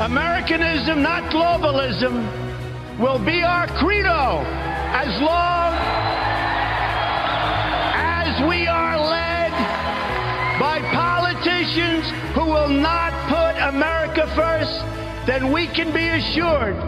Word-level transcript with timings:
Americanism, 0.00 1.02
not 1.02 1.24
globalism, 1.32 2.22
will 2.98 3.18
be 3.18 3.42
our 3.42 3.66
credo 3.66 4.44
as 4.94 5.20
long 5.20 5.74
as 7.94 8.48
we 8.48 8.66
are 8.66 8.98
led 8.98 9.50
by 10.58 10.80
politicians 10.92 12.04
who 12.34 12.44
will 12.44 12.68
not 12.68 13.12
put 13.28 13.60
America 13.68 14.26
first, 14.34 14.84
then 15.26 15.52
we 15.52 15.66
can 15.66 15.92
be 15.92 16.08
assured 16.08 16.87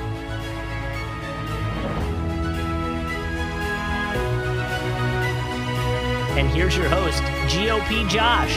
And 6.37 6.47
here's 6.49 6.77
your 6.77 6.87
host, 6.87 7.21
GOP 7.53 8.07
Josh. 8.07 8.55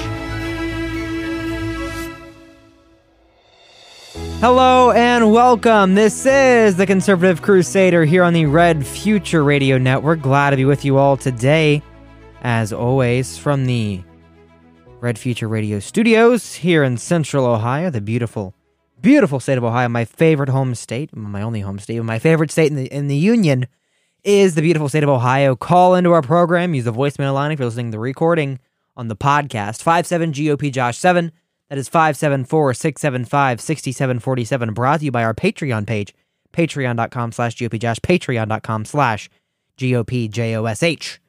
Hello 4.40 4.92
and 4.92 5.32
welcome. 5.32 5.96
This 5.96 6.24
is 6.24 6.76
the 6.76 6.86
Conservative 6.86 7.42
Crusader 7.42 8.04
here 8.04 8.22
on 8.22 8.32
the 8.32 8.46
Red 8.46 8.86
Future 8.86 9.42
Radio 9.42 9.76
Network. 9.76 10.20
Glad 10.20 10.50
to 10.50 10.56
be 10.56 10.64
with 10.64 10.84
you 10.84 10.98
all 10.98 11.16
today, 11.16 11.82
as 12.42 12.72
always, 12.72 13.36
from 13.36 13.66
the 13.66 14.02
Red 15.00 15.18
Future 15.18 15.48
Radio 15.48 15.80
studios 15.80 16.54
here 16.54 16.84
in 16.84 16.96
Central 16.96 17.44
Ohio, 17.44 17.90
the 17.90 18.00
beautiful, 18.00 18.54
beautiful 19.00 19.40
state 19.40 19.58
of 19.58 19.64
Ohio, 19.64 19.88
my 19.88 20.04
favorite 20.04 20.48
home 20.48 20.76
state, 20.76 21.14
my 21.16 21.42
only 21.42 21.60
home 21.60 21.80
state, 21.80 22.00
my 22.04 22.20
favorite 22.20 22.52
state 22.52 22.70
in 22.70 22.76
the 22.76 22.86
in 22.86 23.08
the 23.08 23.16
union 23.16 23.66
is 24.24 24.54
the 24.54 24.62
beautiful 24.62 24.88
state 24.88 25.02
of 25.02 25.08
Ohio. 25.10 25.54
Call 25.54 25.94
into 25.94 26.12
our 26.12 26.22
program, 26.22 26.74
use 26.74 26.84
the 26.84 26.92
voicemail 26.92 27.34
line 27.34 27.52
if 27.52 27.58
you're 27.58 27.66
listening 27.66 27.88
to 27.88 27.96
the 27.96 28.00
recording 28.00 28.58
on 28.96 29.08
the 29.08 29.16
podcast. 29.16 29.82
57 29.82 30.32
GOP 30.32 30.72
Josh 30.72 30.98
7. 30.98 31.30
That 31.68 31.78
is 31.78 31.88
574 31.88 32.74
675 32.74 33.60
6747. 33.60 34.74
Brought 34.74 35.00
to 35.00 35.04
you 35.04 35.10
by 35.10 35.24
our 35.24 35.34
Patreon 35.34 35.86
page, 35.86 36.14
patreon.com 36.52 37.32
slash 37.32 37.56
GOP 37.56 37.78
Josh, 37.78 37.98
patreon.com 38.00 38.84
slash 38.84 39.30
GOP 39.78 40.30
J 40.30 40.56
O 40.56 40.64
S 40.64 40.82
H. 40.82 41.20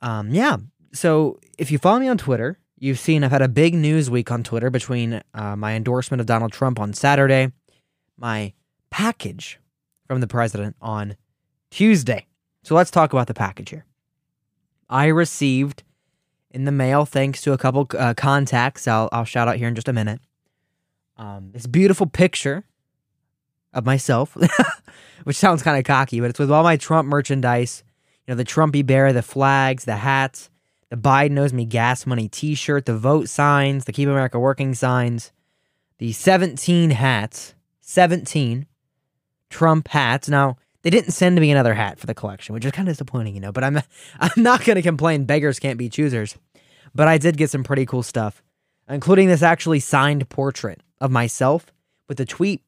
Um, 0.00 0.30
yeah. 0.30 0.56
So 0.92 1.38
if 1.58 1.70
you 1.70 1.78
follow 1.78 2.00
me 2.00 2.08
on 2.08 2.18
Twitter, 2.18 2.58
you've 2.78 2.98
seen 2.98 3.24
I've 3.24 3.30
had 3.30 3.42
a 3.42 3.48
big 3.48 3.74
news 3.74 4.10
week 4.10 4.30
on 4.30 4.42
Twitter 4.42 4.70
between 4.70 5.22
uh, 5.34 5.56
my 5.56 5.74
endorsement 5.74 6.20
of 6.20 6.26
Donald 6.26 6.52
Trump 6.52 6.78
on 6.78 6.92
Saturday, 6.92 7.52
my 8.18 8.52
package 8.90 9.58
from 10.06 10.20
the 10.20 10.26
president 10.26 10.76
on 10.80 11.16
Tuesday. 11.74 12.28
So 12.62 12.76
let's 12.76 12.92
talk 12.92 13.12
about 13.12 13.26
the 13.26 13.34
package 13.34 13.70
here. 13.70 13.84
I 14.88 15.06
received 15.06 15.82
in 16.52 16.66
the 16.66 16.70
mail, 16.70 17.04
thanks 17.04 17.42
to 17.42 17.52
a 17.52 17.58
couple 17.58 17.88
uh, 17.98 18.14
contacts 18.14 18.86
I'll, 18.86 19.08
I'll 19.10 19.24
shout 19.24 19.48
out 19.48 19.56
here 19.56 19.66
in 19.66 19.74
just 19.74 19.88
a 19.88 19.92
minute, 19.92 20.20
um, 21.16 21.50
this 21.52 21.66
beautiful 21.66 22.06
picture 22.06 22.62
of 23.72 23.84
myself, 23.84 24.36
which 25.24 25.36
sounds 25.36 25.64
kind 25.64 25.76
of 25.76 25.82
cocky, 25.82 26.20
but 26.20 26.30
it's 26.30 26.38
with 26.38 26.52
all 26.52 26.62
my 26.62 26.76
Trump 26.76 27.08
merchandise. 27.08 27.82
You 28.24 28.32
know, 28.32 28.36
the 28.36 28.44
Trumpy 28.44 28.86
bear, 28.86 29.12
the 29.12 29.20
flags, 29.20 29.84
the 29.84 29.96
hats, 29.96 30.50
the 30.90 30.96
Biden 30.96 31.32
knows 31.32 31.52
me 31.52 31.64
gas 31.64 32.06
money 32.06 32.28
t 32.28 32.54
shirt, 32.54 32.86
the 32.86 32.96
vote 32.96 33.28
signs, 33.28 33.86
the 33.86 33.92
Keep 33.92 34.08
America 34.08 34.38
Working 34.38 34.74
signs, 34.74 35.32
the 35.98 36.12
17 36.12 36.90
hats, 36.90 37.56
17 37.80 38.66
Trump 39.50 39.88
hats. 39.88 40.28
Now, 40.28 40.56
they 40.84 40.90
didn't 40.90 41.12
send 41.12 41.40
me 41.40 41.50
another 41.50 41.72
hat 41.74 41.98
for 41.98 42.06
the 42.06 42.14
collection, 42.14 42.52
which 42.52 42.64
is 42.64 42.70
kind 42.70 42.86
of 42.86 42.92
disappointing, 42.92 43.34
you 43.34 43.40
know. 43.40 43.50
But 43.50 43.64
I'm 43.64 43.78
I'm 44.20 44.42
not 44.42 44.64
going 44.64 44.76
to 44.76 44.82
complain. 44.82 45.24
Beggars 45.24 45.58
can't 45.58 45.78
be 45.78 45.88
choosers. 45.88 46.36
But 46.94 47.08
I 47.08 47.18
did 47.18 47.36
get 47.36 47.50
some 47.50 47.64
pretty 47.64 47.86
cool 47.86 48.04
stuff, 48.04 48.42
including 48.88 49.26
this 49.26 49.42
actually 49.42 49.80
signed 49.80 50.28
portrait 50.28 50.80
of 51.00 51.10
myself 51.10 51.72
with 52.06 52.18
the 52.18 52.24
tweet 52.24 52.62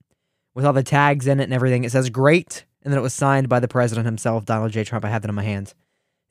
with 0.54 0.64
all 0.64 0.72
the 0.72 0.82
tags 0.82 1.28
in 1.28 1.38
it 1.38 1.44
and 1.44 1.52
everything. 1.52 1.84
It 1.84 1.92
says 1.92 2.10
great, 2.10 2.64
and 2.82 2.92
then 2.92 2.98
it 2.98 3.02
was 3.02 3.14
signed 3.14 3.48
by 3.48 3.60
the 3.60 3.68
president 3.68 4.06
himself, 4.06 4.46
Donald 4.46 4.72
J. 4.72 4.82
Trump. 4.82 5.04
I 5.04 5.10
have 5.10 5.22
that 5.22 5.28
in 5.28 5.34
my 5.34 5.44
hands. 5.44 5.74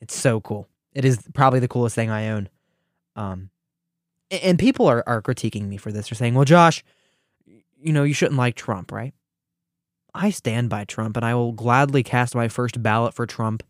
It's 0.02 0.16
so 0.16 0.42
cool. 0.42 0.68
It 0.92 1.06
is 1.06 1.20
probably 1.34 1.60
the 1.60 1.68
coolest 1.68 1.96
thing 1.96 2.10
I 2.10 2.30
own. 2.30 2.50
Um, 3.16 3.50
and 4.32 4.58
people 4.58 4.88
are 4.88 5.04
are 5.06 5.22
critiquing 5.22 5.68
me 5.70 5.78
for 5.78 5.92
this. 5.92 6.10
They're 6.10 6.18
saying, 6.18 6.34
"Well, 6.34 6.46
Josh, 6.46 6.84
you 7.46 7.94
know, 7.94 8.04
you 8.04 8.16
shouldn't 8.16 8.38
like 8.38 8.56
Trump, 8.56 8.92
right?" 8.92 9.14
I 10.16 10.30
stand 10.30 10.70
by 10.70 10.86
Trump 10.86 11.18
and 11.18 11.26
I 11.26 11.36
will 11.36 11.52
gladly 11.52 12.02
cast 12.02 12.34
my 12.34 12.48
first 12.48 12.82
ballot 12.82 13.14
for 13.14 13.26
Trump 13.26 13.64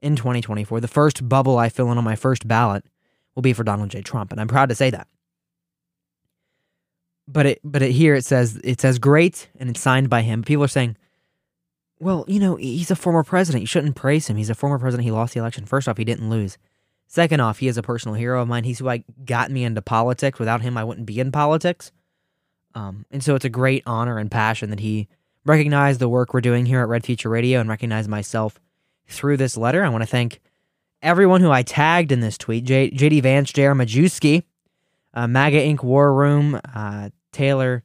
in 0.00 0.14
2024. 0.16 0.80
The 0.80 0.88
first 0.88 1.28
bubble 1.28 1.58
I 1.58 1.68
fill 1.68 1.90
in 1.90 1.98
on 1.98 2.04
my 2.04 2.16
first 2.16 2.46
ballot 2.46 2.84
will 3.34 3.42
be 3.42 3.52
for 3.52 3.64
Donald 3.64 3.90
J. 3.90 4.00
Trump, 4.00 4.30
and 4.30 4.40
I'm 4.40 4.48
proud 4.48 4.68
to 4.68 4.74
say 4.74 4.90
that. 4.90 5.08
But 7.26 7.46
it 7.46 7.60
but 7.62 7.82
it, 7.82 7.90
here 7.90 8.14
it 8.14 8.24
says 8.24 8.58
it 8.64 8.80
says 8.80 8.98
great 8.98 9.48
and 9.58 9.68
it's 9.68 9.80
signed 9.80 10.08
by 10.08 10.22
him. 10.22 10.42
People 10.42 10.64
are 10.64 10.68
saying, 10.68 10.96
"Well, 11.98 12.24
you 12.26 12.40
know, 12.40 12.56
he's 12.56 12.90
a 12.90 12.96
former 12.96 13.22
president. 13.22 13.62
You 13.62 13.66
shouldn't 13.66 13.96
praise 13.96 14.28
him. 14.28 14.36
He's 14.36 14.50
a 14.50 14.54
former 14.54 14.78
president. 14.78 15.04
He 15.04 15.10
lost 15.10 15.34
the 15.34 15.40
election. 15.40 15.66
First 15.66 15.88
off, 15.88 15.98
he 15.98 16.04
didn't 16.04 16.30
lose. 16.30 16.56
Second 17.06 17.40
off, 17.40 17.58
he 17.58 17.68
is 17.68 17.76
a 17.76 17.82
personal 17.82 18.14
hero 18.14 18.40
of 18.40 18.48
mine. 18.48 18.64
He's 18.64 18.78
who 18.78 18.88
I 18.88 19.04
got 19.24 19.50
me 19.50 19.64
into 19.64 19.82
politics. 19.82 20.38
Without 20.38 20.62
him, 20.62 20.78
I 20.78 20.84
wouldn't 20.84 21.06
be 21.06 21.20
in 21.20 21.32
politics. 21.32 21.92
Um, 22.74 23.04
and 23.10 23.22
so 23.22 23.34
it's 23.34 23.44
a 23.44 23.50
great 23.50 23.82
honor 23.86 24.18
and 24.18 24.30
passion 24.30 24.70
that 24.70 24.80
he 24.80 25.08
recognize 25.48 25.98
the 25.98 26.08
work 26.08 26.34
we're 26.34 26.40
doing 26.40 26.66
here 26.66 26.80
at 26.80 26.88
Red 26.88 27.04
Future 27.04 27.28
Radio 27.28 27.60
and 27.60 27.68
recognize 27.68 28.06
myself 28.06 28.60
through 29.08 29.38
this 29.38 29.56
letter. 29.56 29.84
I 29.84 29.88
want 29.88 30.02
to 30.02 30.06
thank 30.06 30.40
everyone 31.02 31.40
who 31.40 31.50
I 31.50 31.62
tagged 31.62 32.12
in 32.12 32.20
this 32.20 32.38
tweet 32.38 32.64
J- 32.64 32.90
JD 32.90 33.22
Vance, 33.22 33.52
J.R. 33.52 33.74
Majewski, 33.74 34.44
uh, 35.14 35.26
MAGA 35.26 35.58
Inc. 35.58 35.82
War 35.82 36.12
Room, 36.14 36.60
uh, 36.74 37.10
Taylor 37.32 37.82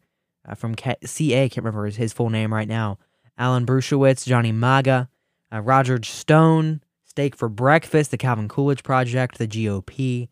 uh, 0.48 0.56
from 0.56 0.76
K- 0.76 0.98
CA, 1.06 1.50
can't 1.50 1.64
remember 1.64 1.90
his, 1.90 2.14
full 2.14 2.30
name 2.30 2.54
right 2.54 2.68
now, 2.68 2.98
Alan 3.38 3.66
Bruesewitz, 3.66 4.26
Johnny 4.26 4.52
Maga, 4.52 5.10
uh, 5.52 5.62
Roger 5.62 6.02
Stone, 6.04 6.82
Steak 7.06 7.36
for 7.36 7.50
Breakfast, 7.50 8.12
the 8.12 8.18
Calvin 8.18 8.50
Coolidge 8.50 8.84
Project, 8.84 9.38
the 9.38 9.48
GOP, 9.48 10.28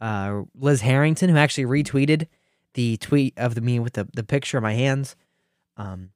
uh, 0.00 0.42
Liz 0.58 0.80
Harrington, 0.80 1.30
who 1.30 1.36
actually 1.36 1.64
retweeted 1.64 2.26
the 2.74 2.96
tweet 2.96 3.34
of 3.36 3.54
the 3.54 3.60
me 3.60 3.78
with 3.78 3.92
the, 3.92 4.08
the 4.14 4.24
picture 4.24 4.56
of 4.56 4.62
my 4.62 4.72
hands. 4.72 5.14
Um, 5.76 6.10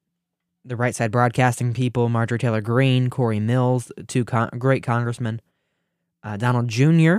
the 0.67 0.77
Right 0.77 0.95
Side 0.95 1.11
Broadcasting 1.11 1.73
people, 1.73 2.09
Marjorie 2.09 2.39
Taylor 2.39 2.61
Greene, 2.61 3.09
Corey 3.09 3.41
Mills, 3.41 3.93
two 4.07 4.25
con- 4.25 4.51
great 4.59 4.83
congressmen, 4.83 5.41
uh, 6.23 6.37
Donald 6.37 6.69
Jr., 6.69 7.19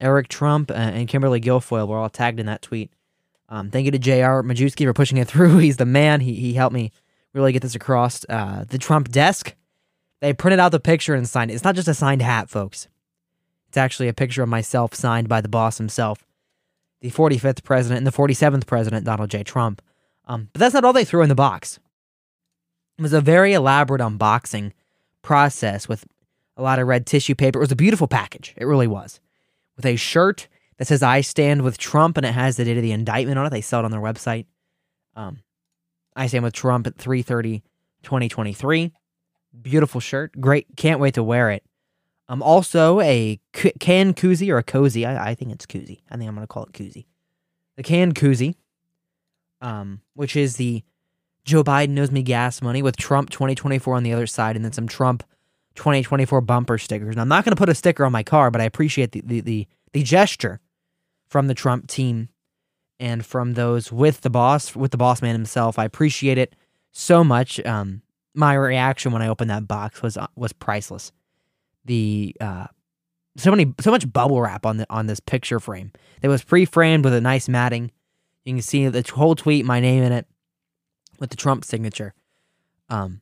Eric 0.00 0.28
Trump, 0.28 0.70
uh, 0.70 0.74
and 0.74 1.08
Kimberly 1.08 1.40
Guilfoyle 1.40 1.88
were 1.88 1.98
all 1.98 2.10
tagged 2.10 2.40
in 2.40 2.46
that 2.46 2.62
tweet. 2.62 2.92
Um, 3.48 3.70
thank 3.70 3.86
you 3.86 3.90
to 3.90 3.98
J.R. 3.98 4.42
Majewski 4.42 4.84
for 4.84 4.92
pushing 4.92 5.18
it 5.18 5.28
through. 5.28 5.58
He's 5.58 5.76
the 5.76 5.86
man. 5.86 6.20
He, 6.20 6.34
he 6.34 6.54
helped 6.54 6.74
me 6.74 6.92
really 7.32 7.52
get 7.52 7.62
this 7.62 7.74
across. 7.74 8.24
Uh, 8.28 8.64
the 8.68 8.78
Trump 8.78 9.08
desk, 9.08 9.54
they 10.20 10.32
printed 10.32 10.60
out 10.60 10.72
the 10.72 10.80
picture 10.80 11.14
and 11.14 11.28
signed 11.28 11.50
it. 11.50 11.54
It's 11.54 11.64
not 11.64 11.74
just 11.74 11.88
a 11.88 11.94
signed 11.94 12.22
hat, 12.22 12.50
folks. 12.50 12.88
It's 13.68 13.76
actually 13.76 14.08
a 14.08 14.14
picture 14.14 14.42
of 14.42 14.48
myself 14.48 14.94
signed 14.94 15.28
by 15.28 15.40
the 15.40 15.48
boss 15.48 15.78
himself, 15.78 16.26
the 17.00 17.10
45th 17.10 17.62
president 17.64 17.98
and 17.98 18.06
the 18.06 18.12
47th 18.16 18.66
president, 18.66 19.04
Donald 19.04 19.30
J. 19.30 19.42
Trump. 19.42 19.82
Um, 20.26 20.48
but 20.52 20.60
that's 20.60 20.74
not 20.74 20.84
all 20.84 20.92
they 20.92 21.04
threw 21.04 21.22
in 21.22 21.28
the 21.28 21.34
box. 21.34 21.78
It 22.98 23.02
was 23.02 23.12
a 23.12 23.20
very 23.20 23.52
elaborate 23.52 24.00
unboxing 24.00 24.72
process 25.22 25.88
with 25.88 26.04
a 26.56 26.62
lot 26.62 26.78
of 26.80 26.88
red 26.88 27.06
tissue 27.06 27.34
paper. 27.34 27.58
It 27.58 27.62
was 27.62 27.72
a 27.72 27.76
beautiful 27.76 28.08
package. 28.08 28.54
It 28.56 28.64
really 28.64 28.88
was. 28.88 29.20
With 29.76 29.86
a 29.86 29.96
shirt 29.96 30.48
that 30.78 30.86
says 30.86 31.02
I 31.02 31.20
stand 31.20 31.62
with 31.62 31.78
Trump 31.78 32.16
and 32.16 32.26
it 32.26 32.32
has 32.32 32.56
the 32.56 32.64
date 32.64 32.76
of 32.76 32.82
the 32.82 32.92
indictment 32.92 33.38
on 33.38 33.46
it. 33.46 33.50
They 33.50 33.60
sell 33.60 33.80
it 33.80 33.84
on 33.84 33.92
their 33.92 34.00
website. 34.00 34.46
Um, 35.14 35.40
I 36.16 36.26
stand 36.26 36.42
with 36.44 36.54
Trump 36.54 36.86
at 36.86 36.96
3:30 36.96 37.62
2023. 38.02 38.92
Beautiful 39.62 40.00
shirt. 40.00 40.40
Great. 40.40 40.66
Can't 40.76 41.00
wait 41.00 41.14
to 41.14 41.22
wear 41.22 41.50
it. 41.50 41.62
Um 42.28 42.42
also 42.42 43.00
a 43.00 43.40
c- 43.54 43.72
can 43.78 44.12
koozie 44.12 44.50
or 44.52 44.58
a 44.58 44.62
cozy. 44.62 45.06
I, 45.06 45.30
I 45.30 45.34
think 45.34 45.52
it's 45.52 45.66
koozie. 45.66 46.00
I 46.10 46.16
think 46.16 46.28
I'm 46.28 46.34
going 46.34 46.46
to 46.46 46.46
call 46.46 46.64
it 46.64 46.72
koozie. 46.72 47.06
The 47.76 47.82
can 47.82 48.12
koozie 48.12 48.56
um 49.60 50.00
which 50.14 50.36
is 50.36 50.56
the 50.56 50.82
Joe 51.48 51.64
Biden 51.64 51.98
owes 51.98 52.10
me 52.10 52.22
gas 52.22 52.60
money 52.60 52.82
with 52.82 52.98
Trump 52.98 53.30
2024 53.30 53.96
on 53.96 54.02
the 54.02 54.12
other 54.12 54.26
side 54.26 54.54
and 54.54 54.62
then 54.62 54.72
some 54.72 54.86
Trump 54.86 55.24
2024 55.76 56.42
bumper 56.42 56.76
stickers. 56.76 57.16
Now, 57.16 57.22
I'm 57.22 57.28
not 57.28 57.42
going 57.42 57.56
to 57.56 57.58
put 57.58 57.70
a 57.70 57.74
sticker 57.74 58.04
on 58.04 58.12
my 58.12 58.22
car, 58.22 58.50
but 58.50 58.60
I 58.60 58.64
appreciate 58.64 59.12
the, 59.12 59.22
the, 59.24 59.40
the, 59.40 59.66
the 59.94 60.02
gesture 60.02 60.60
from 61.26 61.46
the 61.46 61.54
Trump 61.54 61.88
team 61.88 62.28
and 63.00 63.24
from 63.24 63.54
those 63.54 63.90
with 63.90 64.20
the 64.20 64.28
boss, 64.28 64.76
with 64.76 64.90
the 64.90 64.98
boss 64.98 65.22
man 65.22 65.34
himself. 65.34 65.78
I 65.78 65.86
appreciate 65.86 66.36
it 66.36 66.54
so 66.92 67.24
much. 67.24 67.64
Um, 67.64 68.02
my 68.34 68.52
reaction 68.52 69.12
when 69.12 69.22
I 69.22 69.28
opened 69.28 69.48
that 69.48 69.66
box 69.66 70.02
was 70.02 70.18
uh, 70.18 70.26
was 70.36 70.52
priceless. 70.52 71.12
The 71.86 72.36
uh, 72.42 72.66
so 73.38 73.50
many 73.50 73.72
so 73.80 73.90
much 73.90 74.12
bubble 74.12 74.42
wrap 74.42 74.66
on 74.66 74.76
the 74.76 74.86
on 74.90 75.06
this 75.06 75.18
picture 75.18 75.60
frame. 75.60 75.92
It 76.20 76.28
was 76.28 76.44
pre-framed 76.44 77.04
with 77.04 77.14
a 77.14 77.22
nice 77.22 77.48
matting. 77.48 77.90
You 78.44 78.54
can 78.54 78.62
see 78.62 78.86
the 78.88 79.02
whole 79.14 79.34
tweet, 79.34 79.64
my 79.64 79.80
name 79.80 80.02
in 80.02 80.12
it, 80.12 80.26
with 81.18 81.30
the 81.30 81.36
Trump 81.36 81.64
signature. 81.64 82.14
Um, 82.88 83.20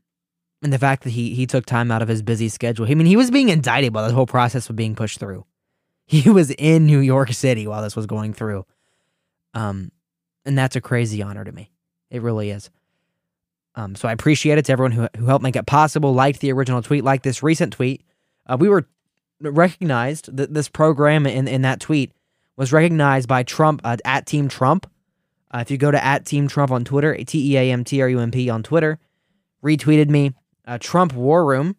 and 0.63 0.73
the 0.73 0.79
fact 0.79 1.05
that 1.05 1.11
he 1.11 1.35
he 1.35 1.47
took 1.47 1.67
time 1.67 1.91
out 1.91 2.03
of 2.03 2.09
his 2.09 2.23
busy 2.23 2.49
schedule. 2.49 2.87
I 2.87 2.95
mean, 2.95 3.07
he 3.07 3.17
was 3.17 3.31
being 3.31 3.49
indicted 3.49 3.95
while 3.95 4.05
this 4.05 4.13
whole 4.13 4.27
process 4.27 4.69
was 4.69 4.77
being 4.77 4.95
pushed 4.95 5.19
through. 5.19 5.45
He 6.09 6.31
was 6.31 6.53
in 6.53 6.87
New 6.87 7.01
York 7.01 7.33
City 7.33 7.67
while 7.67 7.83
this 7.83 7.97
was 7.97 8.07
going 8.07 8.33
through. 8.33 8.65
Um, 9.55 9.91
and 10.45 10.57
that's 10.57 10.77
a 10.77 10.81
crazy 10.81 11.21
honor 11.21 11.43
to 11.43 11.51
me. 11.51 11.73
It 12.11 12.23
really 12.23 12.51
is. 12.51 12.71
Um, 13.75 13.97
so 13.97 14.07
I 14.07 14.13
appreciate 14.13 14.57
it 14.57 14.67
to 14.67 14.73
everyone 14.73 14.93
who 14.93 15.09
who 15.17 15.27
helped 15.27 15.43
make 15.43 15.57
it 15.57 15.67
possible. 15.67 16.15
Liked 16.15 16.41
the 16.41 16.53
original 16.53 16.81
tweet, 16.81 17.03
liked 17.03 17.25
this 17.25 17.43
recent 17.43 17.73
tweet. 17.73 18.05
Uh, 18.47 18.57
we 18.59 18.69
were 18.69 18.87
recognized 19.41 20.35
that 20.37 20.55
this 20.55 20.69
program 20.69 21.27
in 21.27 21.49
in 21.49 21.63
that 21.63 21.81
tweet 21.81 22.13
was 22.57 22.73
recognized 22.73 23.29
by 23.29 23.43
Trump 23.43 23.81
uh, 23.85 23.97
at 24.05 24.27
Team 24.27 24.49
Trump. 24.49 24.91
Uh, 25.57 25.61
if 25.61 25.71
you 25.71 25.79
go 25.79 25.91
to 25.91 26.05
at 26.05 26.27
Team 26.27 26.49
Trump 26.49 26.71
on 26.71 26.85
Twitter, 26.85 27.17
T 27.25 27.53
E 27.53 27.57
A 27.57 27.73
M 27.73 27.83
T 27.83 28.03
R 28.03 28.09
U 28.11 28.19
M 28.19 28.31
P 28.31 28.51
on 28.51 28.63
Twitter, 28.63 28.99
retweeted 29.65 30.11
me. 30.11 30.35
Uh, 30.67 30.77
Trump 30.79 31.15
War 31.15 31.47
Room. 31.47 31.77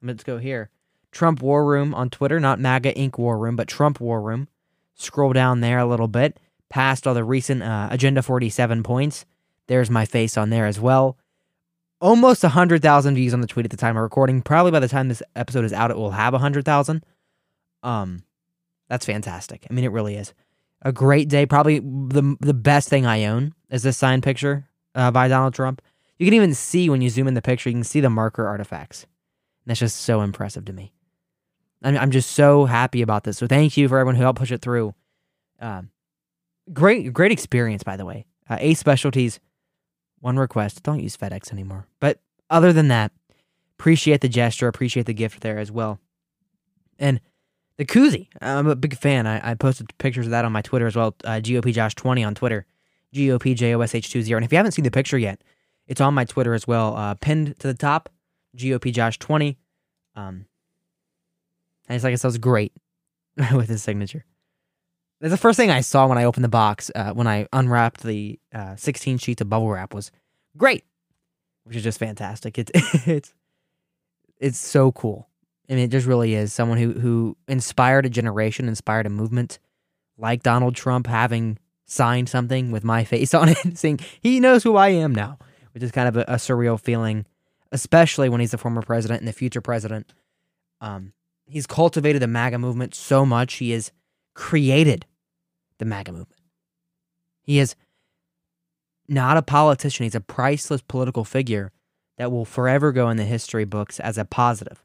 Let's 0.00 0.24
go 0.24 0.38
here. 0.38 0.70
Trump 1.12 1.42
War 1.42 1.66
Room 1.66 1.94
on 1.94 2.08
Twitter, 2.08 2.40
not 2.40 2.58
MAGA 2.58 2.94
Inc. 2.94 3.18
War 3.18 3.36
Room, 3.36 3.54
but 3.54 3.68
Trump 3.68 4.00
War 4.00 4.22
Room. 4.22 4.48
Scroll 4.94 5.34
down 5.34 5.60
there 5.60 5.78
a 5.78 5.84
little 5.84 6.08
bit, 6.08 6.40
past 6.70 7.06
all 7.06 7.12
the 7.12 7.22
recent 7.22 7.62
uh, 7.62 7.88
Agenda 7.90 8.22
47 8.22 8.82
points. 8.82 9.26
There's 9.66 9.90
my 9.90 10.06
face 10.06 10.38
on 10.38 10.48
there 10.48 10.64
as 10.64 10.80
well. 10.80 11.18
Almost 12.00 12.44
100,000 12.44 13.14
views 13.14 13.34
on 13.34 13.42
the 13.42 13.46
tweet 13.46 13.66
at 13.66 13.70
the 13.70 13.76
time 13.76 13.96
of 13.96 14.02
recording. 14.02 14.40
Probably 14.40 14.70
by 14.70 14.80
the 14.80 14.88
time 14.88 15.08
this 15.08 15.22
episode 15.36 15.66
is 15.66 15.72
out, 15.74 15.90
it 15.90 15.98
will 15.98 16.12
have 16.12 16.32
100,000. 16.32 17.04
Um, 17.82 18.22
that's 18.88 19.04
fantastic. 19.04 19.66
I 19.68 19.74
mean, 19.74 19.84
it 19.84 19.92
really 19.92 20.14
is. 20.14 20.32
A 20.82 20.92
great 20.92 21.28
day. 21.28 21.44
Probably 21.44 21.80
the, 21.80 22.36
the 22.40 22.54
best 22.54 22.88
thing 22.88 23.04
I 23.04 23.24
own 23.24 23.54
is 23.70 23.82
this 23.82 23.96
signed 23.96 24.22
picture 24.22 24.68
uh, 24.94 25.10
by 25.10 25.28
Donald 25.28 25.54
Trump. 25.54 25.82
You 26.18 26.26
can 26.26 26.34
even 26.34 26.54
see 26.54 26.88
when 26.88 27.00
you 27.00 27.10
zoom 27.10 27.28
in 27.28 27.34
the 27.34 27.42
picture, 27.42 27.68
you 27.68 27.74
can 27.74 27.84
see 27.84 28.00
the 28.00 28.10
marker 28.10 28.46
artifacts. 28.46 29.02
And 29.02 29.70
that's 29.70 29.80
just 29.80 30.00
so 30.00 30.20
impressive 30.20 30.64
to 30.66 30.72
me. 30.72 30.92
I'm, 31.82 31.96
I'm 31.96 32.10
just 32.10 32.32
so 32.32 32.64
happy 32.64 33.02
about 33.02 33.24
this. 33.24 33.38
So 33.38 33.46
thank 33.46 33.76
you 33.76 33.88
for 33.88 33.98
everyone 33.98 34.16
who 34.16 34.22
helped 34.22 34.38
push 34.38 34.52
it 34.52 34.62
through. 34.62 34.94
Um, 35.60 35.90
great, 36.72 37.12
great 37.12 37.32
experience, 37.32 37.82
by 37.82 37.96
the 37.96 38.04
way. 38.04 38.26
Uh, 38.48 38.56
Ace 38.60 38.78
Specialties, 38.78 39.40
one 40.20 40.38
request: 40.38 40.82
don't 40.82 41.00
use 41.00 41.16
FedEx 41.16 41.52
anymore. 41.52 41.86
But 42.00 42.20
other 42.50 42.72
than 42.72 42.88
that, 42.88 43.12
appreciate 43.78 44.20
the 44.20 44.28
gesture, 44.28 44.68
appreciate 44.68 45.06
the 45.06 45.14
gift 45.14 45.40
there 45.40 45.58
as 45.58 45.70
well. 45.70 46.00
And 46.98 47.20
the 47.78 47.86
koozie, 47.86 48.26
I'm 48.40 48.66
a 48.66 48.76
big 48.76 48.96
fan. 48.96 49.26
I, 49.26 49.52
I 49.52 49.54
posted 49.54 49.96
pictures 49.98 50.26
of 50.26 50.32
that 50.32 50.44
on 50.44 50.52
my 50.52 50.62
Twitter 50.62 50.86
as 50.86 50.96
well. 50.96 51.14
Uh, 51.24 51.40
GOP 51.40 51.72
Josh 51.72 51.94
20 51.94 52.24
on 52.24 52.34
Twitter, 52.34 52.66
GOP 53.14 53.54
JOSH 53.54 54.10
20. 54.10 54.32
And 54.32 54.44
if 54.44 54.52
you 54.52 54.56
haven't 54.56 54.72
seen 54.72 54.84
the 54.84 54.90
picture 54.90 55.16
yet, 55.16 55.42
it's 55.86 56.00
on 56.00 56.12
my 56.12 56.24
Twitter 56.24 56.54
as 56.54 56.66
well, 56.66 56.96
uh, 56.96 57.14
pinned 57.14 57.58
to 57.60 57.68
the 57.68 57.74
top, 57.74 58.08
GOP 58.56 58.92
Josh 58.92 59.18
20. 59.18 59.56
Um, 60.16 60.46
and 61.88 61.96
it's 61.96 62.04
like 62.04 62.12
it 62.12 62.18
sounds 62.18 62.36
great 62.38 62.72
with 63.54 63.68
his 63.68 63.82
signature. 63.82 64.24
That's 65.20 65.32
the 65.32 65.38
first 65.38 65.56
thing 65.56 65.70
I 65.70 65.80
saw 65.80 66.06
when 66.06 66.18
I 66.18 66.24
opened 66.24 66.44
the 66.44 66.48
box, 66.48 66.90
uh, 66.94 67.12
when 67.12 67.26
I 67.26 67.46
unwrapped 67.52 68.02
the 68.02 68.38
uh, 68.54 68.76
16 68.76 69.18
sheets 69.18 69.40
of 69.40 69.48
bubble 69.48 69.70
wrap 69.70 69.94
was 69.94 70.10
great, 70.56 70.84
which 71.64 71.76
is 71.76 71.82
just 71.82 71.98
fantastic. 71.98 72.58
It's 72.58 72.70
it's 73.06 73.34
it's 74.38 74.58
so 74.58 74.92
cool. 74.92 75.28
I 75.68 75.74
mean, 75.74 75.84
it 75.84 75.90
just 75.90 76.06
really 76.06 76.34
is 76.34 76.52
someone 76.52 76.78
who 76.78 76.92
who 76.92 77.36
inspired 77.46 78.06
a 78.06 78.10
generation, 78.10 78.68
inspired 78.68 79.06
a 79.06 79.10
movement, 79.10 79.58
like 80.16 80.42
Donald 80.42 80.74
Trump 80.74 81.06
having 81.06 81.58
signed 81.86 82.28
something 82.28 82.70
with 82.70 82.84
my 82.84 83.04
face 83.04 83.34
on 83.34 83.50
it, 83.50 83.78
saying 83.78 84.00
he 84.20 84.40
knows 84.40 84.62
who 84.62 84.76
I 84.76 84.88
am 84.88 85.14
now, 85.14 85.38
which 85.72 85.82
is 85.82 85.92
kind 85.92 86.08
of 86.08 86.16
a, 86.16 86.22
a 86.22 86.36
surreal 86.36 86.80
feeling, 86.80 87.26
especially 87.72 88.28
when 88.28 88.40
he's 88.40 88.52
the 88.52 88.58
former 88.58 88.82
president 88.82 89.20
and 89.20 89.28
the 89.28 89.32
future 89.32 89.60
president. 89.60 90.12
Um, 90.80 91.12
he's 91.46 91.66
cultivated 91.66 92.22
the 92.22 92.28
MAGA 92.28 92.58
movement 92.58 92.94
so 92.94 93.26
much. 93.26 93.54
He 93.54 93.72
has 93.72 93.92
created 94.34 95.06
the 95.78 95.84
MAGA 95.84 96.12
movement. 96.12 96.40
He 97.42 97.58
is 97.58 97.74
not 99.08 99.36
a 99.36 99.42
politician. 99.42 100.04
He's 100.04 100.14
a 100.14 100.20
priceless 100.20 100.82
political 100.82 101.24
figure 101.24 101.72
that 102.18 102.30
will 102.30 102.44
forever 102.44 102.92
go 102.92 103.08
in 103.10 103.16
the 103.16 103.24
history 103.24 103.64
books 103.64 103.98
as 104.00 104.18
a 104.18 104.24
positive, 104.24 104.82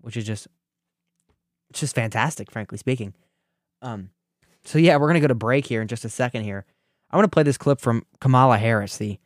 which 0.00 0.16
is 0.16 0.24
just, 0.24 0.48
it's 1.70 1.80
just 1.80 1.94
fantastic, 1.94 2.50
frankly 2.50 2.78
speaking. 2.78 3.14
Um, 3.82 4.10
so 4.64 4.78
yeah, 4.78 4.96
we're 4.96 5.06
gonna 5.06 5.20
go 5.20 5.26
to 5.26 5.34
break 5.34 5.66
here 5.66 5.82
in 5.82 5.88
just 5.88 6.04
a 6.04 6.08
second. 6.08 6.42
Here, 6.42 6.64
I 7.10 7.16
want 7.16 7.24
to 7.24 7.34
play 7.34 7.42
this 7.42 7.58
clip 7.58 7.80
from 7.80 8.04
Kamala 8.20 8.58
Harris, 8.58 8.96
the 8.96 9.18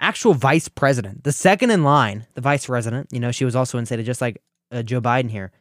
actual 0.00 0.34
vice 0.34 0.68
president, 0.68 1.24
the 1.24 1.32
second 1.32 1.70
in 1.70 1.82
line, 1.82 2.26
the 2.34 2.40
vice 2.40 2.66
president. 2.66 3.12
You 3.12 3.20
know, 3.20 3.32
she 3.32 3.44
was 3.44 3.56
also 3.56 3.78
in 3.78 3.82
instated 3.82 4.06
just 4.06 4.20
like 4.20 4.42
uh, 4.70 4.82
Joe 4.82 5.00
Biden 5.00 5.30
here. 5.30 5.52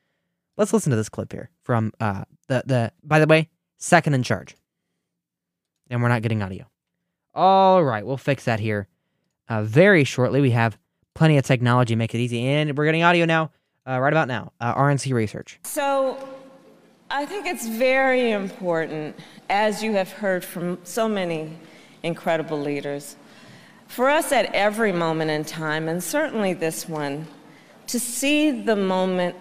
Let's 0.58 0.74
listen 0.74 0.90
to 0.90 0.96
this 0.96 1.10
clip 1.10 1.32
here 1.32 1.50
from 1.62 1.92
uh, 2.00 2.24
the 2.48 2.64
the. 2.66 2.92
By 3.04 3.20
the 3.20 3.28
way, 3.28 3.50
second 3.78 4.14
in 4.14 4.24
charge, 4.24 4.56
and 5.90 6.02
we're 6.02 6.10
not 6.10 6.22
getting 6.22 6.42
audio. 6.42 6.66
All 7.34 7.84
right, 7.84 8.06
we'll 8.06 8.18
fix 8.18 8.46
that 8.46 8.60
here 8.60 8.88
uh, 9.50 9.64
very 9.64 10.04
shortly. 10.04 10.42
We 10.42 10.52
have 10.52 10.78
plenty 11.14 11.38
of 11.38 11.46
technology 11.46 11.94
to 11.94 11.98
make 11.98 12.16
it 12.16 12.20
easy, 12.20 12.46
and 12.46 12.78
we're 12.78 12.86
getting 12.86 13.04
audio 13.04 13.26
now. 13.26 13.52
Uh, 13.88 14.00
right 14.00 14.14
about 14.14 14.28
now, 14.28 14.52
uh, 14.60 14.74
RNC 14.74 15.14
research. 15.14 15.60
So, 15.64 16.18
I 17.12 17.26
think 17.28 17.46
it's 17.46 17.68
very 17.68 18.32
important, 18.32 19.16
as 19.48 19.84
you 19.84 19.94
have 19.94 20.12
heard 20.12 20.44
from 20.44 20.80
so 20.84 21.08
many 21.08 21.52
incredible 22.02 22.60
leaders, 22.60 23.16
for 23.88 24.10
us 24.10 24.32
at 24.32 24.52
every 24.56 24.92
moment 24.92 25.30
in 25.30 25.46
time, 25.46 25.88
and 25.88 26.04
certainly 26.04 26.54
this 26.54 26.90
one, 26.90 27.28
to 27.86 28.00
see 28.00 28.50
the 28.50 28.76
moment 28.76 29.36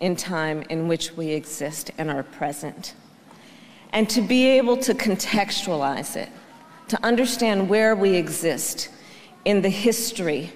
in 0.00 0.16
time 0.16 0.62
in 0.70 0.88
which 0.88 1.12
we 1.12 1.28
exist 1.28 1.90
and 1.98 2.10
are 2.10 2.22
present, 2.22 2.94
and 3.92 4.08
to 4.08 4.22
be 4.22 4.46
able 4.46 4.78
to 4.78 4.94
contextualize 4.94 6.16
it, 6.16 6.30
to 6.88 6.98
understand 7.04 7.68
where 7.68 7.94
we 7.94 8.14
exist 8.14 8.88
in 9.44 9.60
the 9.60 9.68
history 9.68 10.50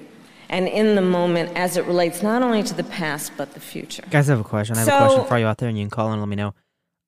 and 0.54 0.68
in 0.68 0.94
the 0.94 1.02
moment 1.02 1.50
as 1.56 1.76
it 1.76 1.84
relates 1.84 2.22
not 2.22 2.40
only 2.42 2.62
to 2.62 2.74
the 2.74 2.84
past 2.84 3.32
but 3.36 3.54
the 3.54 3.60
future. 3.60 4.04
Guys, 4.10 4.28
I 4.28 4.32
have 4.32 4.40
a 4.40 4.48
question. 4.54 4.76
I 4.76 4.80
have 4.80 4.88
a 4.88 5.06
question 5.06 5.24
for 5.26 5.38
you 5.38 5.46
out 5.46 5.58
there, 5.58 5.68
and 5.68 5.76
you 5.76 5.84
can 5.84 5.90
call 5.90 6.06
in 6.08 6.12
and 6.14 6.22
let 6.22 6.28
me 6.28 6.36
know. 6.36 6.54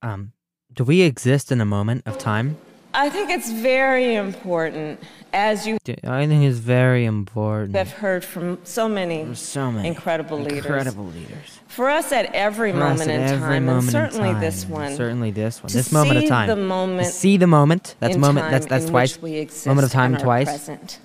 Um, 0.02 0.32
do 0.74 0.82
we 0.84 1.02
exist 1.02 1.52
in 1.52 1.60
a 1.60 1.64
moment 1.64 2.02
of 2.06 2.18
time? 2.18 2.56
I 2.92 3.10
think 3.10 3.28
it's 3.30 3.52
very 3.52 4.14
important, 4.14 5.00
as 5.32 5.66
you 5.66 5.76
I 6.02 6.26
think 6.26 6.44
it's 6.44 6.58
very 6.58 7.04
important. 7.04 7.76
I've 7.76 7.92
heard 7.92 8.24
from 8.24 8.58
so 8.64 8.88
many 8.88 9.34
so 9.34 9.70
many 9.70 9.86
incredible 9.88 10.38
leaders. 10.38 10.64
incredible 10.64 11.04
leaders. 11.04 11.60
For 11.68 11.90
us 11.90 12.10
at 12.10 12.34
every 12.34 12.72
For 12.72 12.78
moment 12.78 13.10
in 13.10 13.20
every 13.20 13.38
time, 13.38 13.66
moment 13.66 13.82
and 13.84 13.92
certainly 13.92 14.32
time, 14.32 14.40
this 14.40 14.64
one, 14.64 14.96
certainly 14.96 15.30
this 15.30 15.62
one, 15.62 15.70
this 15.72 15.92
moment 15.92 16.16
of 16.16 16.22
see 16.22 16.28
time, 16.28 16.48
the 16.48 16.54
To 16.56 16.60
moment 16.62 17.08
see 17.08 17.36
the 17.36 17.46
moment. 17.46 17.96
That's 18.00 18.16
moment. 18.16 18.50
That's 18.50 18.66
that's 18.66 18.88
twice. 18.88 19.16
which 19.16 19.22
we 19.22 19.32
exist 19.38 19.66
Moment 19.66 19.84
of 19.84 19.92
time 19.92 20.16
twice. 20.16 20.48
present. 20.48 20.98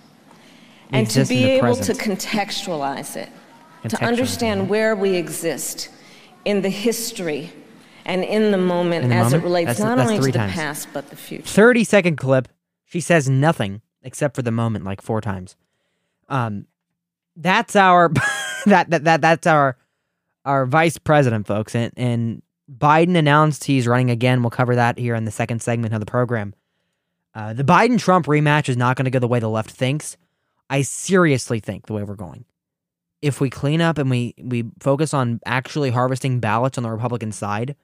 And 0.92 1.10
to 1.12 1.26
be 1.26 1.44
able 1.46 1.76
present. 1.76 1.98
to 2.00 2.04
contextualize 2.10 3.16
it, 3.16 3.30
Contextualize 3.84 3.90
to 3.90 4.04
understand 4.06 4.70
where 4.70 4.96
we 4.96 5.16
exist 5.16 5.90
in 6.46 6.62
the 6.62 6.70
history 6.70 7.52
and 8.06 8.24
in 8.24 8.52
the 8.52 8.58
moment 8.58 9.04
In 9.06 9.10
the 9.10 9.16
as 9.16 9.26
moment? 9.26 9.44
it 9.44 9.46
relates 9.46 9.68
That's- 9.68 9.84
not 9.84 9.98
that's 9.98 10.10
only 10.12 10.20
to 10.20 10.32
the 10.32 10.38
times. 10.40 10.54
past 10.54 10.88
but 10.94 11.10
the 11.10 11.16
future. 11.16 11.44
30 11.48 11.84
second 11.84 12.16
clip. 12.18 12.48
She 12.86 13.00
says 13.00 13.30
nothing 13.30 13.82
except 14.04 14.36
for 14.36 14.42
the 14.42 14.52
moment 14.52 14.84
like 14.86 15.02
four 15.02 15.22
times. 15.22 15.56
Um 16.30 16.66
that's 17.38 17.76
our 17.76 18.10
that 18.66 18.90
that, 18.90 19.04
that 19.06 19.22
that's 19.22 19.48
our 19.48 19.78
our 20.44 20.66
vice 20.66 20.98
president 20.98 21.48
folks 21.48 21.76
and 21.76 21.94
and 21.96 22.42
Biden 22.72 23.16
announced 23.18 23.66
he's 23.66 23.86
running 23.88 24.10
again. 24.10 24.42
We'll 24.44 24.50
cover 24.50 24.76
that 24.76 24.98
here 24.98 25.14
in 25.16 25.26
the 25.26 25.32
second 25.32 25.62
segment 25.62 25.94
of 25.94 26.00
the 26.00 26.06
program. 26.06 26.54
Uh, 27.36 27.52
the 27.54 27.64
Biden 27.66 28.00
Trump 28.00 28.26
rematch 28.28 28.68
is 28.70 28.78
not 28.78 28.96
going 28.98 29.06
to 29.06 29.12
go 29.12 29.20
the 29.20 29.28
way 29.28 29.40
the 29.40 29.50
left 29.50 29.70
thinks. 29.72 30.16
I 30.72 30.84
seriously 30.84 31.60
think 31.60 31.88
the 31.88 31.94
way 31.94 32.04
we're 32.04 32.16
going, 32.16 32.46
if 33.22 33.42
we 33.42 33.50
clean 33.50 33.82
up 33.82 33.98
and 33.98 34.10
we, 34.10 34.34
we 34.42 34.64
focus 34.80 35.14
on 35.14 35.42
actually 35.46 35.90
harvesting 35.92 36.40
ballots 36.40 36.78
on 36.78 36.84
the 36.84 36.90
Republican 36.90 37.34
side, 37.34 37.76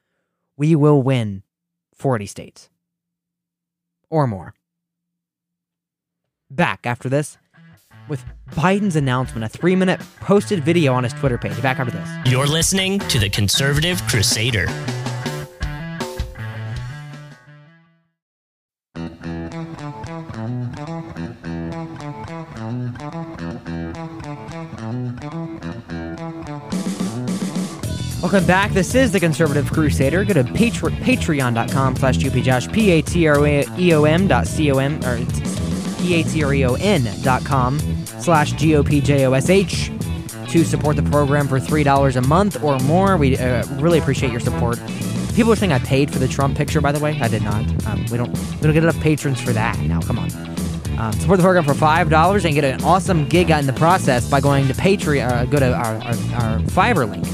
we 0.56 0.74
will 0.74 1.02
win 1.02 1.42
40 1.94 2.24
states 2.24 2.70
or 4.08 4.26
more. 4.26 4.54
Back 6.50 6.86
after 6.86 7.10
this 7.10 7.36
with 8.08 8.24
Biden's 8.52 8.96
announcement, 8.96 9.44
a 9.44 9.48
three 9.50 9.76
minute 9.76 10.00
posted 10.20 10.64
video 10.64 10.94
on 10.94 11.04
his 11.04 11.12
Twitter 11.12 11.36
page. 11.36 11.60
Back 11.60 11.78
after 11.78 11.92
this. 11.92 12.08
You're 12.24 12.46
listening 12.46 13.00
to 13.00 13.18
the 13.18 13.28
Conservative 13.28 14.00
Crusader. 14.08 14.66
Welcome 28.20 28.46
back. 28.46 28.72
This 28.72 28.96
is 28.96 29.12
the 29.12 29.20
Conservative 29.20 29.70
Crusader. 29.70 30.24
Go 30.24 30.34
to 30.34 30.42
patre- 30.42 30.90
patreon.com 30.90 31.94
slash 31.96 32.18
GOPJosh, 32.18 32.72
P-A-T-R-E-O-M 32.72 34.26
dot 34.26 34.46
C-O-M, 34.48 35.04
or 35.04 35.18
P-A-T-R-E-O-N 36.00 37.08
dot 37.22 37.44
com 37.44 37.78
slash 38.20 38.52
G-O-P-J-O-S-H 38.54 39.92
to 40.50 40.64
support 40.64 40.96
the 40.96 41.02
program 41.04 41.46
for 41.46 41.60
$3 41.60 42.16
a 42.16 42.20
month 42.22 42.62
or 42.64 42.78
more. 42.80 43.16
We 43.16 43.38
uh, 43.38 43.64
really 43.76 43.98
appreciate 44.00 44.32
your 44.32 44.40
support. 44.40 44.80
People 45.36 45.52
are 45.52 45.56
saying 45.56 45.72
I 45.72 45.78
paid 45.78 46.10
for 46.12 46.18
the 46.18 46.26
Trump 46.26 46.56
picture, 46.56 46.80
by 46.80 46.90
the 46.90 46.98
way. 46.98 47.16
I 47.20 47.28
did 47.28 47.42
not. 47.44 47.62
Um, 47.86 48.04
we 48.10 48.16
don't 48.18 48.36
we 48.36 48.62
don't 48.62 48.72
get 48.74 48.82
enough 48.82 48.98
patrons 49.00 49.40
for 49.40 49.52
that. 49.52 49.78
Now, 49.82 50.00
come 50.00 50.18
on. 50.18 50.28
Um, 50.98 51.12
support 51.12 51.36
the 51.38 51.44
program 51.44 51.62
for 51.64 51.74
five 51.74 52.10
dollars 52.10 52.44
and 52.44 52.52
get 52.54 52.64
an 52.64 52.82
awesome 52.82 53.28
gig 53.28 53.50
in 53.50 53.66
the 53.68 53.72
process 53.74 54.28
by 54.28 54.40
going 54.40 54.66
to 54.66 54.74
Patreon. 54.74 55.30
Uh, 55.30 55.44
go 55.44 55.60
to 55.60 55.72
our, 55.72 55.94
our, 55.94 56.02
our 56.02 56.58
Fiverr 56.70 57.08
link, 57.08 57.24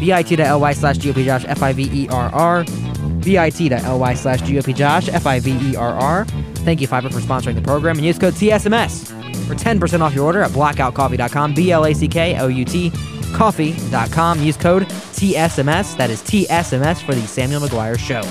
bit.ly 0.00 0.72
slash 0.72 0.98
gopjosh 0.98 1.44
f 1.48 1.62
i 1.62 1.72
v 1.72 1.88
e 1.92 2.08
r 2.08 2.30
r, 2.32 2.64
bit.ly 2.64 4.14
slash 4.14 4.40
gopjosh 4.40 5.08
f 5.12 5.26
i 5.26 5.40
v 5.40 5.72
e 5.72 5.76
r 5.76 5.92
r. 5.92 6.24
Thank 6.64 6.80
you 6.80 6.88
Fiverr 6.88 7.12
for 7.12 7.20
sponsoring 7.20 7.54
the 7.54 7.62
program 7.62 7.96
and 7.96 8.06
use 8.06 8.18
code 8.18 8.34
TSMS 8.34 9.46
for 9.46 9.54
ten 9.54 9.80
percent 9.80 10.02
off 10.02 10.14
your 10.14 10.24
order 10.24 10.42
at 10.42 10.50
blackoutcoffee.com. 10.50 11.54
B 11.54 11.70
l 11.70 11.86
a 11.86 11.94
c 11.94 12.08
k 12.08 12.38
o 12.38 12.48
u 12.48 12.64
t 12.64 12.90
coffee.com. 13.34 14.42
Use 14.42 14.56
code 14.56 14.86
TSMS. 14.86 15.96
That 15.96 16.10
is 16.10 16.22
TSMS 16.22 17.04
for 17.04 17.14
the 17.14 17.26
Samuel 17.26 17.60
McGuire 17.60 17.98
Show. 17.98 18.22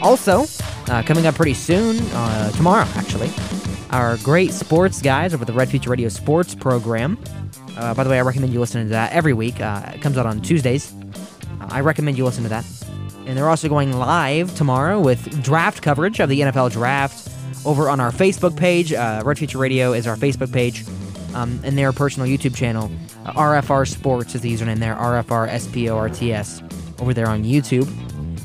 Also, 0.00 0.44
uh, 0.92 1.02
coming 1.02 1.26
up 1.26 1.34
pretty 1.34 1.54
soon, 1.54 1.98
uh, 2.12 2.50
tomorrow 2.52 2.86
actually, 2.94 3.28
our 3.90 4.16
great 4.18 4.52
sports 4.52 5.00
guys 5.00 5.34
over 5.34 5.44
the 5.44 5.52
Red 5.52 5.68
Future 5.68 5.90
Radio 5.90 6.08
Sports 6.08 6.54
program. 6.54 7.18
Uh, 7.76 7.94
by 7.94 8.04
the 8.04 8.10
way, 8.10 8.18
I 8.18 8.22
recommend 8.22 8.52
you 8.52 8.60
listen 8.60 8.82
to 8.82 8.88
that 8.90 9.12
every 9.12 9.32
week. 9.32 9.60
Uh, 9.60 9.92
it 9.94 10.02
comes 10.02 10.18
out 10.18 10.26
on 10.26 10.40
Tuesdays. 10.40 10.92
Uh, 11.60 11.68
I 11.70 11.80
recommend 11.80 12.18
you 12.18 12.24
listen 12.24 12.42
to 12.42 12.48
that. 12.48 12.64
And 13.26 13.36
they're 13.36 13.48
also 13.48 13.68
going 13.68 13.92
live 13.92 14.54
tomorrow 14.56 15.00
with 15.00 15.42
draft 15.42 15.82
coverage 15.82 16.18
of 16.20 16.28
the 16.28 16.40
NFL 16.40 16.72
draft 16.72 17.28
over 17.64 17.90
on 17.90 18.00
our 18.00 18.10
Facebook 18.10 18.56
page. 18.56 18.92
Uh, 18.92 19.22
Red 19.24 19.38
Future 19.38 19.58
Radio 19.58 19.92
is 19.92 20.06
our 20.06 20.16
Facebook 20.16 20.52
page. 20.52 20.84
Um, 21.34 21.60
and 21.62 21.76
their 21.76 21.92
personal 21.92 22.26
YouTube 22.26 22.56
channel, 22.56 22.90
uh, 23.26 23.32
RFR 23.34 23.86
Sports 23.86 24.34
is 24.34 24.40
the 24.40 24.52
username 24.52 24.78
there, 24.78 24.94
RFR 24.94 25.46
S 25.48 25.66
P 25.66 25.88
O 25.90 25.96
R 25.96 26.08
T 26.08 26.32
S, 26.32 26.62
over 26.98 27.12
there 27.12 27.28
on 27.28 27.44
YouTube. 27.44 27.86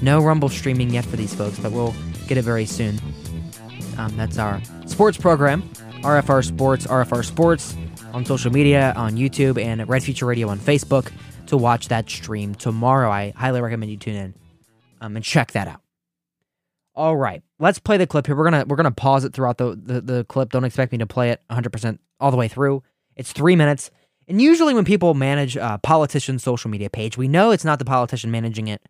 No 0.02 0.22
Rumble 0.22 0.50
streaming 0.50 0.90
yet 0.90 1.06
for 1.06 1.16
these 1.16 1.34
folks, 1.34 1.58
but 1.60 1.72
we'll 1.72 1.96
get 2.28 2.38
it 2.38 2.44
very 2.44 2.66
soon. 2.66 3.00
Um, 3.98 4.16
that's 4.18 4.38
our 4.38 4.62
sports 4.94 5.18
program, 5.18 5.64
RFR 6.04 6.46
Sports, 6.46 6.86
RFR 6.86 7.26
Sports 7.26 7.76
on 8.14 8.24
social 8.26 8.52
media, 8.52 8.94
on 8.96 9.16
YouTube, 9.16 9.60
and 9.60 9.90
Red 9.90 10.04
Future 10.04 10.28
Radio 10.28 10.48
on 10.50 10.60
Facebook 10.60 11.12
to 11.48 11.58
watch 11.58 11.88
that 11.88 12.08
stream 12.08 12.54
tomorrow. 12.54 13.10
I 13.10 13.34
highly 13.36 13.60
recommend 13.60 13.90
you 13.90 13.98
tune 13.98 14.14
in 14.14 14.34
um, 15.02 15.16
and 15.16 15.26
check 15.26 15.54
that 15.54 15.68
out. 15.68 15.82
All 16.94 17.18
right, 17.18 17.42
let's 17.58 17.80
play 17.80 17.98
the 17.98 18.06
clip 18.06 18.28
here. 18.28 18.36
We're 18.36 18.44
gonna 18.44 18.66
we're 18.68 18.76
gonna 18.76 18.92
pause 18.92 19.26
it 19.26 19.34
throughout 19.34 19.58
the, 19.58 19.76
the, 19.76 20.00
the 20.00 20.24
clip. 20.26 20.52
Don't 20.52 20.64
expect 20.64 20.92
me 20.92 21.00
to 21.00 21.08
play 21.08 21.32
it 21.32 21.42
100 21.48 21.72
percent 21.72 22.00
all 22.20 22.30
the 22.30 22.38
way 22.38 22.48
through. 22.48 22.84
It's 23.16 23.32
three 23.32 23.56
minutes, 23.56 23.90
and 24.28 24.40
usually 24.40 24.76
when 24.76 24.86
people 24.86 25.16
manage 25.16 25.56
a 25.56 25.80
politician's 25.82 26.44
social 26.44 26.70
media 26.70 26.92
page, 26.92 27.18
we 27.18 27.28
know 27.28 27.50
it's 27.50 27.66
not 27.66 27.80
the 27.80 27.86
politician 27.86 28.30
managing 28.30 28.68
it, 28.68 28.88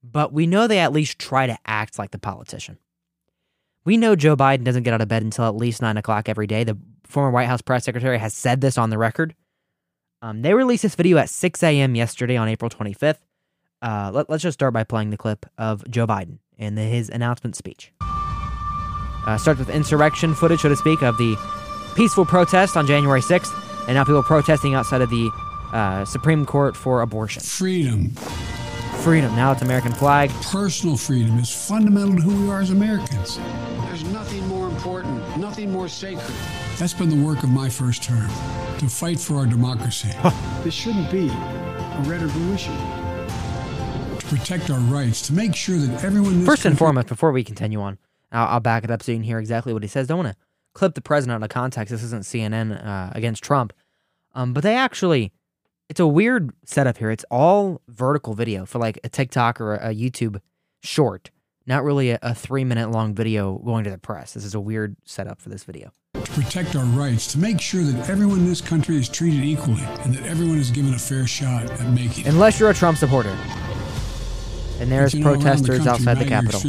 but 0.00 0.32
we 0.32 0.46
know 0.46 0.68
they 0.68 0.78
at 0.78 0.92
least 0.92 1.18
try 1.18 1.48
to 1.48 1.58
act 1.66 1.98
like 1.98 2.12
the 2.12 2.18
politician. 2.18 2.78
We 3.84 3.96
know 3.96 4.14
Joe 4.14 4.36
Biden 4.36 4.64
doesn't 4.64 4.82
get 4.82 4.92
out 4.92 5.00
of 5.00 5.08
bed 5.08 5.22
until 5.22 5.46
at 5.46 5.56
least 5.56 5.80
nine 5.80 5.96
o'clock 5.96 6.28
every 6.28 6.46
day. 6.46 6.64
The 6.64 6.76
former 7.04 7.30
White 7.30 7.46
House 7.46 7.62
press 7.62 7.84
secretary 7.84 8.18
has 8.18 8.34
said 8.34 8.60
this 8.60 8.76
on 8.76 8.90
the 8.90 8.98
record. 8.98 9.34
Um, 10.22 10.42
they 10.42 10.52
released 10.52 10.82
this 10.82 10.94
video 10.94 11.16
at 11.16 11.30
6 11.30 11.62
a.m. 11.62 11.94
yesterday 11.94 12.36
on 12.36 12.46
April 12.48 12.70
25th. 12.70 13.18
Uh, 13.80 14.10
let, 14.12 14.28
us 14.28 14.42
just 14.42 14.58
start 14.58 14.74
by 14.74 14.84
playing 14.84 15.08
the 15.08 15.16
clip 15.16 15.46
of 15.56 15.82
Joe 15.90 16.06
Biden 16.06 16.38
and 16.58 16.76
the, 16.76 16.82
his 16.82 17.08
announcement 17.08 17.56
speech. 17.56 17.92
Uh, 18.02 19.38
starts 19.38 19.58
with 19.58 19.70
insurrection 19.70 20.34
footage, 20.34 20.60
so 20.60 20.68
to 20.68 20.76
speak, 20.76 21.02
of 21.02 21.16
the 21.16 21.36
peaceful 21.96 22.26
protest 22.26 22.76
on 22.76 22.86
January 22.86 23.22
6th, 23.22 23.52
and 23.86 23.94
now 23.94 24.04
people 24.04 24.22
protesting 24.22 24.74
outside 24.74 25.00
of 25.00 25.08
the 25.08 25.30
uh, 25.72 26.04
Supreme 26.04 26.44
Court 26.44 26.76
for 26.76 27.00
abortion. 27.00 27.42
Freedom. 27.42 28.12
Freedom. 29.02 29.34
Now 29.34 29.52
it's 29.52 29.62
American 29.62 29.92
flag. 29.92 30.30
Personal 30.42 30.94
freedom 30.94 31.38
is 31.38 31.50
fundamental 31.50 32.16
to 32.16 32.22
who 32.22 32.42
we 32.42 32.50
are 32.50 32.60
as 32.60 32.70
Americans. 32.70 33.38
There's 33.86 34.04
nothing 34.04 34.46
more 34.46 34.68
important, 34.68 35.38
nothing 35.38 35.72
more 35.72 35.88
sacred. 35.88 36.30
That's 36.76 36.92
been 36.92 37.08
the 37.08 37.24
work 37.26 37.42
of 37.42 37.48
my 37.48 37.70
first 37.70 38.02
term 38.02 38.28
to 38.78 38.88
fight 38.88 39.18
for 39.18 39.36
our 39.36 39.46
democracy. 39.46 40.10
this 40.62 40.74
shouldn't 40.74 41.10
be 41.10 41.28
a 41.28 42.02
red 42.04 42.22
or 42.22 42.28
blue 42.28 42.52
issue. 42.52 42.76
To 44.18 44.26
protect 44.26 44.68
our 44.68 44.78
rights, 44.80 45.26
to 45.28 45.32
make 45.32 45.56
sure 45.56 45.78
that 45.78 46.04
everyone. 46.04 46.44
First 46.44 46.66
and 46.66 46.76
foremost, 46.76 47.08
before 47.08 47.32
we 47.32 47.42
continue 47.42 47.80
on, 47.80 47.96
I'll, 48.30 48.48
I'll 48.48 48.60
back 48.60 48.84
it 48.84 48.90
up 48.90 49.02
so 49.02 49.12
you 49.12 49.16
can 49.16 49.24
hear 49.24 49.38
exactly 49.38 49.72
what 49.72 49.82
he 49.82 49.88
says. 49.88 50.08
Don't 50.08 50.18
want 50.18 50.32
to 50.32 50.36
clip 50.74 50.94
the 50.94 51.00
president 51.00 51.36
out 51.36 51.42
of 51.42 51.48
context. 51.48 51.90
This 51.90 52.02
isn't 52.02 52.24
CNN 52.24 52.86
uh, 52.86 53.12
against 53.14 53.42
Trump. 53.42 53.72
Um, 54.34 54.52
but 54.52 54.62
they 54.62 54.76
actually, 54.76 55.32
it's 55.90 56.00
a 56.00 56.06
weird 56.06 56.52
setup 56.64 56.96
here. 56.96 57.10
It's 57.10 57.24
all 57.32 57.82
vertical 57.88 58.34
video 58.34 58.64
for 58.64 58.78
like 58.78 59.00
a 59.02 59.08
TikTok 59.08 59.60
or 59.60 59.74
a, 59.74 59.92
YouTube 59.92 60.40
short, 60.82 61.30
not 61.66 61.82
really 61.82 62.10
a, 62.10 62.18
a 62.22 62.32
three 62.32 62.62
minute 62.62 62.92
long 62.92 63.12
video 63.12 63.58
going 63.58 63.82
to 63.84 63.90
the 63.90 63.98
press. 63.98 64.32
This 64.32 64.44
is 64.44 64.54
a 64.54 64.60
weird 64.60 64.96
setup 65.04 65.42
for 65.42 65.48
this 65.48 65.64
video. 65.64 65.90
to 66.14 66.20
protect 66.30 66.76
our 66.76 66.84
rights, 66.84 67.26
to 67.32 67.38
make 67.38 67.60
sure 67.60 67.82
that 67.82 68.08
everyone 68.08 68.38
in 68.38 68.46
this 68.46 68.60
country 68.60 68.96
is 68.96 69.08
treated 69.08 69.44
equally 69.44 69.82
and 69.82 70.14
that 70.14 70.24
everyone 70.26 70.58
is 70.58 70.70
given 70.70 70.94
a 70.94 70.98
fair 70.98 71.26
shot 71.26 71.68
at 71.68 71.88
making 71.88 72.24
it. 72.24 72.28
Unless 72.28 72.60
you're 72.60 72.70
a 72.70 72.74
Trump 72.74 72.96
supporter. 72.96 73.36
And 74.80 74.90
there's 74.90 75.12
But 75.12 75.18
you 75.18 75.24
know, 75.24 75.32
protesters 75.34 75.84
country, 75.84 75.90
outside 75.90 76.18
the 76.18 76.24
Capitol. 76.24 76.60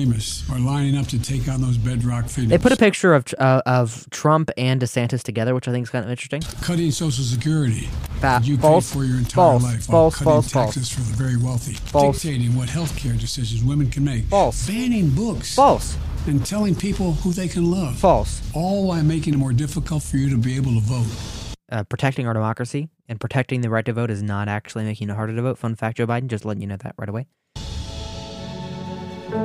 Are 0.51 0.59
lining 0.59 0.97
up 0.97 1.07
to 1.07 1.19
take 1.21 1.47
on 1.47 1.61
those 1.61 1.77
bedrock 1.77 2.25
freedoms. 2.27 2.49
They 2.49 2.57
put 2.57 2.73
a 2.73 2.77
picture 2.77 3.13
of 3.13 3.25
uh, 3.39 3.61
of 3.65 4.05
Trump 4.09 4.51
and 4.57 4.81
DeSantis 4.81 5.23
together, 5.23 5.55
which 5.55 5.67
I 5.67 5.71
think 5.71 5.85
is 5.85 5.89
kind 5.89 6.03
of 6.03 6.11
interesting. 6.11 6.41
cutting 6.61 6.91
Social 6.91 7.23
Security 7.23 7.87
that 8.19 8.45
you 8.45 8.57
false, 8.57 8.91
for 8.91 9.05
your 9.05 9.17
entire 9.17 9.31
false, 9.33 9.63
life, 9.63 9.87
while 9.89 10.11
false, 10.11 10.15
cutting 10.15 10.25
false, 10.25 10.51
false. 10.51 10.73
taxes 10.75 10.89
for 10.91 10.99
the 11.01 11.15
very 11.15 11.37
wealthy, 11.37 11.73
False. 11.73 12.21
dictating 12.21 12.53
what 12.55 12.67
health 12.69 12.95
care 12.97 13.13
decisions 13.13 13.63
women 13.63 13.89
can 13.89 14.03
make, 14.03 14.25
False. 14.25 14.67
banning 14.67 15.09
books, 15.11 15.55
False. 15.55 15.97
and 16.27 16.45
telling 16.45 16.75
people 16.75 17.13
who 17.13 17.31
they 17.31 17.47
can 17.47 17.71
love, 17.71 17.97
False. 17.97 18.41
all 18.53 18.87
while 18.87 19.01
making 19.03 19.33
it 19.35 19.37
more 19.37 19.53
difficult 19.53 20.03
for 20.03 20.17
you 20.17 20.29
to 20.29 20.37
be 20.37 20.55
able 20.57 20.73
to 20.73 20.81
vote. 20.81 21.07
uh, 21.71 21.83
protecting 21.85 22.27
our 22.27 22.33
democracy 22.33 22.89
and 23.07 23.21
protecting 23.21 23.61
the 23.61 23.69
right 23.69 23.85
to 23.85 23.93
vote 23.93 24.11
is 24.11 24.21
not 24.21 24.49
actually 24.49 24.83
making 24.83 25.09
it 25.09 25.15
harder 25.15 25.33
to 25.33 25.41
vote. 25.41 25.57
Fun 25.57 25.75
fact, 25.75 25.95
Joe 25.97 26.05
Biden, 26.05 26.27
just 26.27 26.43
letting 26.43 26.61
you 26.61 26.67
know 26.67 26.75
that 26.77 26.93
right 26.97 27.07
away. 27.07 27.27
When 29.31 29.39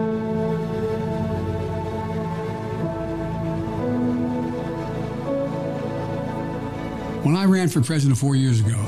I 7.36 7.44
ran 7.44 7.68
for 7.68 7.80
president 7.80 8.18
four 8.18 8.34
years 8.34 8.58
ago, 8.58 8.84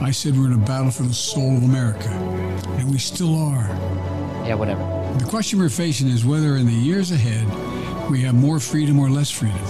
I 0.00 0.12
said 0.12 0.36
we're 0.36 0.46
in 0.46 0.52
a 0.52 0.58
battle 0.58 0.92
for 0.92 1.02
the 1.02 1.14
soul 1.14 1.56
of 1.56 1.64
America, 1.64 2.10
and 2.78 2.88
we 2.88 2.98
still 2.98 3.36
are. 3.36 3.66
Yeah, 4.46 4.54
whatever. 4.54 4.82
The 5.18 5.24
question 5.24 5.58
we're 5.58 5.68
facing 5.68 6.06
is 6.06 6.24
whether 6.24 6.56
in 6.56 6.66
the 6.66 6.72
years 6.72 7.10
ahead 7.10 7.44
we 8.08 8.22
have 8.22 8.36
more 8.36 8.60
freedom 8.60 9.00
or 9.00 9.10
less 9.10 9.30
freedom, 9.30 9.60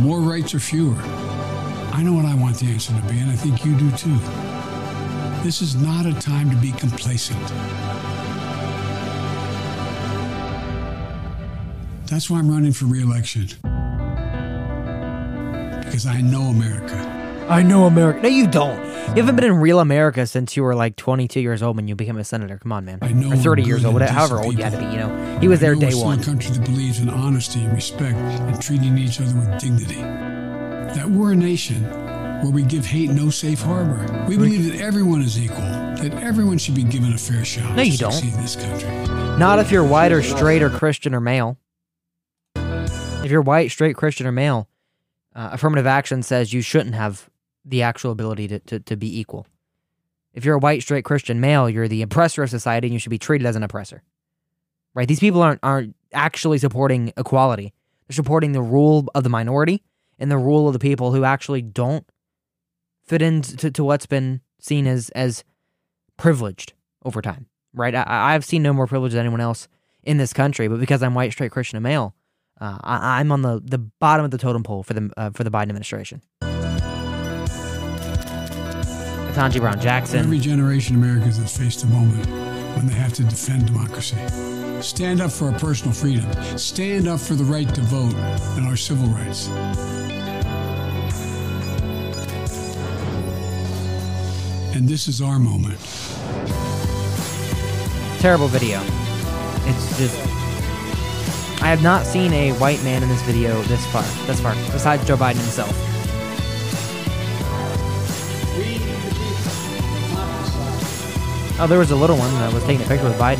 more 0.00 0.20
rights 0.20 0.54
or 0.54 0.60
fewer. 0.60 0.94
I 1.92 2.04
know 2.04 2.12
what 2.12 2.24
I 2.24 2.36
want 2.36 2.60
the 2.60 2.66
answer 2.66 2.94
to 2.94 3.02
be, 3.08 3.18
and 3.18 3.30
I 3.30 3.34
think 3.34 3.64
you 3.64 3.76
do 3.76 3.90
too. 3.96 4.16
This 5.42 5.60
is 5.60 5.74
not 5.74 6.06
a 6.06 6.12
time 6.20 6.50
to 6.50 6.56
be 6.56 6.70
complacent. 6.70 7.42
That's 12.12 12.28
why 12.28 12.38
I'm 12.40 12.50
running 12.50 12.72
for 12.72 12.84
reelection. 12.84 13.46
Because 15.82 16.04
I 16.06 16.20
know 16.20 16.42
America. 16.42 17.46
I 17.48 17.62
know 17.62 17.86
America. 17.86 18.20
No, 18.20 18.28
you 18.28 18.46
don't. 18.46 18.76
You 19.16 19.22
haven't 19.22 19.36
been 19.36 19.46
in 19.46 19.56
real 19.56 19.80
America 19.80 20.26
since 20.26 20.54
you 20.54 20.62
were 20.62 20.74
like 20.74 20.96
22 20.96 21.40
years 21.40 21.62
old 21.62 21.76
when 21.76 21.88
you 21.88 21.94
became 21.94 22.18
a 22.18 22.24
senator. 22.24 22.58
Come 22.58 22.70
on, 22.72 22.84
man. 22.84 22.98
I 23.00 23.12
know 23.12 23.32
or 23.32 23.36
30 23.36 23.62
years 23.62 23.84
old, 23.86 23.94
and 23.94 23.94
whatever, 23.94 24.12
however 24.12 24.36
decent 24.36 24.46
old 24.46 24.58
you 24.58 24.62
had 24.64 24.72
to 24.74 24.78
be. 24.78 24.84
You 24.84 24.98
know, 24.98 25.38
he 25.40 25.48
was 25.48 25.60
I 25.60 25.62
there 25.62 25.74
know 25.74 25.88
day 25.88 25.94
one. 25.94 26.20
a 26.20 26.22
country 26.22 26.50
that 26.54 26.64
believes 26.66 27.00
in 27.00 27.08
honesty 27.08 27.60
and 27.64 27.72
respect 27.72 28.16
and 28.18 28.60
treating 28.60 28.98
each 28.98 29.18
other 29.18 29.34
with 29.34 29.58
dignity. 29.58 30.02
that 30.02 31.08
we're 31.08 31.32
a 31.32 31.36
nation 31.36 31.82
where 32.42 32.50
we 32.52 32.62
give 32.62 32.84
hate 32.84 33.08
no 33.08 33.30
safe 33.30 33.62
harbor. 33.62 34.26
We 34.28 34.36
believe 34.36 34.70
that 34.70 34.82
everyone 34.82 35.22
is 35.22 35.38
equal, 35.42 35.56
that 35.56 36.12
everyone 36.22 36.58
should 36.58 36.74
be 36.74 36.84
given 36.84 37.14
a 37.14 37.18
fair 37.18 37.42
shot 37.44 37.70
No, 37.74 37.82
to 37.82 37.88
you 37.88 37.96
don't. 37.96 38.22
in 38.22 38.30
this 38.42 38.56
country. 38.56 38.90
Not 39.38 39.58
if 39.58 39.70
you're 39.70 39.84
white 39.84 40.12
or 40.12 40.22
straight 40.22 40.62
or 40.62 40.68
Christian 40.68 41.14
or 41.14 41.20
male. 41.20 41.56
If 43.32 43.34
you're 43.34 43.42
white, 43.42 43.70
straight, 43.70 43.96
Christian, 43.96 44.26
or 44.26 44.32
male, 44.32 44.68
uh, 45.34 45.48
affirmative 45.52 45.86
action 45.86 46.22
says 46.22 46.52
you 46.52 46.60
shouldn't 46.60 46.94
have 46.94 47.30
the 47.64 47.80
actual 47.80 48.12
ability 48.12 48.46
to, 48.48 48.58
to, 48.58 48.80
to 48.80 48.94
be 48.94 49.18
equal. 49.18 49.46
If 50.34 50.44
you're 50.44 50.56
a 50.56 50.58
white, 50.58 50.82
straight, 50.82 51.06
Christian 51.06 51.40
male, 51.40 51.70
you're 51.70 51.88
the 51.88 52.02
oppressor 52.02 52.42
of 52.42 52.50
society 52.50 52.88
and 52.88 52.92
you 52.92 52.98
should 52.98 53.08
be 53.08 53.16
treated 53.16 53.46
as 53.46 53.56
an 53.56 53.62
oppressor. 53.62 54.02
Right? 54.92 55.08
These 55.08 55.20
people 55.20 55.40
aren't, 55.40 55.60
aren't 55.62 55.96
actually 56.12 56.58
supporting 56.58 57.10
equality. 57.16 57.72
They're 58.06 58.16
supporting 58.16 58.52
the 58.52 58.60
rule 58.60 59.06
of 59.14 59.24
the 59.24 59.30
minority 59.30 59.82
and 60.18 60.30
the 60.30 60.36
rule 60.36 60.66
of 60.66 60.74
the 60.74 60.78
people 60.78 61.12
who 61.12 61.24
actually 61.24 61.62
don't 61.62 62.06
fit 63.02 63.22
into 63.22 63.70
to 63.70 63.82
what's 63.82 64.04
been 64.04 64.42
seen 64.60 64.86
as, 64.86 65.08
as 65.10 65.42
privileged 66.18 66.74
over 67.02 67.22
time 67.22 67.46
right? 67.74 67.94
I, 67.94 68.34
I've 68.34 68.44
seen 68.44 68.62
no 68.62 68.72
more 68.72 68.86
privilege 68.86 69.12
than 69.12 69.20
anyone 69.20 69.40
else 69.40 69.68
in 70.02 70.16
this 70.16 70.32
country, 70.32 70.68
but 70.68 70.80
because 70.80 71.02
I'm 71.02 71.14
white, 71.14 71.32
straight, 71.32 71.52
Christian, 71.52 71.76
and 71.76 71.84
male, 71.84 72.14
uh, 72.60 72.78
I, 72.82 73.20
I'm 73.20 73.32
on 73.32 73.42
the, 73.42 73.60
the 73.64 73.78
bottom 73.78 74.24
of 74.24 74.30
the 74.30 74.38
totem 74.38 74.62
pole 74.62 74.82
for 74.82 74.94
the 74.94 75.10
uh, 75.16 75.30
for 75.30 75.44
the 75.44 75.50
Biden 75.50 75.62
administration. 75.62 76.22
Ketanji 79.32 79.60
Brown 79.60 79.80
Jackson. 79.80 80.18
Every 80.20 80.38
generation 80.38 80.96
of 80.96 81.02
Americans 81.02 81.38
has 81.38 81.56
faced 81.56 81.84
a 81.84 81.86
moment 81.86 82.26
when 82.76 82.86
they 82.86 82.94
have 82.94 83.14
to 83.14 83.24
defend 83.24 83.66
democracy. 83.66 84.16
Stand 84.82 85.20
up 85.20 85.30
for 85.30 85.46
our 85.46 85.58
personal 85.58 85.94
freedom. 85.94 86.30
Stand 86.58 87.08
up 87.08 87.18
for 87.18 87.34
the 87.34 87.44
right 87.44 87.72
to 87.74 87.80
vote 87.82 88.14
and 88.56 88.66
our 88.66 88.76
civil 88.76 89.06
rights. 89.08 89.48
And 94.76 94.88
this 94.88 95.08
is 95.08 95.22
our 95.22 95.38
moment. 95.38 95.78
Terrible 98.20 98.48
video. 98.48 98.82
It's 99.64 99.98
just. 99.98 100.31
I 101.62 101.66
have 101.66 101.80
not 101.80 102.04
seen 102.04 102.32
a 102.32 102.50
white 102.54 102.82
man 102.82 103.04
in 103.04 103.08
this 103.08 103.22
video 103.22 103.62
this 103.62 103.86
far. 103.86 104.02
This 104.26 104.40
far, 104.40 104.54
besides 104.72 105.06
Joe 105.06 105.16
Biden 105.16 105.36
himself. 105.36 105.70
Oh, 111.60 111.66
there 111.68 111.78
was 111.78 111.92
a 111.92 111.96
little 111.96 112.16
one 112.16 112.32
that 112.34 112.52
was 112.52 112.64
taking 112.64 112.84
a 112.84 112.88
picture 112.88 113.04
with 113.04 113.16
Biden. 113.16 113.38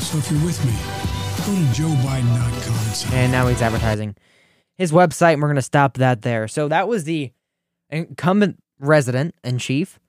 So 0.00 0.16
if 0.16 0.30
you're 0.30 0.42
with 0.42 0.64
me, 0.64 0.72
go 1.44 1.52
to 1.52 1.82
joebiden.com 1.82 3.12
and 3.12 3.14
And 3.14 3.30
now 3.30 3.46
he's 3.46 3.60
advertising 3.60 4.16
his 4.78 4.90
website, 4.90 5.34
and 5.34 5.42
we're 5.42 5.48
going 5.48 5.56
to 5.56 5.62
stop 5.62 5.98
that 5.98 6.22
there. 6.22 6.48
So 6.48 6.68
that 6.68 6.88
was 6.88 7.04
the 7.04 7.30
incumbent 7.90 8.58
resident 8.78 9.34
in 9.44 9.58
chief, 9.58 10.00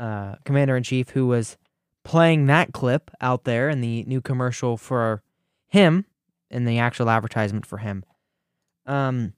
uh, 0.00 0.34
commander 0.44 0.76
in 0.76 0.82
chief, 0.82 1.10
who 1.10 1.28
was 1.28 1.56
playing 2.06 2.46
that 2.46 2.72
clip 2.72 3.10
out 3.20 3.42
there 3.42 3.68
in 3.68 3.80
the 3.80 4.04
new 4.04 4.20
commercial 4.20 4.76
for 4.76 5.24
him, 5.66 6.04
in 6.48 6.64
the 6.64 6.78
actual 6.78 7.10
advertisement 7.10 7.66
for 7.66 7.78
him. 7.78 8.04
Um, 8.86 9.32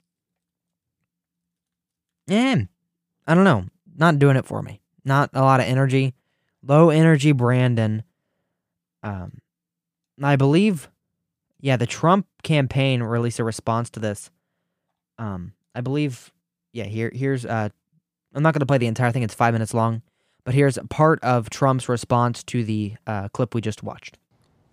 yeah, 2.27 2.57
I 3.27 3.35
don't 3.35 3.45
know. 3.45 3.65
Not 3.97 4.19
doing 4.19 4.37
it 4.37 4.45
for 4.45 4.61
me. 4.61 4.83
Not 5.03 5.31
a 5.33 5.41
lot 5.41 5.61
of 5.61 5.67
energy. 5.67 6.13
Low 6.63 6.91
energy 6.91 7.33
Brandon. 7.33 8.03
Um, 9.03 9.39
I 10.23 10.37
believe, 10.37 10.91
yeah, 11.61 11.79
the 11.79 11.87
Trump 11.87 12.27
campaign 12.43 13.03
released 13.03 13.39
a 13.39 13.45
response 13.45 13.89
to 13.91 14.01
this. 14.01 14.31
Um, 15.17 15.55
I 15.75 15.81
believe, 15.81 16.31
yeah. 16.75 16.85
Here, 16.85 17.11
here's. 17.15 17.47
Uh, 17.47 17.71
I'm 18.35 18.43
not 18.43 18.53
going 18.53 18.61
to 18.61 18.67
play 18.67 18.77
the 18.77 18.87
entire 18.89 19.11
thing. 19.11 19.23
It's 19.23 19.33
five 19.33 19.55
minutes 19.55 19.73
long, 19.73 20.03
but 20.49 20.55
here's 20.55 20.79
part 20.89 21.23
of 21.23 21.51
Trump's 21.51 21.91
response 21.91 22.43
to 22.45 22.65
the 22.65 22.95
uh, 23.07 23.29
clip 23.29 23.55
we 23.55 23.61
just 23.61 23.83
watched. 23.83 24.17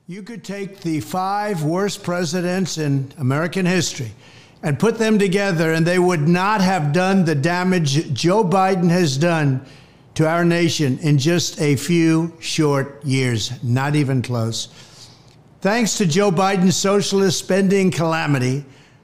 You 0.07 0.23
could 0.23 0.41
take 0.41 0.79
the 0.79 1.01
five 1.01 1.63
worst 1.63 2.01
presidents 2.01 2.77
in 2.77 3.11
American 3.17 3.65
history 3.65 4.13
and 4.63 4.79
put 4.79 4.97
them 4.97 5.19
together, 5.19 5.73
and 5.73 5.85
they 5.85 5.99
would 5.99 6.29
not 6.29 6.61
have 6.61 6.93
done 6.93 7.25
the 7.25 7.35
damage 7.35 8.13
Joe 8.13 8.41
Biden 8.41 8.89
has 8.89 9.17
done 9.17 9.65
to 10.13 10.25
our 10.25 10.45
nation 10.45 10.97
in 10.99 11.17
just 11.17 11.59
a 11.59 11.75
few 11.75 12.31
short 12.39 13.03
years. 13.03 13.61
Not 13.61 13.97
even 13.97 14.21
close. 14.21 14.69
Thanks 15.59 15.97
to 15.97 16.05
Joe 16.05 16.31
Biden's 16.31 16.77
socialist 16.77 17.37
spending 17.37 17.91
calamity, 17.91 18.63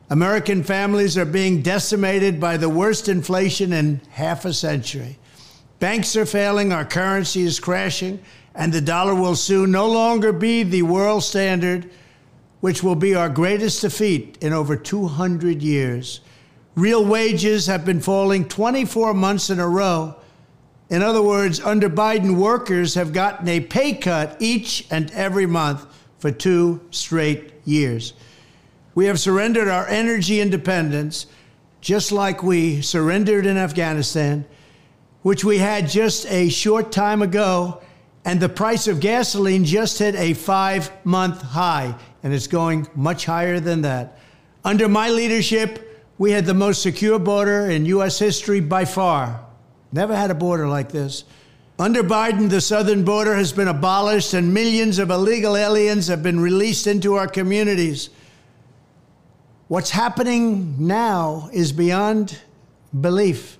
American 0.09 0.63
families 0.63 1.17
are 1.17 1.25
being 1.25 1.63
decimated 1.63 2.39
by 2.39 2.55
the 2.55 2.69
worst 2.69 3.09
inflation 3.09 3.73
in 3.73 3.99
half 4.11 4.45
a 4.45 4.53
century. 4.53 5.17
Banks 5.81 6.15
are 6.15 6.27
failing, 6.27 6.71
our 6.71 6.85
currency 6.85 7.41
is 7.41 7.59
crashing, 7.59 8.21
and 8.53 8.71
the 8.71 8.81
dollar 8.81 9.15
will 9.15 9.35
soon 9.35 9.71
no 9.71 9.89
longer 9.89 10.31
be 10.31 10.61
the 10.61 10.83
world 10.83 11.23
standard, 11.23 11.89
which 12.59 12.83
will 12.83 12.93
be 12.93 13.15
our 13.15 13.29
greatest 13.29 13.81
defeat 13.81 14.37
in 14.41 14.53
over 14.53 14.75
200 14.75 15.63
years. 15.63 16.21
Real 16.75 17.03
wages 17.03 17.65
have 17.65 17.83
been 17.83 17.99
falling 17.99 18.47
24 18.47 19.15
months 19.15 19.49
in 19.49 19.59
a 19.59 19.67
row. 19.67 20.15
In 20.91 21.01
other 21.01 21.23
words, 21.23 21.59
under 21.59 21.89
Biden, 21.89 22.37
workers 22.37 22.93
have 22.93 23.11
gotten 23.11 23.47
a 23.47 23.59
pay 23.59 23.93
cut 23.93 24.37
each 24.39 24.85
and 24.91 25.09
every 25.13 25.47
month 25.47 25.87
for 26.19 26.29
two 26.29 26.79
straight 26.91 27.53
years. 27.65 28.13
We 28.93 29.07
have 29.07 29.19
surrendered 29.19 29.67
our 29.67 29.87
energy 29.87 30.41
independence, 30.41 31.25
just 31.81 32.11
like 32.11 32.43
we 32.43 32.83
surrendered 32.83 33.47
in 33.47 33.57
Afghanistan, 33.57 34.45
which 35.21 35.43
we 35.43 35.57
had 35.57 35.87
just 35.89 36.25
a 36.27 36.49
short 36.49 36.91
time 36.91 37.21
ago, 37.21 37.81
and 38.25 38.39
the 38.39 38.49
price 38.49 38.87
of 38.87 38.99
gasoline 38.99 39.65
just 39.65 39.99
hit 39.99 40.15
a 40.15 40.33
five 40.33 40.91
month 41.03 41.41
high, 41.41 41.95
and 42.23 42.33
it's 42.33 42.47
going 42.47 42.87
much 42.95 43.25
higher 43.25 43.59
than 43.59 43.81
that. 43.81 44.19
Under 44.63 44.87
my 44.87 45.09
leadership, 45.09 45.87
we 46.17 46.31
had 46.31 46.45
the 46.45 46.53
most 46.53 46.83
secure 46.83 47.17
border 47.17 47.69
in 47.69 47.85
U.S. 47.85 48.19
history 48.19 48.59
by 48.59 48.85
far. 48.85 49.43
Never 49.91 50.15
had 50.15 50.29
a 50.29 50.35
border 50.35 50.67
like 50.67 50.91
this. 50.91 51.23
Under 51.79 52.03
Biden, 52.03 52.49
the 52.49 52.61
southern 52.61 53.03
border 53.03 53.35
has 53.35 53.51
been 53.51 53.67
abolished, 53.67 54.35
and 54.35 54.53
millions 54.53 54.99
of 54.99 55.09
illegal 55.09 55.57
aliens 55.57 56.07
have 56.07 56.21
been 56.21 56.39
released 56.39 56.85
into 56.85 57.15
our 57.15 57.27
communities. 57.27 58.11
What's 59.67 59.89
happening 59.89 60.75
now 60.85 61.49
is 61.51 61.71
beyond 61.71 62.37
belief. 62.99 63.57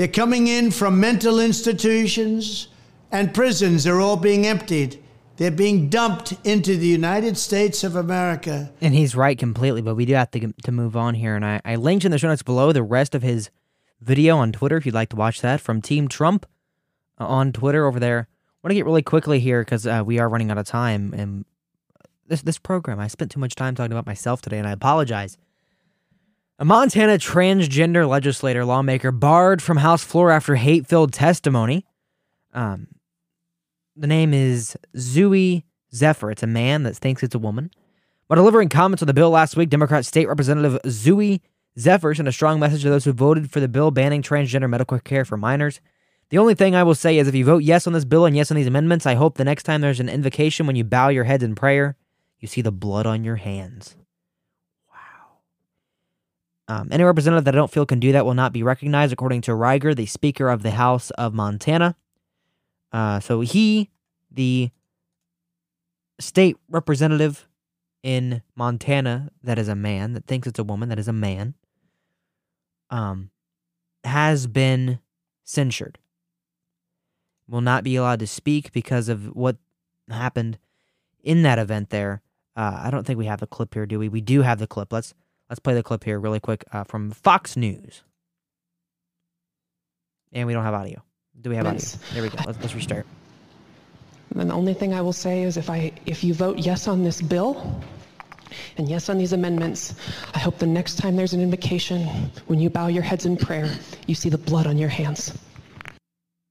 They're 0.00 0.08
coming 0.08 0.46
in 0.46 0.70
from 0.70 0.98
mental 0.98 1.38
institutions 1.38 2.68
and 3.12 3.34
prisons. 3.34 3.84
They're 3.84 4.00
all 4.00 4.16
being 4.16 4.46
emptied. 4.46 4.98
They're 5.36 5.50
being 5.50 5.90
dumped 5.90 6.32
into 6.42 6.78
the 6.78 6.86
United 6.86 7.36
States 7.36 7.84
of 7.84 7.96
America. 7.96 8.72
And 8.80 8.94
he's 8.94 9.14
right 9.14 9.38
completely, 9.38 9.82
but 9.82 9.96
we 9.96 10.06
do 10.06 10.14
have 10.14 10.30
to, 10.30 10.54
to 10.54 10.72
move 10.72 10.96
on 10.96 11.16
here. 11.16 11.36
And 11.36 11.44
I, 11.44 11.60
I 11.66 11.76
linked 11.76 12.06
in 12.06 12.12
the 12.12 12.16
show 12.16 12.28
notes 12.28 12.42
below 12.42 12.72
the 12.72 12.82
rest 12.82 13.14
of 13.14 13.20
his 13.20 13.50
video 14.00 14.38
on 14.38 14.52
Twitter 14.52 14.78
if 14.78 14.86
you'd 14.86 14.94
like 14.94 15.10
to 15.10 15.16
watch 15.16 15.42
that 15.42 15.60
from 15.60 15.82
Team 15.82 16.08
Trump 16.08 16.46
uh, 17.18 17.26
on 17.26 17.52
Twitter 17.52 17.84
over 17.84 18.00
there. 18.00 18.20
I 18.30 18.58
want 18.62 18.70
to 18.70 18.76
get 18.76 18.86
really 18.86 19.02
quickly 19.02 19.38
here 19.38 19.60
because 19.62 19.86
uh, 19.86 20.02
we 20.02 20.18
are 20.18 20.30
running 20.30 20.50
out 20.50 20.56
of 20.56 20.64
time. 20.64 21.12
And 21.12 21.44
this, 22.26 22.40
this 22.40 22.58
program, 22.58 22.98
I 23.00 23.08
spent 23.08 23.32
too 23.32 23.40
much 23.40 23.54
time 23.54 23.74
talking 23.74 23.92
about 23.92 24.06
myself 24.06 24.40
today, 24.40 24.56
and 24.56 24.66
I 24.66 24.72
apologize. 24.72 25.36
A 26.60 26.64
Montana 26.66 27.14
transgender 27.14 28.06
legislator 28.06 28.66
lawmaker 28.66 29.10
barred 29.10 29.62
from 29.62 29.78
House 29.78 30.04
floor 30.04 30.30
after 30.30 30.56
hate 30.56 30.86
filled 30.86 31.10
testimony. 31.10 31.86
Um, 32.52 32.88
the 33.96 34.06
name 34.06 34.34
is 34.34 34.76
Zooey 34.94 35.62
Zephyr. 35.94 36.30
It's 36.30 36.42
a 36.42 36.46
man 36.46 36.82
that 36.82 36.98
thinks 36.98 37.22
it's 37.22 37.34
a 37.34 37.38
woman. 37.38 37.70
While 38.26 38.36
delivering 38.36 38.68
comments 38.68 39.02
on 39.02 39.06
the 39.06 39.14
bill 39.14 39.30
last 39.30 39.56
week, 39.56 39.70
Democrat 39.70 40.04
State 40.04 40.28
Representative 40.28 40.78
Zooey 40.84 41.40
Zephyr 41.78 42.14
sent 42.14 42.28
a 42.28 42.32
strong 42.32 42.60
message 42.60 42.82
to 42.82 42.90
those 42.90 43.06
who 43.06 43.14
voted 43.14 43.50
for 43.50 43.60
the 43.60 43.66
bill 43.66 43.90
banning 43.90 44.20
transgender 44.20 44.68
medical 44.68 44.98
care 44.98 45.24
for 45.24 45.38
minors. 45.38 45.80
The 46.28 46.36
only 46.36 46.54
thing 46.54 46.74
I 46.74 46.82
will 46.82 46.94
say 46.94 47.16
is 47.16 47.26
if 47.26 47.34
you 47.34 47.46
vote 47.46 47.62
yes 47.62 47.86
on 47.86 47.94
this 47.94 48.04
bill 48.04 48.26
and 48.26 48.36
yes 48.36 48.50
on 48.50 48.58
these 48.58 48.66
amendments, 48.66 49.06
I 49.06 49.14
hope 49.14 49.38
the 49.38 49.44
next 49.44 49.62
time 49.62 49.80
there's 49.80 49.98
an 49.98 50.10
invocation 50.10 50.66
when 50.66 50.76
you 50.76 50.84
bow 50.84 51.08
your 51.08 51.24
heads 51.24 51.42
in 51.42 51.54
prayer, 51.54 51.96
you 52.38 52.48
see 52.48 52.60
the 52.60 52.70
blood 52.70 53.06
on 53.06 53.24
your 53.24 53.36
hands. 53.36 53.96
Um, 56.70 56.86
any 56.92 57.02
representative 57.02 57.44
that 57.46 57.54
I 57.54 57.58
don't 57.58 57.70
feel 57.70 57.84
can 57.84 57.98
do 57.98 58.12
that 58.12 58.24
will 58.24 58.34
not 58.34 58.52
be 58.52 58.62
recognized, 58.62 59.12
according 59.12 59.40
to 59.42 59.56
Regier, 59.56 59.92
the 59.92 60.06
Speaker 60.06 60.48
of 60.48 60.62
the 60.62 60.70
House 60.70 61.10
of 61.10 61.34
Montana. 61.34 61.96
Uh, 62.92 63.18
so 63.18 63.40
he, 63.40 63.90
the 64.30 64.70
state 66.20 66.56
representative 66.68 67.48
in 68.04 68.42
Montana, 68.54 69.30
that 69.42 69.58
is 69.58 69.66
a 69.66 69.74
man 69.74 70.12
that 70.12 70.26
thinks 70.26 70.46
it's 70.46 70.60
a 70.60 70.64
woman, 70.64 70.88
that 70.90 70.98
is 71.00 71.08
a 71.08 71.12
man, 71.12 71.54
um, 72.88 73.30
has 74.04 74.46
been 74.46 75.00
censured. 75.42 75.98
Will 77.48 77.62
not 77.62 77.82
be 77.82 77.96
allowed 77.96 78.20
to 78.20 78.28
speak 78.28 78.70
because 78.70 79.08
of 79.08 79.34
what 79.34 79.56
happened 80.08 80.56
in 81.24 81.42
that 81.42 81.58
event 81.58 81.90
there. 81.90 82.22
Uh, 82.54 82.82
I 82.84 82.90
don't 82.92 83.04
think 83.04 83.18
we 83.18 83.26
have 83.26 83.40
the 83.40 83.48
clip 83.48 83.74
here, 83.74 83.86
do 83.86 83.98
we? 83.98 84.08
We 84.08 84.20
do 84.20 84.42
have 84.42 84.60
the 84.60 84.68
clip. 84.68 84.92
Let's 84.92 85.14
let's 85.50 85.58
play 85.58 85.74
the 85.74 85.82
clip 85.82 86.04
here 86.04 86.18
really 86.18 86.40
quick 86.40 86.64
uh, 86.72 86.84
from 86.84 87.10
Fox 87.10 87.56
News. 87.56 88.02
And 90.32 90.46
we 90.46 90.54
don't 90.54 90.64
have 90.64 90.74
audio. 90.74 91.02
Do 91.40 91.50
we 91.50 91.56
have 91.56 91.66
audio? 91.66 91.80
There 92.14 92.22
we 92.22 92.28
go. 92.28 92.36
Let's, 92.46 92.58
let's 92.60 92.74
restart. 92.74 93.06
And 94.36 94.48
the 94.48 94.54
only 94.54 94.74
thing 94.74 94.94
I 94.94 95.00
will 95.00 95.12
say 95.12 95.42
is 95.42 95.56
if 95.56 95.68
I 95.68 95.92
if 96.06 96.22
you 96.22 96.34
vote 96.34 96.58
yes 96.58 96.86
on 96.86 97.02
this 97.02 97.20
bill 97.20 97.82
and 98.76 98.88
yes 98.88 99.08
on 99.08 99.18
these 99.18 99.32
amendments, 99.32 99.94
I 100.34 100.38
hope 100.38 100.58
the 100.58 100.66
next 100.66 100.96
time 100.98 101.16
there's 101.16 101.32
an 101.32 101.40
invocation, 101.40 102.06
when 102.46 102.60
you 102.60 102.70
bow 102.70 102.86
your 102.86 103.02
heads 103.02 103.26
in 103.26 103.36
prayer, 103.36 103.68
you 104.06 104.14
see 104.14 104.28
the 104.28 104.38
blood 104.38 104.68
on 104.68 104.78
your 104.78 104.88
hands. 104.88 105.36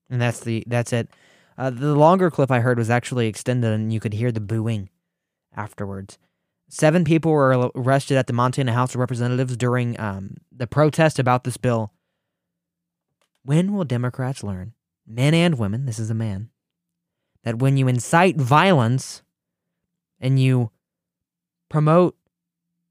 And 0.09 0.21
that's 0.21 0.41
the 0.41 0.63
that's 0.67 0.91
it. 0.91 1.09
Uh, 1.57 1.69
the 1.69 1.95
longer 1.95 2.29
clip 2.29 2.51
I 2.51 2.59
heard 2.59 2.77
was 2.77 2.89
actually 2.89 3.27
extended, 3.27 3.71
and 3.71 3.93
you 3.93 4.01
could 4.01 4.13
hear 4.13 4.31
the 4.31 4.41
booing 4.41 4.89
afterwards. 5.55 6.17
Seven 6.71 7.03
people 7.03 7.31
were 7.31 7.71
arrested 7.75 8.15
at 8.15 8.27
the 8.27 8.33
Montana 8.33 8.73
House 8.73 8.93
of 8.93 8.99
Representatives 8.99 9.57
during 9.57 9.99
um, 9.99 10.37
the 10.55 10.67
protest 10.67 11.17
about 11.17 11.43
this 11.43 11.57
bill. 11.57 11.91
When 13.43 13.73
will 13.73 13.85
Democrats 13.85 14.43
learn, 14.43 14.73
men 15.07 15.33
and 15.33 15.57
women, 15.57 15.87
this 15.87 15.97
is 15.97 16.11
a 16.11 16.15
man, 16.15 16.49
that 17.43 17.57
when 17.57 17.75
you 17.75 17.87
incite 17.87 18.35
violence 18.35 19.23
and 20.19 20.39
you 20.39 20.69
promote 21.69 22.15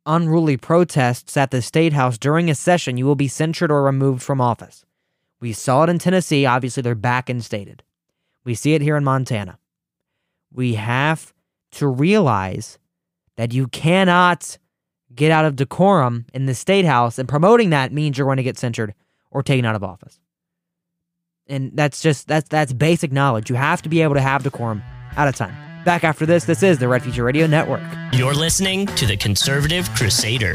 unruly 0.05 0.57
protests 0.57 1.37
at 1.37 1.53
the 1.53 1.62
State 1.62 1.93
House 1.93 2.19
during 2.19 2.51
a 2.51 2.57
session, 2.57 2.97
you 2.97 3.07
will 3.07 3.14
be 3.14 3.29
censured 3.29 3.71
or 3.71 3.85
removed 3.85 4.23
from 4.23 4.41
office? 4.41 4.85
We 5.41 5.53
saw 5.53 5.85
it 5.85 5.91
in 5.91 6.01
Tennessee. 6.01 6.45
Obviously, 6.45 6.83
they're 6.83 6.97
back 6.97 7.31
instated. 7.31 7.85
We 8.43 8.57
see 8.57 8.75
it 8.75 8.83
here 8.83 8.97
in 8.97 9.05
Montana. 9.05 9.61
We 10.53 10.75
have 10.75 11.33
to 11.73 11.87
realize 11.87 12.79
that 13.38 13.55
you 13.55 13.68
cannot 13.68 14.59
get 15.14 15.31
out 15.31 15.44
of 15.44 15.55
decorum 15.57 16.27
in 16.35 16.46
the 16.46 16.55
state 16.55 16.85
house, 16.85 17.18
and 17.18 17.29
promoting 17.29 17.70
that 17.70 17.92
means 17.92 18.18
you're 18.18 18.27
going 18.27 18.37
to 18.37 18.42
get 18.42 18.59
censured 18.59 18.94
or 19.31 19.44
taken 19.44 19.64
out 19.64 19.77
of 19.77 19.85
office. 19.85 20.20
And 21.46 21.70
that's 21.72 22.03
just 22.03 22.27
that's 22.27 22.48
that's 22.48 22.72
basic 22.72 23.12
knowledge. 23.12 23.48
You 23.48 23.57
have 23.57 23.81
to 23.83 23.88
be 23.88 24.03
able 24.03 24.14
to 24.14 24.20
have 24.20 24.42
decorum 24.42 24.83
at 25.16 25.29
a 25.29 25.33
time. 25.33 25.55
Back 25.85 26.03
after 26.05 26.27
this, 26.27 26.44
this 26.44 26.62
is 26.62 26.79
the 26.79 26.88
Red 26.88 27.05
Future 27.05 27.24
Radio 27.24 27.46
Network. 27.46 27.83
You're 28.12 28.35
listening 28.35 28.87
to 28.87 29.07
the 29.07 29.16
Conservative 29.16 29.88
Crusader. 29.94 30.55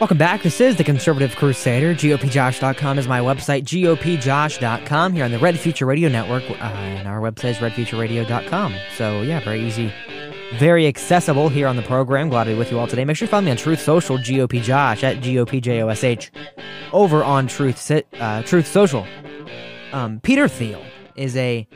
Welcome 0.00 0.16
back. 0.16 0.42
This 0.42 0.62
is 0.62 0.76
the 0.76 0.82
Conservative 0.82 1.36
Crusader. 1.36 1.94
GOPJosh.com 1.94 2.98
is 2.98 3.06
my 3.06 3.20
website, 3.20 3.64
GOPJosh.com, 3.64 5.12
here 5.12 5.26
on 5.26 5.30
the 5.30 5.38
Red 5.38 5.60
Future 5.60 5.84
Radio 5.84 6.08
Network. 6.08 6.42
Uh, 6.48 6.54
and 6.54 7.06
our 7.06 7.20
website 7.20 7.50
is 7.50 7.56
redfutureradio.com. 7.58 8.74
So, 8.96 9.20
yeah, 9.20 9.40
very 9.40 9.60
easy, 9.60 9.92
very 10.54 10.86
accessible 10.86 11.50
here 11.50 11.66
on 11.66 11.76
the 11.76 11.82
program. 11.82 12.30
Glad 12.30 12.44
to 12.44 12.52
be 12.52 12.58
with 12.58 12.72
you 12.72 12.78
all 12.78 12.86
today. 12.86 13.04
Make 13.04 13.18
sure 13.18 13.26
you 13.26 13.30
follow 13.30 13.42
me 13.42 13.50
on 13.50 13.58
Truth 13.58 13.82
Social, 13.82 14.16
GOPJosh, 14.16 15.02
at 15.02 15.18
GOPJOSH, 15.18 16.30
over 16.94 17.22
on 17.22 17.46
Truth, 17.46 17.90
uh, 17.90 18.42
Truth 18.44 18.68
Social. 18.68 19.06
Um, 19.92 20.18
Peter 20.20 20.48
Thiel 20.48 20.82
is 21.14 21.36
a 21.36 21.68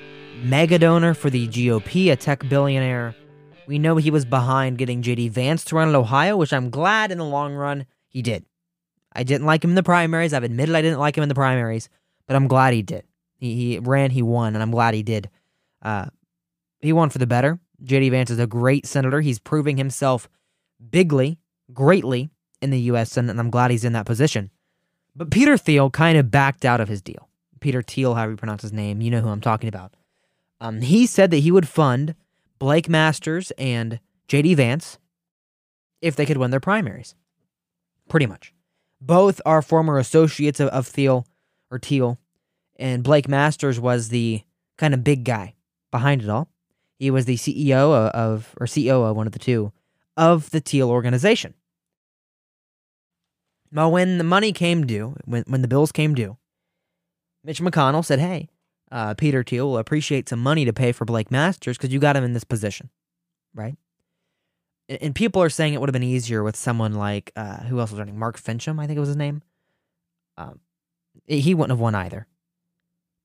mega 0.42 0.78
donor 0.78 1.12
for 1.12 1.28
the 1.28 1.46
GOP, 1.46 2.10
a 2.10 2.16
tech 2.16 2.48
billionaire. 2.48 3.14
We 3.66 3.78
know 3.78 3.96
he 3.96 4.10
was 4.10 4.24
behind 4.24 4.78
getting 4.78 5.02
JD 5.02 5.30
Vance 5.30 5.62
to 5.66 5.76
run 5.76 5.90
in 5.90 5.94
Ohio, 5.94 6.38
which 6.38 6.54
I'm 6.54 6.70
glad 6.70 7.12
in 7.12 7.18
the 7.18 7.24
long 7.26 7.52
run 7.52 7.84
he 8.14 8.22
did. 8.22 8.46
I 9.12 9.24
didn't 9.24 9.46
like 9.46 9.62
him 9.62 9.72
in 9.72 9.76
the 9.76 9.82
primaries. 9.82 10.32
I've 10.32 10.44
admitted 10.44 10.74
I 10.74 10.80
didn't 10.82 11.00
like 11.00 11.18
him 11.18 11.22
in 11.22 11.28
the 11.28 11.34
primaries, 11.34 11.88
but 12.26 12.36
I'm 12.36 12.48
glad 12.48 12.72
he 12.72 12.82
did. 12.82 13.04
He, 13.36 13.54
he 13.54 13.78
ran, 13.80 14.10
he 14.10 14.22
won, 14.22 14.54
and 14.54 14.62
I'm 14.62 14.70
glad 14.70 14.94
he 14.94 15.02
did. 15.02 15.28
Uh, 15.82 16.06
he 16.80 16.92
won 16.92 17.10
for 17.10 17.18
the 17.18 17.26
better. 17.26 17.58
J.D. 17.82 18.08
Vance 18.10 18.30
is 18.30 18.38
a 18.38 18.46
great 18.46 18.86
senator. 18.86 19.20
He's 19.20 19.38
proving 19.38 19.76
himself 19.76 20.28
bigly, 20.90 21.38
greatly 21.72 22.30
in 22.62 22.70
the 22.70 22.80
U.S. 22.80 23.10
Senate, 23.10 23.32
and 23.32 23.40
I'm 23.40 23.50
glad 23.50 23.70
he's 23.70 23.84
in 23.84 23.92
that 23.92 24.06
position. 24.06 24.50
But 25.14 25.30
Peter 25.30 25.56
Thiel 25.56 25.90
kind 25.90 26.16
of 26.16 26.30
backed 26.30 26.64
out 26.64 26.80
of 26.80 26.88
his 26.88 27.02
deal. 27.02 27.28
Peter 27.60 27.82
Thiel, 27.82 28.14
however 28.14 28.32
you 28.32 28.36
pronounce 28.36 28.62
his 28.62 28.72
name, 28.72 29.00
you 29.00 29.10
know 29.10 29.20
who 29.20 29.28
I'm 29.28 29.40
talking 29.40 29.68
about. 29.68 29.94
Um, 30.60 30.80
he 30.80 31.06
said 31.06 31.30
that 31.32 31.38
he 31.38 31.50
would 31.50 31.68
fund 31.68 32.14
Blake 32.58 32.88
Masters 32.88 33.50
and 33.58 33.98
J.D. 34.28 34.54
Vance 34.54 34.98
if 36.00 36.14
they 36.14 36.26
could 36.26 36.38
win 36.38 36.50
their 36.50 36.60
primaries 36.60 37.14
pretty 38.08 38.26
much. 38.26 38.52
Both 39.00 39.40
are 39.44 39.62
former 39.62 39.98
associates 39.98 40.60
of, 40.60 40.68
of 40.68 40.86
Thiel 40.86 41.26
or 41.70 41.78
Teal, 41.78 42.18
and 42.76 43.02
Blake 43.02 43.28
Masters 43.28 43.78
was 43.78 44.08
the 44.08 44.42
kind 44.78 44.94
of 44.94 45.04
big 45.04 45.24
guy 45.24 45.54
behind 45.90 46.22
it 46.22 46.28
all. 46.28 46.48
He 46.98 47.10
was 47.10 47.24
the 47.26 47.36
CEO 47.36 47.92
of, 48.10 48.54
or 48.58 48.66
CEO 48.66 49.08
of 49.08 49.16
one 49.16 49.26
of 49.26 49.32
the 49.32 49.38
two 49.38 49.72
of 50.16 50.50
the 50.50 50.60
Thiel 50.60 50.90
organization. 50.90 51.54
Now, 53.70 53.88
when 53.88 54.18
the 54.18 54.24
money 54.24 54.52
came 54.52 54.86
due, 54.86 55.16
when, 55.24 55.42
when 55.48 55.62
the 55.62 55.68
bills 55.68 55.90
came 55.90 56.14
due, 56.14 56.36
Mitch 57.42 57.60
McConnell 57.60 58.04
said, 58.04 58.20
Hey, 58.20 58.48
uh, 58.92 59.14
Peter 59.14 59.42
Thiel 59.42 59.68
will 59.68 59.78
appreciate 59.78 60.28
some 60.28 60.40
money 60.40 60.64
to 60.64 60.72
pay 60.72 60.92
for 60.92 61.04
Blake 61.04 61.30
Masters 61.30 61.76
because 61.76 61.92
you 61.92 61.98
got 61.98 62.16
him 62.16 62.24
in 62.24 62.32
this 62.32 62.44
position, 62.44 62.90
right? 63.52 63.74
And 64.88 65.14
people 65.14 65.42
are 65.42 65.48
saying 65.48 65.74
it 65.74 65.80
would 65.80 65.88
have 65.88 65.94
been 65.94 66.02
easier 66.02 66.42
with 66.42 66.56
someone 66.56 66.92
like 66.94 67.32
uh, 67.36 67.58
who 67.64 67.80
else 67.80 67.90
was 67.90 67.98
running? 67.98 68.18
Mark 68.18 68.40
Finchem, 68.40 68.80
I 68.80 68.86
think 68.86 68.96
it 68.96 69.00
was 69.00 69.08
his 69.08 69.16
name. 69.16 69.42
Um, 70.36 70.60
he 71.26 71.54
wouldn't 71.54 71.70
have 71.70 71.80
won 71.80 71.94
either. 71.94 72.26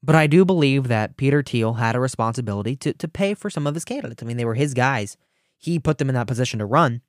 But 0.02 0.15
I 0.15 0.28
do 0.28 0.45
believe 0.45 0.88
that 0.88 1.17
Peter 1.17 1.43
Thiel 1.43 1.74
had 1.74 1.95
a 1.95 2.00
responsibility 2.00 2.76
to 2.78 2.93
to 2.93 3.08
pay 3.08 3.34
for 3.34 3.50
some 3.50 3.67
of 3.67 3.74
his 3.74 3.84
candidates. 3.84 4.24
I 4.24 4.26
mean, 4.26 4.38
they 4.38 4.45
were 4.45 4.56
his 4.56 4.74
guys. 4.74 5.17
He 5.58 5.78
put 5.78 5.98
them 5.98 6.08
in 6.08 6.15
that 6.15 6.28
position 6.28 6.60
to 6.60 6.65
run. 6.65 7.02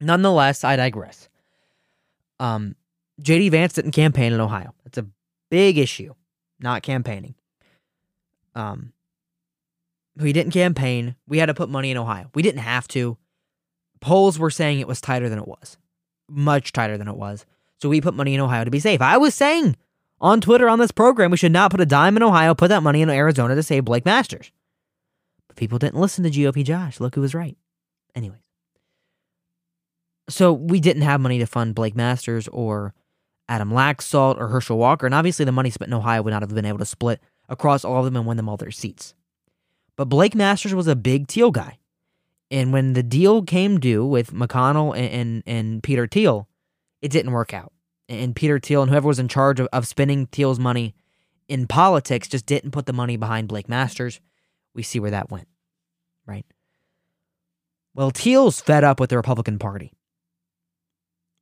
Nonetheless, 0.00 0.64
I 0.64 0.74
digress. 0.74 1.28
Um, 2.40 2.74
JD 3.22 3.52
Vance 3.52 3.74
didn't 3.74 3.92
campaign 3.92 4.32
in 4.32 4.40
Ohio. 4.40 4.74
That's 4.82 4.98
a 4.98 5.06
big 5.50 5.78
issue, 5.78 6.14
not 6.58 6.82
campaigning. 6.82 7.36
Um, 8.56 8.92
he 10.20 10.32
didn't 10.32 10.52
campaign. 10.52 11.14
We 11.28 11.38
had 11.38 11.46
to 11.46 11.54
put 11.54 11.68
money 11.68 11.92
in 11.92 11.96
Ohio. 11.96 12.30
We 12.34 12.42
didn't 12.42 12.60
have 12.60 12.88
to 12.88 13.16
polls 14.04 14.38
were 14.38 14.50
saying 14.50 14.80
it 14.80 14.86
was 14.86 15.00
tighter 15.00 15.30
than 15.30 15.38
it 15.38 15.48
was, 15.48 15.78
much 16.28 16.72
tighter 16.72 16.98
than 16.98 17.08
it 17.08 17.16
was. 17.16 17.46
So 17.80 17.88
we 17.88 18.02
put 18.02 18.12
money 18.12 18.34
in 18.34 18.40
Ohio 18.40 18.62
to 18.62 18.70
be 18.70 18.78
safe. 18.78 19.00
I 19.00 19.16
was 19.16 19.34
saying 19.34 19.76
on 20.20 20.42
Twitter 20.42 20.68
on 20.68 20.78
this 20.78 20.92
program 20.92 21.30
we 21.30 21.38
should 21.38 21.52
not 21.52 21.70
put 21.70 21.80
a 21.80 21.86
dime 21.86 22.18
in 22.18 22.22
Ohio, 22.22 22.54
put 22.54 22.68
that 22.68 22.82
money 22.82 23.00
in 23.00 23.08
Arizona 23.08 23.54
to 23.54 23.62
save 23.62 23.86
Blake 23.86 24.04
Masters. 24.04 24.52
But 25.48 25.56
people 25.56 25.78
didn't 25.78 26.00
listen 26.00 26.22
to 26.24 26.30
GOP 26.30 26.64
Josh. 26.64 27.00
Look 27.00 27.14
who 27.14 27.22
was 27.22 27.34
right. 27.34 27.56
Anyways. 28.14 28.40
So 30.28 30.52
we 30.52 30.80
didn't 30.80 31.02
have 31.02 31.22
money 31.22 31.38
to 31.38 31.46
fund 31.46 31.74
Blake 31.74 31.96
Masters 31.96 32.46
or 32.48 32.92
Adam 33.48 33.70
Laxalt 33.70 34.38
or 34.38 34.48
Herschel 34.48 34.76
Walker. 34.76 35.06
And 35.06 35.14
obviously 35.14 35.46
the 35.46 35.52
money 35.52 35.70
spent 35.70 35.88
in 35.88 35.94
Ohio 35.94 36.20
would 36.20 36.30
not 36.30 36.42
have 36.42 36.54
been 36.54 36.66
able 36.66 36.78
to 36.78 36.86
split 36.86 37.20
across 37.48 37.86
all 37.86 37.98
of 37.98 38.04
them 38.04 38.16
and 38.16 38.26
win 38.26 38.36
them 38.36 38.50
all 38.50 38.58
their 38.58 38.70
seats. 38.70 39.14
But 39.96 40.10
Blake 40.10 40.34
Masters 40.34 40.74
was 40.74 40.88
a 40.88 40.96
big 40.96 41.26
Thiel 41.26 41.50
guy. 41.50 41.78
And 42.50 42.72
when 42.72 42.92
the 42.92 43.02
deal 43.02 43.42
came 43.42 43.80
due 43.80 44.04
with 44.04 44.32
McConnell 44.32 44.96
and, 44.96 45.10
and, 45.10 45.42
and 45.46 45.82
Peter 45.82 46.06
Thiel, 46.06 46.48
it 47.00 47.10
didn't 47.10 47.32
work 47.32 47.54
out. 47.54 47.72
And 48.08 48.36
Peter 48.36 48.58
Thiel 48.58 48.82
and 48.82 48.90
whoever 48.90 49.08
was 49.08 49.18
in 49.18 49.28
charge 49.28 49.60
of, 49.60 49.68
of 49.72 49.86
spending 49.86 50.26
Thiel's 50.26 50.58
money 50.58 50.94
in 51.48 51.66
politics 51.66 52.28
just 52.28 52.46
didn't 52.46 52.70
put 52.70 52.86
the 52.86 52.92
money 52.92 53.16
behind 53.16 53.48
Blake 53.48 53.68
Masters. 53.68 54.20
We 54.74 54.82
see 54.82 55.00
where 55.00 55.10
that 55.10 55.30
went, 55.30 55.48
right? 56.26 56.46
Well, 57.94 58.10
Thiel's 58.10 58.60
fed 58.60 58.84
up 58.84 59.00
with 59.00 59.10
the 59.10 59.16
Republican 59.16 59.58
Party 59.58 59.92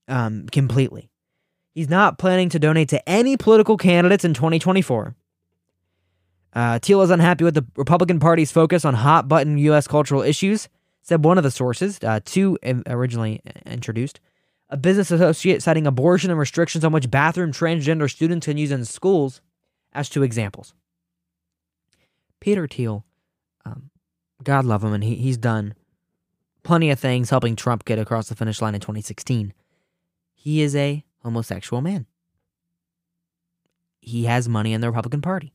um, 0.08 0.46
completely. 0.50 1.10
He's 1.74 1.88
not 1.88 2.18
planning 2.18 2.50
to 2.50 2.58
donate 2.58 2.90
to 2.90 3.08
any 3.08 3.36
political 3.36 3.76
candidates 3.76 4.24
in 4.24 4.34
2024. 4.34 5.16
Uh, 6.54 6.78
Thiel 6.80 7.00
is 7.00 7.10
unhappy 7.10 7.44
with 7.44 7.54
the 7.54 7.64
Republican 7.76 8.20
Party's 8.20 8.52
focus 8.52 8.84
on 8.84 8.92
hot 8.92 9.26
button 9.26 9.56
U.S. 9.56 9.88
cultural 9.88 10.20
issues 10.20 10.68
said 11.02 11.24
one 11.24 11.36
of 11.36 11.44
the 11.44 11.50
sources, 11.50 11.98
uh, 12.02 12.20
two 12.24 12.58
originally 12.86 13.42
introduced, 13.66 14.20
a 14.70 14.76
business 14.76 15.10
associate 15.10 15.62
citing 15.62 15.86
abortion 15.86 16.30
and 16.30 16.40
restrictions 16.40 16.84
on 16.84 16.92
which 16.92 17.10
bathroom 17.10 17.52
transgender 17.52 18.10
students 18.10 18.46
can 18.46 18.56
use 18.56 18.70
in 18.70 18.84
schools 18.84 19.42
as 19.92 20.08
two 20.08 20.22
examples. 20.22 20.74
Peter 22.40 22.66
Thiel, 22.66 23.04
um, 23.64 23.90
God 24.42 24.64
love 24.64 24.82
him, 24.82 24.92
and 24.92 25.04
he, 25.04 25.16
he's 25.16 25.36
done 25.36 25.74
plenty 26.62 26.90
of 26.90 26.98
things 26.98 27.30
helping 27.30 27.56
Trump 27.56 27.84
get 27.84 27.98
across 27.98 28.28
the 28.28 28.34
finish 28.34 28.62
line 28.62 28.74
in 28.74 28.80
2016. 28.80 29.52
He 30.34 30.62
is 30.62 30.74
a 30.74 31.04
homosexual 31.22 31.82
man. 31.82 32.06
He 34.00 34.24
has 34.24 34.48
money 34.48 34.72
in 34.72 34.80
the 34.80 34.88
Republican 34.88 35.20
Party. 35.20 35.52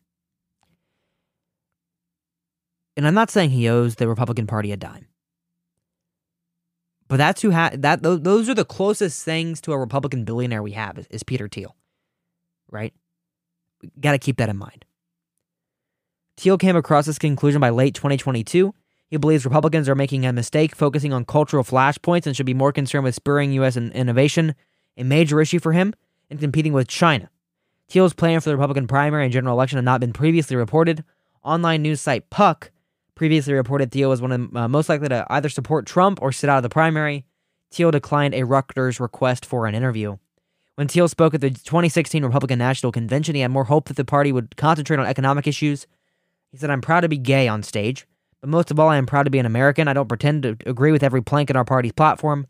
And 2.95 3.05
I'm 3.05 3.13
not 3.13 3.29
saying 3.29 3.49
he 3.49 3.67
owes 3.67 3.95
the 3.95 4.07
Republican 4.07 4.47
Party 4.47 4.71
a 4.71 4.77
dime. 4.77 5.07
But 7.07 7.17
that's 7.17 7.41
who 7.41 7.51
ha- 7.51 7.71
that 7.73 8.03
those 8.03 8.49
are 8.49 8.53
the 8.53 8.65
closest 8.65 9.23
things 9.23 9.61
to 9.61 9.71
a 9.71 9.77
Republican 9.77 10.25
billionaire 10.25 10.61
we 10.61 10.73
have 10.73 10.97
is, 10.97 11.07
is 11.09 11.23
Peter 11.23 11.47
Thiel. 11.47 11.75
Right? 12.69 12.93
Got 13.99 14.11
to 14.13 14.19
keep 14.19 14.37
that 14.37 14.49
in 14.49 14.57
mind. 14.57 14.85
Thiel 16.35 16.57
came 16.57 16.75
across 16.75 17.05
this 17.05 17.17
conclusion 17.17 17.61
by 17.61 17.69
late 17.69 17.95
2022. 17.95 18.73
He 19.09 19.17
believes 19.17 19.45
Republicans 19.45 19.87
are 19.87 19.95
making 19.95 20.25
a 20.25 20.33
mistake 20.33 20.75
focusing 20.75 21.13
on 21.13 21.23
cultural 21.23 21.63
flashpoints 21.63 22.27
and 22.27 22.35
should 22.35 22.45
be 22.45 22.53
more 22.53 22.73
concerned 22.73 23.05
with 23.05 23.15
spurring 23.15 23.53
U.S. 23.53 23.77
innovation, 23.77 24.53
a 24.97 25.03
major 25.03 25.39
issue 25.39 25.59
for 25.59 25.71
him, 25.71 25.93
and 26.29 26.39
competing 26.39 26.73
with 26.73 26.89
China. 26.89 27.29
Thiel's 27.89 28.13
plan 28.13 28.41
for 28.41 28.49
the 28.49 28.57
Republican 28.57 28.85
primary 28.85 29.23
and 29.23 29.31
general 29.31 29.55
election 29.55 29.77
had 29.77 29.85
not 29.85 30.01
been 30.01 30.11
previously 30.11 30.57
reported. 30.57 31.05
Online 31.41 31.81
news 31.81 32.01
site 32.01 32.29
Puck 32.29 32.71
previously 33.17 33.53
reported 33.53 33.91
Thiel 33.91 34.09
was 34.09 34.21
one 34.21 34.31
of 34.31 34.51
the 34.51 34.59
uh, 34.59 34.67
most 34.67 34.87
likely 34.87 35.09
to 35.09 35.25
either 35.29 35.49
support 35.49 35.85
Trump 35.85 36.21
or 36.21 36.31
sit 36.31 36.49
out 36.49 36.57
of 36.57 36.63
the 36.63 36.69
primary. 36.69 37.25
Thiel 37.71 37.91
declined 37.91 38.33
a 38.33 38.43
Reuters 38.43 38.99
request 38.99 39.45
for 39.45 39.65
an 39.65 39.75
interview. 39.75 40.17
When 40.75 40.87
Thiel 40.87 41.07
spoke 41.07 41.33
at 41.33 41.41
the 41.41 41.49
2016 41.49 42.23
Republican 42.23 42.59
National 42.59 42.91
Convention, 42.91 43.35
he 43.35 43.41
had 43.41 43.51
more 43.51 43.65
hope 43.65 43.87
that 43.87 43.97
the 43.97 44.05
party 44.05 44.31
would 44.31 44.55
concentrate 44.55 44.99
on 44.99 45.07
economic 45.07 45.47
issues. 45.47 45.87
He 46.51 46.57
said, 46.57 46.69
I'm 46.69 46.81
proud 46.81 47.01
to 47.01 47.09
be 47.09 47.17
gay 47.17 47.47
on 47.47 47.63
stage, 47.63 48.07
but 48.39 48.49
most 48.49 48.69
of 48.69 48.79
all, 48.79 48.87
I 48.87 48.97
am 48.97 49.07
proud 49.07 49.23
to 49.23 49.31
be 49.31 49.39
an 49.39 49.47
American. 49.47 49.87
I 49.87 49.93
don't 49.93 50.07
pretend 50.07 50.43
to 50.43 50.55
agree 50.65 50.91
with 50.91 51.03
every 51.03 51.21
plank 51.21 51.49
in 51.49 51.55
our 51.55 51.65
party's 51.65 51.93
platform, 51.93 52.45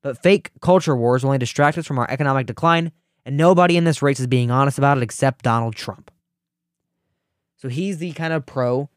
but 0.00 0.22
fake 0.22 0.52
culture 0.60 0.96
wars 0.96 1.24
only 1.24 1.38
distract 1.38 1.76
us 1.76 1.86
from 1.86 1.98
our 1.98 2.08
economic 2.08 2.46
decline, 2.46 2.92
and 3.26 3.36
nobody 3.36 3.76
in 3.76 3.84
this 3.84 4.00
race 4.00 4.20
is 4.20 4.28
being 4.28 4.52
honest 4.52 4.78
about 4.78 4.96
it 4.96 5.02
except 5.02 5.44
Donald 5.44 5.74
Trump. 5.74 6.12
So 7.56 7.68
he's 7.68 7.98
the 7.98 8.12
kind 8.12 8.32
of 8.32 8.46
pro 8.46 8.88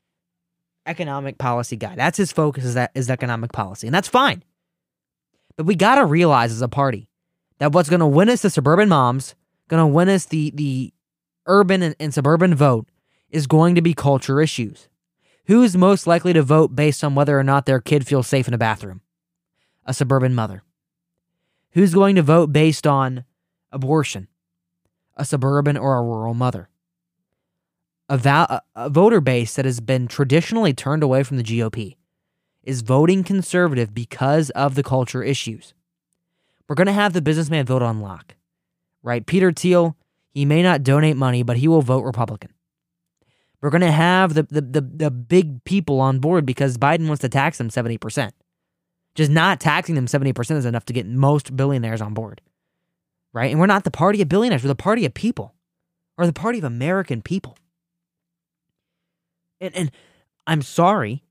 economic 0.85 1.37
policy 1.37 1.75
guy. 1.75 1.95
That's 1.95 2.17
his 2.17 2.31
focus 2.31 2.65
is 2.65 2.73
that 2.75 2.91
is 2.95 3.09
economic 3.09 3.51
policy, 3.51 3.87
and 3.87 3.93
that's 3.93 4.07
fine. 4.07 4.43
But 5.57 5.65
we 5.65 5.75
gotta 5.75 6.05
realize 6.05 6.51
as 6.51 6.61
a 6.61 6.67
party 6.67 7.07
that 7.59 7.71
what's 7.71 7.89
gonna 7.89 8.07
win 8.07 8.29
us 8.29 8.41
the 8.41 8.49
suburban 8.49 8.89
moms, 8.89 9.35
gonna 9.67 9.87
win 9.87 10.09
us 10.09 10.25
the 10.25 10.51
the 10.51 10.93
urban 11.45 11.81
and, 11.81 11.95
and 11.99 12.13
suburban 12.13 12.55
vote 12.55 12.87
is 13.29 13.47
going 13.47 13.75
to 13.75 13.81
be 13.81 13.93
culture 13.93 14.41
issues. 14.41 14.87
Who's 15.45 15.77
most 15.77 16.07
likely 16.07 16.33
to 16.33 16.41
vote 16.41 16.75
based 16.75 17.03
on 17.03 17.15
whether 17.15 17.37
or 17.37 17.43
not 17.43 17.65
their 17.65 17.79
kid 17.79 18.07
feels 18.07 18.27
safe 18.27 18.47
in 18.47 18.53
a 18.53 18.57
bathroom? 18.57 19.01
A 19.85 19.93
suburban 19.93 20.33
mother. 20.33 20.63
Who's 21.71 21.93
going 21.93 22.15
to 22.15 22.23
vote 22.23 22.51
based 22.51 22.87
on 22.87 23.25
abortion? 23.71 24.27
A 25.17 25.25
suburban 25.25 25.77
or 25.77 25.97
a 25.97 26.01
rural 26.01 26.33
mother 26.33 26.69
a, 28.09 28.61
a 28.75 28.89
voter 28.89 29.21
base 29.21 29.55
that 29.55 29.65
has 29.65 29.79
been 29.79 30.07
traditionally 30.07 30.73
turned 30.73 31.03
away 31.03 31.23
from 31.23 31.37
the 31.37 31.43
GOP 31.43 31.95
is 32.63 32.81
voting 32.81 33.23
conservative 33.23 33.93
because 33.93 34.49
of 34.51 34.75
the 34.75 34.83
culture 34.83 35.23
issues. 35.23 35.73
We're 36.67 36.75
going 36.75 36.87
to 36.87 36.93
have 36.93 37.13
the 37.13 37.21
businessman 37.21 37.65
vote 37.65 37.83
on 37.83 38.01
lock, 38.01 38.35
right? 39.03 39.25
Peter 39.25 39.51
Thiel, 39.51 39.95
he 40.33 40.45
may 40.45 40.63
not 40.63 40.83
donate 40.83 41.15
money, 41.15 41.43
but 41.43 41.57
he 41.57 41.67
will 41.67 41.83
vote 41.83 42.03
Republican. 42.03 42.51
We're 43.61 43.69
going 43.69 43.81
to 43.81 43.91
have 43.91 44.33
the, 44.33 44.43
the, 44.43 44.61
the, 44.61 44.81
the 44.81 45.11
big 45.11 45.63
people 45.63 45.99
on 46.01 46.19
board 46.19 46.45
because 46.45 46.77
Biden 46.77 47.07
wants 47.07 47.21
to 47.21 47.29
tax 47.29 47.57
them 47.57 47.69
70%. 47.69 48.31
Just 49.15 49.31
not 49.31 49.59
taxing 49.59 49.95
them 49.95 50.07
70% 50.07 50.57
is 50.57 50.65
enough 50.65 50.85
to 50.85 50.93
get 50.93 51.07
most 51.07 51.55
billionaires 51.55 52.01
on 52.01 52.13
board, 52.13 52.41
right? 53.33 53.49
And 53.49 53.59
we're 53.59 53.65
not 53.65 53.85
the 53.85 53.91
party 53.91 54.21
of 54.21 54.29
billionaires, 54.29 54.63
we're 54.63 54.67
the 54.67 54.75
party 54.75 55.05
of 55.05 55.13
people, 55.13 55.55
or 56.17 56.25
the 56.25 56.33
party 56.33 56.57
of 56.57 56.65
American 56.65 57.21
people. 57.21 57.57
And, 59.61 59.75
and 59.75 59.91
I'm 60.47 60.61
sorry 60.61 61.23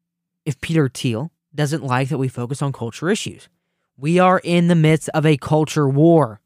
if 0.44 0.60
Peter 0.60 0.88
Thiel 0.88 1.30
doesn't 1.54 1.84
like 1.84 2.08
that 2.08 2.18
we 2.18 2.28
focus 2.28 2.62
on 2.62 2.72
culture 2.72 3.10
issues. 3.10 3.48
We 3.96 4.18
are 4.18 4.40
in 4.42 4.68
the 4.68 4.74
midst 4.74 5.08
of 5.10 5.24
a 5.24 5.36
culture 5.36 5.88
war, 5.88 6.40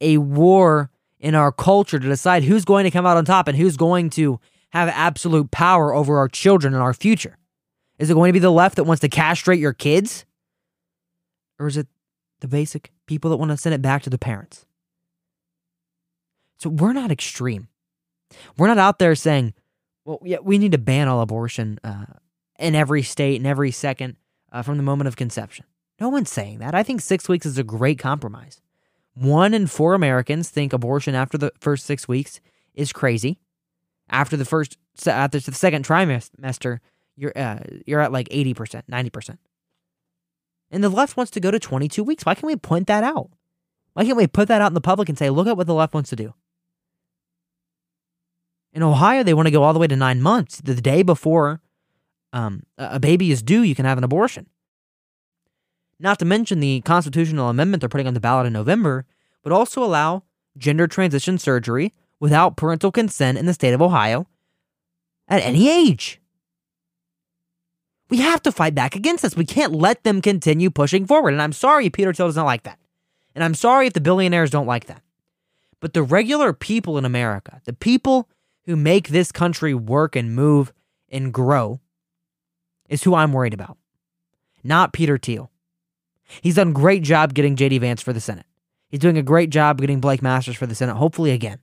a 0.00 0.18
war 0.18 0.90
in 1.18 1.34
our 1.34 1.52
culture 1.52 1.98
to 1.98 2.08
decide 2.08 2.44
who's 2.44 2.64
going 2.64 2.84
to 2.84 2.90
come 2.90 3.06
out 3.06 3.16
on 3.16 3.24
top 3.24 3.48
and 3.48 3.56
who's 3.56 3.76
going 3.76 4.10
to 4.10 4.40
have 4.70 4.88
absolute 4.88 5.50
power 5.50 5.94
over 5.94 6.18
our 6.18 6.28
children 6.28 6.74
and 6.74 6.82
our 6.82 6.94
future. 6.94 7.36
Is 7.98 8.10
it 8.10 8.14
going 8.14 8.30
to 8.30 8.32
be 8.32 8.38
the 8.38 8.50
left 8.50 8.76
that 8.76 8.84
wants 8.84 9.00
to 9.00 9.08
castrate 9.08 9.58
your 9.58 9.72
kids? 9.72 10.24
Or 11.58 11.66
is 11.66 11.76
it 11.76 11.86
the 12.40 12.48
basic 12.48 12.90
people 13.06 13.30
that 13.30 13.36
want 13.36 13.50
to 13.50 13.56
send 13.56 13.74
it 13.74 13.82
back 13.82 14.02
to 14.02 14.10
the 14.10 14.18
parents? 14.18 14.64
So 16.58 16.70
we're 16.70 16.92
not 16.92 17.10
extreme. 17.10 17.68
We're 18.56 18.68
not 18.68 18.78
out 18.78 18.98
there 18.98 19.14
saying, 19.14 19.54
well, 20.04 20.18
yeah, 20.24 20.38
we 20.42 20.58
need 20.58 20.72
to 20.72 20.78
ban 20.78 21.08
all 21.08 21.20
abortion 21.20 21.78
uh, 21.84 22.06
in 22.58 22.74
every 22.74 23.02
state 23.02 23.40
in 23.40 23.46
every 23.46 23.70
second 23.70 24.16
uh, 24.52 24.62
from 24.62 24.76
the 24.76 24.82
moment 24.82 25.08
of 25.08 25.16
conception. 25.16 25.64
No 26.00 26.08
one's 26.08 26.30
saying 26.30 26.58
that. 26.60 26.74
I 26.74 26.82
think 26.82 27.00
six 27.00 27.28
weeks 27.28 27.46
is 27.46 27.58
a 27.58 27.64
great 27.64 27.98
compromise. 27.98 28.60
One 29.14 29.52
in 29.52 29.66
four 29.66 29.94
Americans 29.94 30.48
think 30.48 30.72
abortion 30.72 31.14
after 31.14 31.36
the 31.36 31.52
first 31.60 31.84
six 31.84 32.08
weeks 32.08 32.40
is 32.74 32.92
crazy. 32.92 33.38
After 34.08 34.36
the 34.36 34.44
first, 34.44 34.78
after 35.06 35.38
the 35.38 35.52
second 35.52 35.84
trimester, 35.84 36.78
you're 37.16 37.32
uh, 37.36 37.60
you're 37.86 38.00
at 38.00 38.12
like 38.12 38.28
eighty 38.30 38.54
percent, 38.54 38.86
ninety 38.88 39.10
percent. 39.10 39.38
And 40.70 40.82
the 40.82 40.88
left 40.88 41.16
wants 41.16 41.30
to 41.32 41.40
go 41.40 41.50
to 41.50 41.58
twenty 41.58 41.88
two 41.88 42.02
weeks. 42.02 42.24
Why 42.24 42.34
can't 42.34 42.44
we 42.44 42.56
point 42.56 42.86
that 42.86 43.04
out? 43.04 43.30
Why 43.92 44.04
can't 44.04 44.16
we 44.16 44.26
put 44.26 44.48
that 44.48 44.62
out 44.62 44.68
in 44.68 44.74
the 44.74 44.80
public 44.80 45.08
and 45.08 45.18
say, 45.18 45.30
look 45.30 45.46
at 45.46 45.56
what 45.56 45.66
the 45.66 45.74
left 45.74 45.94
wants 45.94 46.10
to 46.10 46.16
do? 46.16 46.32
In 48.72 48.82
Ohio, 48.82 49.22
they 49.22 49.34
want 49.34 49.46
to 49.46 49.52
go 49.52 49.62
all 49.62 49.72
the 49.72 49.78
way 49.78 49.88
to 49.88 49.96
nine 49.96 50.22
months. 50.22 50.60
The 50.60 50.74
day 50.74 51.02
before 51.02 51.60
um, 52.32 52.62
a 52.78 53.00
baby 53.00 53.30
is 53.30 53.42
due, 53.42 53.62
you 53.62 53.74
can 53.74 53.84
have 53.84 53.98
an 53.98 54.04
abortion. 54.04 54.46
Not 55.98 56.18
to 56.20 56.24
mention 56.24 56.60
the 56.60 56.80
constitutional 56.82 57.48
amendment 57.48 57.80
they're 57.80 57.88
putting 57.88 58.06
on 58.06 58.14
the 58.14 58.20
ballot 58.20 58.46
in 58.46 58.52
November 58.52 59.04
would 59.44 59.52
also 59.52 59.82
allow 59.82 60.22
gender 60.56 60.86
transition 60.86 61.38
surgery 61.38 61.92
without 62.18 62.56
parental 62.56 62.92
consent 62.92 63.38
in 63.38 63.46
the 63.46 63.54
state 63.54 63.74
of 63.74 63.82
Ohio 63.82 64.26
at 65.28 65.42
any 65.42 65.68
age. 65.68 66.20
We 68.08 68.18
have 68.18 68.42
to 68.42 68.52
fight 68.52 68.74
back 68.74 68.96
against 68.96 69.22
this. 69.22 69.36
We 69.36 69.44
can't 69.44 69.72
let 69.72 70.02
them 70.02 70.20
continue 70.20 70.70
pushing 70.70 71.06
forward. 71.06 71.32
And 71.32 71.42
I'm 71.42 71.52
sorry 71.52 71.90
Peter 71.90 72.12
Thiel 72.12 72.26
doesn't 72.26 72.44
like 72.44 72.64
that. 72.64 72.78
And 73.34 73.44
I'm 73.44 73.54
sorry 73.54 73.86
if 73.86 73.92
the 73.92 74.00
billionaires 74.00 74.50
don't 74.50 74.66
like 74.66 74.86
that. 74.86 75.02
But 75.78 75.94
the 75.94 76.02
regular 76.02 76.52
people 76.52 76.98
in 76.98 77.04
America, 77.04 77.60
the 77.64 77.72
people 77.72 78.28
who 78.70 78.76
make 78.76 79.08
this 79.08 79.32
country 79.32 79.74
work 79.74 80.14
and 80.14 80.32
move 80.32 80.72
and 81.08 81.34
grow 81.34 81.80
is 82.88 83.02
who 83.02 83.16
I'm 83.16 83.32
worried 83.32 83.52
about, 83.52 83.76
not 84.62 84.92
Peter 84.92 85.18
Thiel. 85.18 85.50
He's 86.40 86.54
done 86.54 86.68
a 86.68 86.72
great 86.72 87.02
job 87.02 87.34
getting 87.34 87.56
JD 87.56 87.80
Vance 87.80 88.00
for 88.00 88.12
the 88.12 88.20
Senate. 88.20 88.46
He's 88.88 89.00
doing 89.00 89.18
a 89.18 89.24
great 89.24 89.50
job 89.50 89.80
getting 89.80 89.98
Blake 89.98 90.22
Masters 90.22 90.54
for 90.54 90.66
the 90.66 90.76
Senate, 90.76 90.94
hopefully 90.94 91.32
again. 91.32 91.58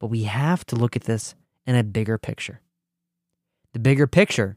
But 0.00 0.08
we 0.08 0.24
have 0.24 0.66
to 0.66 0.74
look 0.74 0.96
at 0.96 1.04
this 1.04 1.36
in 1.64 1.76
a 1.76 1.84
bigger 1.84 2.18
picture. 2.18 2.60
The 3.72 3.78
bigger 3.78 4.08
picture 4.08 4.56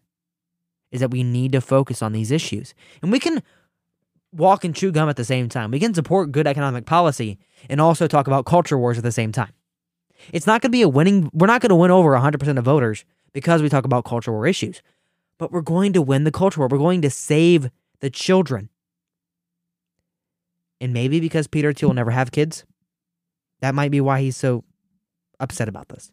is 0.92 1.02
that 1.02 1.12
we 1.12 1.22
need 1.22 1.52
to 1.52 1.62
focus 1.62 2.02
on 2.02 2.14
these 2.14 2.32
issues. 2.32 2.74
And 3.04 3.12
we 3.12 3.20
can 3.20 3.44
walk 4.32 4.64
and 4.64 4.76
chew 4.76 4.92
gum 4.92 5.08
at 5.08 5.18
the 5.18 5.24
same 5.24 5.50
time. 5.50 5.70
We 5.70 5.80
can 5.80 5.94
support 5.94 6.32
good 6.32 6.48
economic 6.48 6.88
policy 6.88 7.38
and 7.70 7.80
also 7.80 8.08
talk 8.08 8.26
about 8.26 8.48
culture 8.48 8.78
wars 8.78 8.98
at 8.98 9.04
the 9.04 9.12
same 9.12 9.32
time. 9.32 9.54
It's 10.34 10.48
not 10.48 10.62
going 10.62 10.72
to 10.72 10.76
be 10.76 10.82
a 10.82 10.90
winning, 10.90 11.30
we're 11.34 11.48
not 11.48 11.62
going 11.62 11.70
to 11.70 11.76
win 11.76 11.92
over 11.92 12.12
100% 12.12 12.58
of 12.58 12.66
voters 12.66 13.06
because 13.34 13.62
we 13.62 13.70
talk 13.70 13.86
about 13.86 14.06
culture 14.06 14.32
war 14.32 14.48
issues, 14.48 14.82
but 15.38 15.52
we're 15.52 15.62
going 15.62 15.94
to 15.94 16.02
win 16.02 16.24
the 16.24 16.32
culture 16.32 16.60
war. 16.60 16.68
We're 16.68 16.78
going 16.78 17.02
to 17.02 17.10
save 17.10 17.70
the 18.00 18.10
children. 18.10 18.70
And 20.82 20.94
maybe 20.94 21.20
because 21.20 21.48
Peter 21.48 21.74
Thiel 21.74 21.90
will 21.90 21.96
never 21.96 22.12
have 22.12 22.32
kids, 22.32 22.66
that 23.62 23.76
might 23.76 23.92
be 23.92 24.02
why 24.02 24.22
he's 24.22 24.38
so 24.38 24.64
upset 25.40 25.68
about 25.68 25.90
this. 25.90 26.12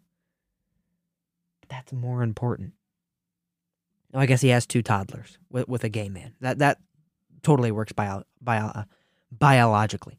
That's 1.68 1.92
more 1.92 2.22
important. 2.22 2.72
Now, 4.12 4.20
I 4.20 4.26
guess 4.26 4.40
he 4.40 4.48
has 4.48 4.66
two 4.66 4.82
toddlers 4.82 5.38
with, 5.50 5.68
with 5.68 5.84
a 5.84 5.88
gay 5.88 6.08
man. 6.08 6.34
That 6.40 6.58
that 6.58 6.78
totally 7.42 7.70
works 7.70 7.92
bio, 7.92 8.22
bio, 8.40 8.66
uh, 8.66 8.84
biologically. 9.30 10.18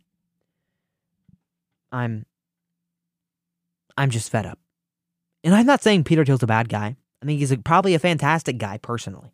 I'm 1.91 2.25
I'm 3.97 4.09
just 4.09 4.29
fed 4.29 4.45
up. 4.45 4.59
And 5.43 5.55
I'm 5.55 5.65
not 5.65 5.83
saying 5.83 6.03
Peter 6.03 6.23
Thiel's 6.25 6.43
a 6.43 6.47
bad 6.47 6.69
guy. 6.69 6.95
I 7.21 7.25
think 7.25 7.39
he's 7.39 7.51
a, 7.51 7.57
probably 7.57 7.95
a 7.95 7.99
fantastic 7.99 8.57
guy 8.57 8.77
personally. 8.77 9.31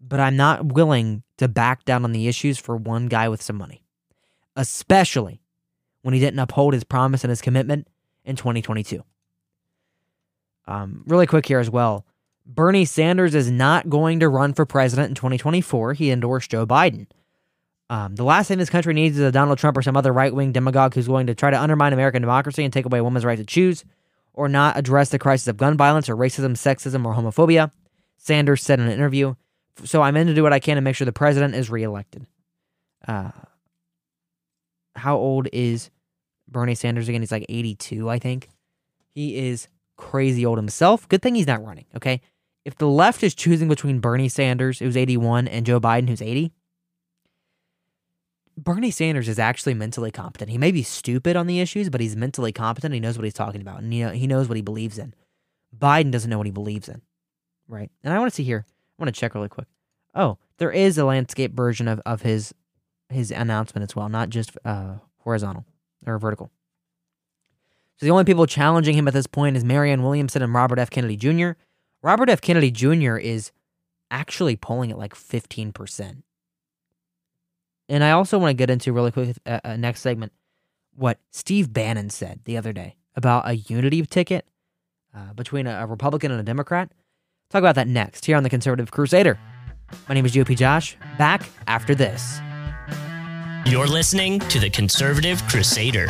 but 0.00 0.20
I'm 0.20 0.36
not 0.36 0.72
willing 0.72 1.22
to 1.38 1.48
back 1.48 1.84
down 1.84 2.04
on 2.04 2.12
the 2.12 2.28
issues 2.28 2.58
for 2.58 2.76
one 2.76 3.06
guy 3.06 3.28
with 3.28 3.40
some 3.40 3.56
money, 3.56 3.84
especially 4.56 5.40
when 6.02 6.14
he 6.14 6.20
didn't 6.20 6.40
uphold 6.40 6.74
his 6.74 6.84
promise 6.84 7.22
and 7.24 7.30
his 7.30 7.40
commitment 7.40 7.86
in 8.24 8.36
2022. 8.36 9.02
Um, 10.66 11.04
really 11.06 11.26
quick 11.26 11.46
here 11.46 11.60
as 11.60 11.70
well. 11.70 12.04
Bernie 12.44 12.84
Sanders 12.84 13.34
is 13.34 13.50
not 13.50 13.88
going 13.88 14.20
to 14.20 14.28
run 14.28 14.52
for 14.52 14.66
president 14.66 15.10
in 15.10 15.14
2024. 15.14 15.94
He 15.94 16.10
endorsed 16.10 16.50
Joe 16.50 16.66
Biden. 16.66 17.06
Um, 17.92 18.14
the 18.14 18.24
last 18.24 18.48
thing 18.48 18.56
this 18.56 18.70
country 18.70 18.94
needs 18.94 19.18
is 19.18 19.22
a 19.22 19.30
Donald 19.30 19.58
Trump 19.58 19.76
or 19.76 19.82
some 19.82 19.98
other 19.98 20.14
right 20.14 20.34
wing 20.34 20.50
demagogue 20.50 20.94
who's 20.94 21.08
going 21.08 21.26
to 21.26 21.34
try 21.34 21.50
to 21.50 21.60
undermine 21.60 21.92
American 21.92 22.22
democracy 22.22 22.64
and 22.64 22.72
take 22.72 22.86
away 22.86 23.00
a 23.00 23.04
woman's 23.04 23.26
right 23.26 23.36
to 23.36 23.44
choose 23.44 23.84
or 24.32 24.48
not 24.48 24.78
address 24.78 25.10
the 25.10 25.18
crisis 25.18 25.46
of 25.46 25.58
gun 25.58 25.76
violence 25.76 26.08
or 26.08 26.16
racism, 26.16 26.52
sexism, 26.52 27.04
or 27.04 27.14
homophobia. 27.14 27.70
Sanders 28.16 28.62
said 28.62 28.80
in 28.80 28.86
an 28.86 28.92
interview. 28.92 29.34
So 29.84 30.00
I'm 30.00 30.16
in 30.16 30.26
to 30.28 30.32
do 30.32 30.42
what 30.42 30.54
I 30.54 30.58
can 30.58 30.76
to 30.76 30.80
make 30.80 30.96
sure 30.96 31.04
the 31.04 31.12
president 31.12 31.54
is 31.54 31.68
reelected. 31.68 32.26
Uh, 33.06 33.32
how 34.96 35.18
old 35.18 35.48
is 35.52 35.90
Bernie 36.48 36.74
Sanders 36.74 37.10
again? 37.10 37.20
He's 37.20 37.30
like 37.30 37.44
82, 37.46 38.08
I 38.08 38.18
think. 38.18 38.48
He 39.10 39.36
is 39.36 39.68
crazy 39.98 40.46
old 40.46 40.56
himself. 40.56 41.06
Good 41.10 41.20
thing 41.20 41.34
he's 41.34 41.46
not 41.46 41.62
running, 41.62 41.84
okay? 41.94 42.22
If 42.64 42.78
the 42.78 42.88
left 42.88 43.22
is 43.22 43.34
choosing 43.34 43.68
between 43.68 44.00
Bernie 44.00 44.30
Sanders, 44.30 44.78
who's 44.78 44.96
81, 44.96 45.46
and 45.46 45.66
Joe 45.66 45.78
Biden, 45.78 46.08
who's 46.08 46.22
80, 46.22 46.52
Bernie 48.56 48.90
Sanders 48.90 49.28
is 49.28 49.38
actually 49.38 49.74
mentally 49.74 50.10
competent. 50.10 50.50
He 50.50 50.58
may 50.58 50.72
be 50.72 50.82
stupid 50.82 51.36
on 51.36 51.46
the 51.46 51.60
issues, 51.60 51.88
but 51.88 52.00
he's 52.00 52.16
mentally 52.16 52.52
competent. 52.52 52.94
He 52.94 53.00
knows 53.00 53.16
what 53.16 53.24
he's 53.24 53.34
talking 53.34 53.60
about, 53.60 53.82
and 53.82 53.92
you 53.94 54.06
know, 54.06 54.12
he 54.12 54.26
knows 54.26 54.48
what 54.48 54.56
he 54.56 54.62
believes 54.62 54.98
in. 54.98 55.14
Biden 55.76 56.10
doesn't 56.10 56.28
know 56.28 56.38
what 56.38 56.46
he 56.46 56.52
believes 56.52 56.88
in, 56.88 57.00
right? 57.66 57.90
And 58.04 58.12
I 58.12 58.18
want 58.18 58.30
to 58.30 58.34
see 58.34 58.44
here. 58.44 58.66
I 58.68 59.02
want 59.02 59.14
to 59.14 59.18
check 59.18 59.34
really 59.34 59.48
quick. 59.48 59.68
Oh, 60.14 60.38
there 60.58 60.70
is 60.70 60.98
a 60.98 61.04
landscape 61.04 61.54
version 61.54 61.88
of, 61.88 62.00
of 62.04 62.22
his 62.22 62.54
his 63.08 63.30
announcement 63.30 63.82
as 63.88 63.96
well, 63.96 64.08
not 64.08 64.30
just 64.30 64.56
uh, 64.64 64.94
horizontal 65.18 65.64
or 66.06 66.18
vertical. 66.18 66.50
So 67.96 68.06
the 68.06 68.10
only 68.10 68.24
people 68.24 68.46
challenging 68.46 68.96
him 68.96 69.06
at 69.06 69.14
this 69.14 69.26
point 69.26 69.56
is 69.56 69.64
Marianne 69.64 70.02
Williamson 70.02 70.42
and 70.42 70.52
Robert 70.52 70.78
F. 70.78 70.90
Kennedy 70.90 71.16
Jr. 71.16 71.52
Robert 72.02 72.28
F. 72.28 72.40
Kennedy 72.40 72.70
Jr. 72.70 73.16
is 73.16 73.52
actually 74.10 74.56
polling 74.56 74.90
at 74.90 74.98
like 74.98 75.14
15%. 75.14 76.22
And 77.88 78.02
I 78.04 78.12
also 78.12 78.38
want 78.38 78.50
to 78.50 78.54
get 78.54 78.70
into 78.70 78.92
really 78.92 79.10
quick 79.10 79.36
uh, 79.44 79.60
uh, 79.64 79.76
next 79.76 80.00
segment 80.00 80.32
what 80.94 81.18
Steve 81.30 81.72
Bannon 81.72 82.10
said 82.10 82.40
the 82.44 82.56
other 82.56 82.72
day 82.72 82.96
about 83.16 83.48
a 83.48 83.56
unity 83.56 84.02
ticket 84.02 84.46
uh, 85.14 85.32
between 85.34 85.66
a, 85.66 85.82
a, 85.82 85.86
Republican 85.86 86.30
and 86.30 86.40
a 86.40 86.44
Democrat. 86.44 86.92
Talk 87.50 87.60
about 87.60 87.74
that 87.74 87.88
next 87.88 88.24
here 88.24 88.36
on 88.36 88.42
the 88.42 88.50
Conservative 88.50 88.90
Crusader. 88.90 89.38
My 90.08 90.14
name 90.14 90.24
is 90.24 90.32
GOP 90.32 90.56
Josh. 90.56 90.96
Back 91.18 91.48
after 91.66 91.94
this. 91.94 92.40
You're 93.66 93.86
listening 93.86 94.40
to 94.40 94.58
the 94.58 94.70
Conservative 94.70 95.42
Crusader. 95.48 96.08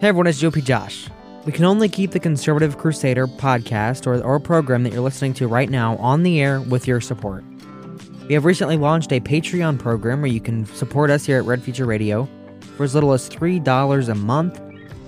Hey 0.00 0.06
everyone, 0.06 0.28
it's 0.28 0.40
GOP 0.40 0.62
Josh. 0.62 1.08
We 1.48 1.52
can 1.52 1.64
only 1.64 1.88
keep 1.88 2.10
the 2.10 2.20
Conservative 2.20 2.76
Crusader 2.76 3.26
podcast 3.26 4.06
or, 4.06 4.22
or 4.22 4.38
program 4.38 4.82
that 4.82 4.92
you're 4.92 5.00
listening 5.00 5.32
to 5.32 5.48
right 5.48 5.70
now 5.70 5.96
on 5.96 6.22
the 6.22 6.42
air 6.42 6.60
with 6.60 6.86
your 6.86 7.00
support. 7.00 7.42
We 8.28 8.34
have 8.34 8.44
recently 8.44 8.76
launched 8.76 9.14
a 9.14 9.20
Patreon 9.20 9.78
program 9.78 10.20
where 10.20 10.30
you 10.30 10.42
can 10.42 10.66
support 10.66 11.08
us 11.08 11.24
here 11.24 11.38
at 11.38 11.46
Red 11.46 11.62
Future 11.62 11.86
Radio 11.86 12.28
for 12.76 12.84
as 12.84 12.94
little 12.94 13.14
as 13.14 13.30
$3 13.30 14.08
a 14.10 14.14
month. 14.14 14.60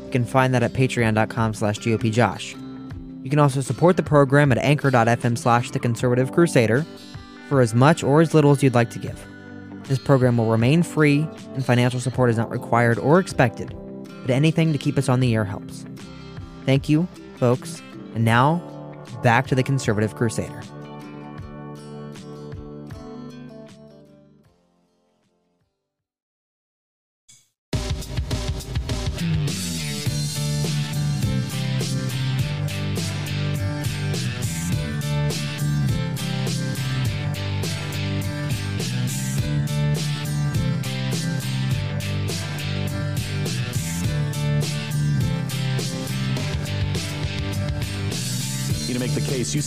You 0.07 0.11
can 0.11 0.25
find 0.25 0.55
that 0.55 0.63
at 0.63 0.73
patreon.com 0.73 1.53
slash 1.53 1.79
gopjosh. 1.79 3.23
You 3.23 3.29
can 3.29 3.39
also 3.39 3.61
support 3.61 3.99
the 3.99 4.03
program 4.03 4.51
at 4.51 4.57
anchor.fm 4.57 5.37
slash 5.37 5.71
the 5.73 5.79
conservative 5.79 6.33
crusader 6.33 6.87
for 7.51 7.61
as 7.61 7.75
much 7.75 8.03
or 8.03 8.23
as 8.23 8.33
little 8.33 8.53
as 8.53 8.63
you'd 8.63 8.73
like 8.73 8.89
to 8.93 8.99
give. 8.99 9.23
This 9.89 9.99
program 9.99 10.39
will 10.39 10.51
remain 10.51 10.85
free 10.85 11.29
and 11.53 11.63
financial 11.63 12.01
support 12.01 12.31
is 12.31 12.39
not 12.39 12.51
required 12.51 12.99
or 12.99 13.19
expected, 13.19 13.77
but 14.23 14.31
anything 14.31 14.73
to 14.73 14.79
keep 14.79 14.97
us 14.97 15.11
on 15.11 15.21
the 15.21 15.35
air 15.35 15.45
helps. 15.45 15.85
Thank 16.65 16.89
you, 16.89 17.07
folks. 17.37 17.83
And 18.15 18.25
now, 18.25 18.63
back 19.23 19.47
to 19.49 19.55
the 19.55 19.63
Conservative 19.63 20.15
Crusader. 20.15 20.63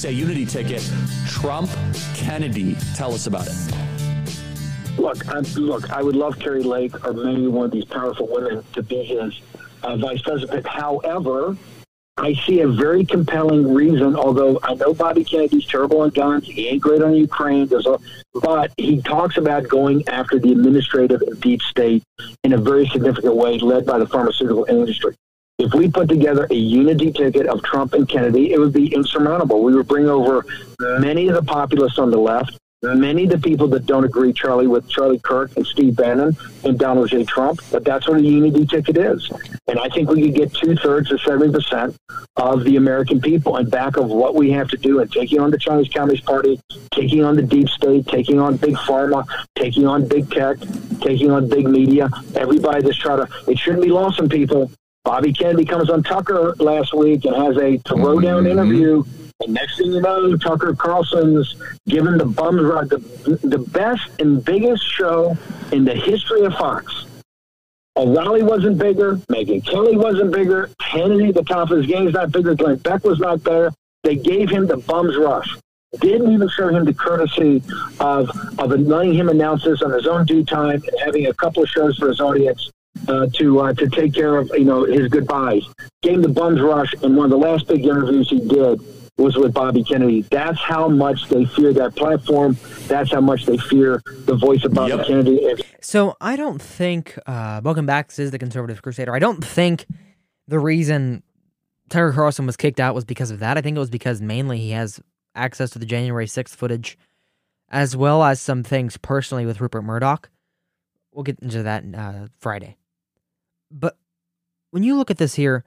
Say 0.04 0.12
unity 0.12 0.46
ticket. 0.46 0.86
Trump, 1.30 1.70
Kennedy. 2.14 2.76
Tell 2.94 3.14
us 3.14 3.26
about 3.26 3.48
it. 3.48 3.54
Look, 4.98 5.26
I, 5.30 5.40
look. 5.56 5.90
I 5.92 6.04
would 6.04 6.18
love 6.18 6.38
Kari 6.38 6.62
Lake 6.62 7.08
or 7.08 7.14
maybe 7.14 7.48
one 7.48 7.68
of 7.68 7.72
these 7.72 7.86
powerful 7.86 8.28
women 8.30 8.66
to 8.74 8.84
be 8.84 9.02
his 9.02 9.40
uh, 9.82 9.96
vice 9.96 10.22
president. 10.22 10.68
However, 10.68 11.56
I 12.18 12.34
see 12.34 12.60
a 12.60 12.68
very 12.68 13.06
compelling 13.06 13.74
reason. 13.74 14.18
Although 14.18 14.60
I 14.62 14.74
know 14.74 14.94
Bobby 14.94 15.24
Kennedy's 15.24 15.66
terrible 15.68 16.02
on 16.02 16.10
guns, 16.10 16.48
he 16.48 16.68
ain't 16.68 16.82
great 16.82 17.02
on 17.02 17.16
Ukraine. 17.16 17.72
A, 17.74 17.98
but 18.42 18.74
he 18.76 19.02
talks 19.04 19.38
about 19.38 19.70
going 19.70 20.06
after 20.10 20.38
the 20.38 20.52
administrative 20.52 21.22
and 21.22 21.40
deep 21.40 21.62
state 21.62 22.04
in 22.44 22.52
a 22.52 22.58
very 22.58 22.90
significant 22.90 23.38
way, 23.38 23.58
led 23.58 23.86
by 23.86 24.00
the 24.00 24.08
pharmaceutical 24.08 24.66
industry. 24.66 25.16
If 25.60 25.74
we 25.76 25.90
put 25.90 26.10
together 26.10 26.48
a 26.50 26.56
unity 26.56 27.12
ticket 27.12 27.46
of 27.46 27.62
Trump 27.64 27.94
and 27.94 28.10
Kennedy, 28.10 28.54
it 28.54 28.60
would 28.60 28.74
be 28.74 28.94
insurmountable. 28.94 29.64
We 29.64 29.76
would 29.76 29.88
bring 29.88 30.10
over 30.10 30.44
many 31.00 31.28
of 31.28 31.36
the 31.36 31.44
populists 31.44 32.00
on 32.00 32.10
the 32.10 32.18
left, 32.18 32.58
many 32.82 33.26
of 33.26 33.30
the 33.30 33.38
people 33.38 33.68
that 33.68 33.86
don't 33.86 34.04
agree, 34.04 34.34
Charlie, 34.34 34.66
with 34.66 34.90
Charlie 34.90 35.20
Kirk 35.20 35.56
and 35.56 35.66
Steve 35.66 35.96
Bannon 35.96 36.36
and 36.64 36.80
Donald 36.80 37.10
J. 37.10 37.24
Trump, 37.24 37.62
but 37.72 37.86
that's 37.86 38.08
what 38.08 38.18
a 38.18 38.22
unity 38.22 38.66
ticket 38.66 38.98
is. 38.98 39.32
And 39.68 39.80
I 39.80 39.90
think 39.90 40.10
we 40.10 40.24
could 40.24 40.34
get 40.34 40.54
two 40.56 40.76
thirds 40.76 41.10
to 41.10 41.16
70% 41.16 41.96
of 42.36 42.64
the 42.64 42.78
American 42.78 43.22
people 43.22 43.58
and 43.58 43.70
back 43.70 43.96
of 43.96 44.10
what 44.10 44.34
we 44.34 44.50
have 44.52 44.70
to 44.70 44.78
do 44.78 45.02
and 45.02 45.12
taking 45.12 45.40
on 45.40 45.52
the 45.52 45.60
Chinese 45.60 45.88
Communist 45.88 46.26
Party, 46.26 46.60
taking 46.92 47.24
on 47.24 47.36
the 47.36 47.44
deep 47.44 47.70
state, 47.70 48.08
taking 48.08 48.40
on 48.40 48.58
big 48.58 48.74
pharma, 48.74 49.24
taking 49.56 49.86
on 49.86 50.08
big 50.08 50.32
tech, 50.32 50.58
taking 51.00 51.30
on 51.30 51.48
big 51.48 51.68
media. 51.68 52.10
Everybody 52.36 52.82
that's 52.82 52.98
trying 52.98 53.26
to, 53.26 53.52
it 53.52 53.60
shouldn't 53.60 53.84
be 53.84 53.90
lost 53.90 54.20
on 54.20 54.28
people 54.28 54.72
Bobby 55.04 55.34
Kennedy 55.34 55.66
comes 55.66 55.90
on 55.90 56.02
Tucker 56.02 56.56
last 56.60 56.94
week 56.94 57.26
and 57.26 57.36
has 57.36 57.58
a 57.58 57.78
throwdown 57.80 58.44
mm-hmm. 58.44 58.48
interview. 58.48 59.04
And 59.42 59.54
next 59.54 59.78
thing 59.78 59.92
you 59.92 60.00
know, 60.00 60.38
Tucker 60.38 60.74
Carlson's 60.74 61.56
given 61.88 62.18
the 62.18 62.26
bums 62.26 62.62
ride, 62.62 62.90
the, 62.90 63.00
the 63.44 63.58
best 63.58 64.10
and 64.20 64.44
biggest 64.44 64.84
show 64.88 65.38
in 65.74 65.84
the 65.84 65.94
history 65.94 66.44
of 66.46 66.54
Fox. 66.54 67.06
O'Reilly 67.98 68.44
wasn't 68.44 68.78
bigger. 68.78 69.18
Megyn 69.30 69.66
Kelly 69.66 69.98
wasn't 69.98 70.32
bigger. 70.32 70.70
Kennedy, 70.80 71.32
the 71.32 71.44
top 71.44 71.70
of 71.70 71.78
his 71.78 71.86
game, 71.86 72.08
is 72.08 72.14
not 72.14 72.32
bigger. 72.32 72.56
Glenn 72.56 72.78
Beck 72.78 73.04
was 73.04 73.20
not 73.20 73.44
there. 73.44 73.72
They 74.04 74.16
gave 74.16 74.50
him 74.50 74.68
the 74.68 74.78
bums 74.78 75.18
rush. 75.18 75.48
Didn't 76.00 76.32
even 76.32 76.50
show 76.50 76.70
him 76.70 76.86
the 76.86 76.94
courtesy 76.94 77.62
of 78.00 78.30
of 78.58 78.72
letting 78.72 79.14
him 79.14 79.30
announce 79.30 79.64
this 79.64 79.82
on 79.84 79.92
his 79.92 80.08
own 80.08 80.26
due 80.26 80.44
time 80.44 80.82
and 80.88 81.00
having 81.06 81.28
a 81.28 81.34
couple 81.34 81.62
of 81.62 81.70
shows 81.70 81.98
for 81.98 82.08
his 82.08 82.20
audience 82.20 82.72
uh, 83.08 83.28
to 83.34 83.60
uh, 83.60 83.74
to 83.74 83.90
take 83.90 84.14
care 84.14 84.38
of 84.38 84.50
you 84.54 84.66
know 84.66 84.84
his 84.84 85.08
goodbyes. 85.08 85.64
Gave 86.02 86.22
the 86.22 86.30
bums 86.30 86.62
rush, 86.62 86.94
and 87.02 87.16
one 87.16 87.26
of 87.26 87.32
the 87.32 87.38
last 87.38 87.68
big 87.68 87.86
interviews 87.86 88.30
he 88.30 88.40
did 88.40 88.82
was 89.18 89.36
with 89.38 89.54
Bobby 89.54 89.84
Kennedy. 89.84 90.22
That's 90.24 90.60
how 90.60 90.88
much 90.88 91.30
they 91.30 91.46
fear 91.46 91.72
that 91.74 91.96
platform. 91.96 92.58
That's 92.88 93.12
how 93.12 93.22
much 93.22 93.46
they 93.46 93.58
fear 93.58 94.02
the 94.26 94.36
voice 94.36 94.64
of 94.64 94.74
Bobby 94.74 94.96
yep. 94.96 95.06
Kennedy. 95.06 95.64
So 95.82 96.16
I 96.20 96.36
don't 96.36 96.62
think. 96.62 97.18
Uh, 97.26 97.62
welcome 97.64 97.86
back. 97.86 98.10
This 98.10 98.20
is 98.20 98.32
the 98.32 98.40
Conservative 98.40 98.82
Crusader. 98.82 99.14
I 99.14 99.20
don't 99.20 99.44
think 99.44 99.86
the 100.48 100.60
reason 100.60 101.24
Tucker 101.90 102.14
Carlson 102.14 102.46
was 102.46 102.58
kicked 102.58 102.80
out 102.80 102.96
was 102.96 103.06
because 103.06 103.32
of 103.32 103.40
that. 103.40 103.58
I 103.58 103.62
think 103.62 103.76
it 103.76 103.80
was 103.80 103.90
because 103.90 104.22
mainly 104.22 104.58
he 104.58 104.72
has 104.72 105.00
access 105.36 105.70
to 105.72 105.80
the 105.80 105.86
January 105.86 106.26
6th 106.26 106.56
footage, 106.56 106.98
as 107.70 107.96
well 107.96 108.24
as 108.24 108.40
some 108.40 108.64
things 108.64 108.98
personally 108.98 109.46
with 109.46 109.62
Rupert 109.62 109.84
Murdoch. 109.84 110.30
We'll 111.12 111.24
get 111.24 111.40
into 111.40 111.64
that 111.64 111.84
uh, 111.96 112.28
Friday. 112.40 112.78
But 113.74 113.98
when 114.72 114.84
you 114.84 114.96
look 114.96 115.10
at 115.10 115.18
this 115.18 115.34
here, 115.34 115.66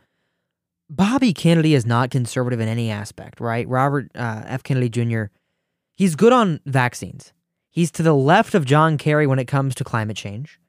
Bobby 0.89 1.33
Kennedy 1.33 1.75
is 1.75 1.85
not 1.85 2.11
conservative 2.11 2.61
in 2.61 2.69
any 2.69 2.91
aspect, 2.91 3.41
right? 3.41 3.69
Robert 3.69 4.11
uh, 4.15 4.45
F. 4.47 4.63
Kennedy 4.63 4.89
Jr., 4.89 5.25
he's 5.97 6.15
good 6.15 6.33
on 6.33 6.61
vaccines. 6.65 7.33
He's 7.69 7.91
to 7.93 8.03
the 8.03 8.15
left 8.15 8.55
of 8.55 8.65
John 8.65 8.97
Kerry 8.97 9.27
when 9.27 9.41
it 9.41 9.47
comes 9.47 9.75
to 9.75 9.85
climate 9.85 10.17
change. 10.17 10.61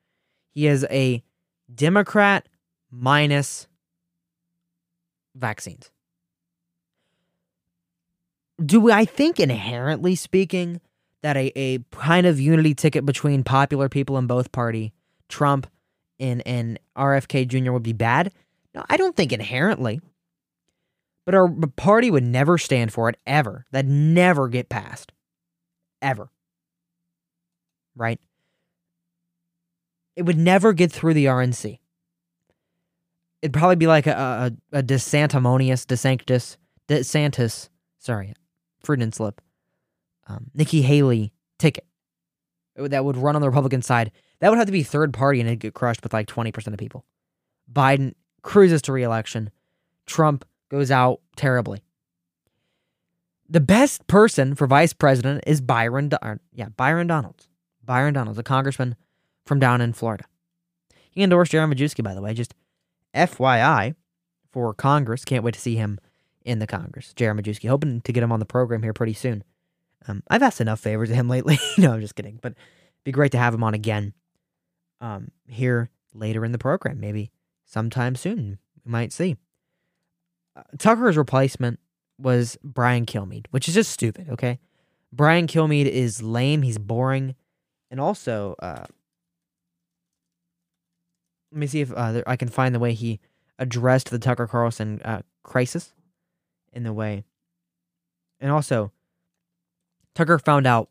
He 0.54 0.66
is 0.68 0.86
a 0.90 1.24
Democrat 1.74 2.50
minus 2.90 3.68
vaccines. 5.36 5.92
Do 8.66 8.92
I 8.92 9.06
think, 9.06 9.40
inherently 9.40 10.16
speaking, 10.16 10.82
that 11.22 11.38
a, 11.38 11.52
a 11.56 11.80
kind 11.92 12.26
of 12.26 12.40
unity 12.40 12.74
ticket 12.74 13.06
between 13.06 13.44
popular 13.44 13.88
people 13.88 14.18
in 14.18 14.26
both 14.26 14.52
party, 14.52 14.94
Trump 15.30 15.68
and, 16.20 16.46
and 16.46 16.80
RFK 16.98 17.48
Jr. 17.48 17.72
would 17.72 17.84
be 17.84 17.94
bad? 17.94 18.32
No, 18.74 18.84
I 18.90 18.98
don't 18.98 19.16
think 19.16 19.32
inherently. 19.32 20.02
But 21.26 21.36
our 21.36 21.50
party 21.76 22.10
would 22.10 22.24
never 22.24 22.58
stand 22.58 22.94
for 22.94 23.10
it, 23.10 23.18
ever. 23.26 23.66
That'd 23.72 23.92
never 23.92 24.48
get 24.48 24.70
passed. 24.70 25.12
Ever. 26.02 26.30
Right? 27.96 28.20
It 30.16 30.24
would 30.24 30.38
never 30.38 30.74
get 30.74 30.92
through 30.92 31.14
the 31.14 31.26
RNC. 31.26 31.80
It'd 33.42 33.54
probably 33.54 33.76
be 33.76 33.88
like 33.88 34.08
a, 34.08 34.52
a, 34.72 34.80
a 34.80 34.84
DeSantimonious, 34.84 35.86
DeSanctus, 35.86 36.58
DeSantis, 36.88 37.70
sorry, 38.00 38.34
Freudian 38.84 39.12
slip, 39.12 39.42
um, 40.28 40.50
Nikki 40.56 40.82
Haley 40.82 41.34
ticket 41.60 41.86
that 42.78 43.04
would 43.04 43.18
run 43.18 43.36
on 43.36 43.42
the 43.42 43.50
Republican 43.50 43.82
side. 43.82 44.12
That 44.40 44.50
would 44.50 44.58
have 44.58 44.68
to 44.68 44.72
be 44.72 44.84
third 44.84 45.14
party 45.14 45.40
and 45.40 45.50
it'd 45.50 45.60
get 45.60 45.74
crushed 45.74 46.04
with 46.04 46.14
like 46.14 46.28
20% 46.28 46.68
of 46.68 46.78
people. 46.78 47.06
Biden 47.72 48.14
cruises 48.44 48.82
to 48.84 48.94
reelection. 48.94 49.50
Trump 50.06 50.46
goes 50.70 50.92
out 50.92 51.22
terribly. 51.36 51.84
The 53.50 53.60
best 53.60 54.06
person 54.08 54.56
for 54.56 54.68
vice 54.68 54.94
president 54.94 55.44
is 55.48 55.62
Byron, 55.62 56.12
yeah, 56.54 56.70
Byron 56.76 57.08
Donalds. 57.08 57.48
Byron 57.84 58.14
Donalds, 58.14 58.38
a 58.38 58.44
congressman 58.44 58.96
from 59.46 59.60
down 59.60 59.80
in 59.80 59.94
Florida. 59.94 60.26
He 61.10 61.24
endorsed 61.24 61.52
J.R. 61.52 61.68
Majewski, 61.68 62.04
by 62.04 62.14
the 62.14 62.22
way. 62.22 62.34
Just 62.34 62.54
FYI 63.16 63.96
for 64.52 64.74
Congress. 64.74 65.24
Can't 65.24 65.44
wait 65.44 65.54
to 65.54 65.60
see 65.60 65.76
him 65.78 66.00
in 66.44 66.60
the 66.60 66.68
Congress. 66.68 67.14
J.R. 67.16 67.34
Majewski, 67.34 67.70
hoping 67.70 68.02
to 68.02 68.12
get 68.12 68.22
him 68.22 68.32
on 68.32 68.40
the 68.40 68.46
program 68.46 68.84
here 68.84 68.94
pretty 68.94 69.14
soon. 69.14 69.44
Um, 70.08 70.24
I've 70.30 70.44
asked 70.44 70.62
enough 70.62 70.80
favors 70.82 71.10
of 71.10 71.16
him 71.16 71.30
lately. 71.30 71.58
no, 71.78 71.94
I'm 71.94 72.02
just 72.02 72.16
kidding. 72.16 72.40
But 72.42 72.52
it'd 72.52 73.04
be 73.06 73.12
great 73.12 73.32
to 73.32 73.38
have 73.38 73.54
him 73.54 73.64
on 73.64 73.74
again 73.74 74.14
um, 75.02 75.32
here 75.48 75.90
later 76.14 76.44
in 76.46 76.52
the 76.52 76.58
program. 76.58 77.00
Maybe 77.00 77.32
sometime 77.66 78.16
soon. 78.16 78.60
We 78.86 78.92
might 78.92 79.14
see. 79.14 79.38
Uh, 80.56 80.64
Tucker's 80.78 81.18
replacement 81.18 81.80
was 82.18 82.58
Brian 82.64 83.06
Kilmeade, 83.06 83.46
which 83.52 83.68
is 83.68 83.74
just 83.74 83.92
stupid, 83.92 84.28
okay? 84.30 84.60
Brian 85.12 85.48
Kilmeade 85.48 85.86
is 85.86 86.22
lame. 86.22 86.64
He's 86.64 86.78
boring. 86.78 87.36
And 87.92 88.00
also, 88.00 88.56
uh, 88.60 88.86
let 91.52 91.60
me 91.60 91.68
see 91.68 91.82
if 91.82 91.92
uh, 91.96 92.22
I 92.26 92.36
can 92.36 92.50
find 92.50 92.74
the 92.74 92.80
way 92.80 92.94
he 92.94 93.20
addressed 93.60 94.10
the 94.10 94.20
Tucker 94.20 94.48
Carlson 94.48 95.02
uh, 95.04 95.22
crisis 95.44 95.94
in 96.74 96.84
the 96.84 96.94
way. 96.94 97.24
And 98.40 98.52
also, 98.52 98.92
Tucker 100.14 100.40
found 100.40 100.68
out 100.68 100.90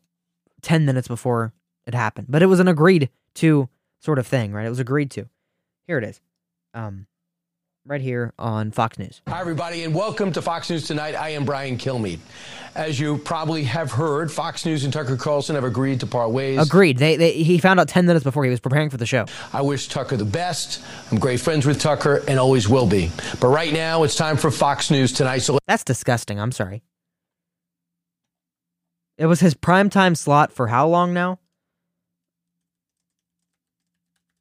10 0.61 0.85
minutes 0.85 1.07
before 1.07 1.53
it 1.85 1.93
happened, 1.93 2.27
but 2.29 2.41
it 2.41 2.47
was 2.47 2.59
an 2.59 2.67
agreed 2.67 3.09
to 3.35 3.69
sort 3.99 4.19
of 4.19 4.27
thing, 4.27 4.53
right? 4.53 4.65
It 4.65 4.69
was 4.69 4.79
agreed 4.79 5.11
to. 5.11 5.27
Here 5.87 5.97
it 5.97 6.03
is. 6.03 6.21
Um, 6.73 7.07
right 7.85 8.01
here 8.01 8.33
on 8.37 8.71
Fox 8.71 8.99
News. 8.99 9.21
Hi, 9.27 9.39
everybody, 9.39 9.83
and 9.83 9.95
welcome 9.95 10.31
to 10.33 10.41
Fox 10.41 10.69
News 10.69 10.85
Tonight. 10.85 11.15
I 11.15 11.29
am 11.29 11.45
Brian 11.45 11.77
Kilmeade. 11.77 12.19
As 12.75 12.99
you 12.99 13.17
probably 13.17 13.63
have 13.63 13.91
heard, 13.91 14.31
Fox 14.31 14.65
News 14.65 14.83
and 14.83 14.91
Tucker 14.93 15.15
Carlson 15.15 15.55
have 15.55 15.63
agreed 15.63 16.01
to 16.01 16.07
part 16.07 16.31
ways. 16.31 16.59
Agreed. 16.59 16.97
They, 16.97 17.15
they, 17.15 17.31
he 17.31 17.57
found 17.57 17.79
out 17.79 17.87
10 17.87 18.05
minutes 18.05 18.23
before 18.23 18.43
he 18.43 18.49
was 18.51 18.59
preparing 18.59 18.89
for 18.89 18.97
the 18.97 19.05
show. 19.05 19.25
I 19.53 19.61
wish 19.61 19.87
Tucker 19.87 20.17
the 20.17 20.25
best. 20.25 20.83
I'm 21.11 21.17
great 21.17 21.39
friends 21.39 21.65
with 21.65 21.79
Tucker 21.79 22.23
and 22.27 22.37
always 22.37 22.67
will 22.69 22.85
be. 22.87 23.09
But 23.39 23.47
right 23.47 23.73
now, 23.73 24.03
it's 24.03 24.15
time 24.15 24.37
for 24.37 24.51
Fox 24.51 24.91
News 24.91 25.13
Tonight. 25.13 25.39
So 25.39 25.57
That's 25.65 25.83
disgusting. 25.83 26.39
I'm 26.39 26.51
sorry. 26.51 26.83
It 29.17 29.25
was 29.25 29.39
his 29.39 29.55
primetime 29.55 30.15
slot 30.15 30.51
for 30.51 30.67
how 30.67 30.87
long 30.87 31.13
now? 31.13 31.39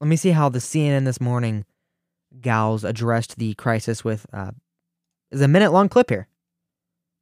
Let 0.00 0.08
me 0.08 0.16
see 0.16 0.30
how 0.30 0.50
the 0.50 0.58
CNN 0.58 1.06
this 1.06 1.22
morning 1.22 1.64
gals 2.42 2.84
addressed 2.84 3.38
the 3.38 3.54
crisis 3.54 4.04
with 4.04 4.26
uh, 4.30 4.50
is 5.30 5.40
a 5.40 5.48
minute 5.48 5.72
long 5.72 5.88
clip 5.88 6.10
here. 6.10 6.28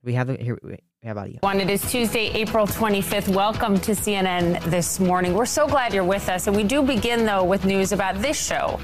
We 0.03 0.15
have 0.15 0.29
it 0.29 0.41
here. 0.41 0.59
How 1.05 1.13
about 1.13 1.31
you? 1.31 1.39
One, 1.41 1.61
it 1.61 1.71
is 1.71 1.89
Tuesday, 1.89 2.31
April 2.33 2.67
25th. 2.67 3.29
Welcome 3.29 3.79
to 3.81 3.93
CNN 3.93 4.61
this 4.65 4.99
morning. 4.99 5.35
We're 5.35 5.47
so 5.47 5.69
glad 5.69 5.95
you're 5.95 6.03
with 6.03 6.29
us. 6.29 6.49
And 6.49 6.57
we 6.57 6.65
do 6.65 6.83
begin, 6.83 7.25
though, 7.25 7.45
with 7.45 7.65
news 7.65 7.93
about 7.93 8.21
this 8.21 8.45
show. 8.45 8.81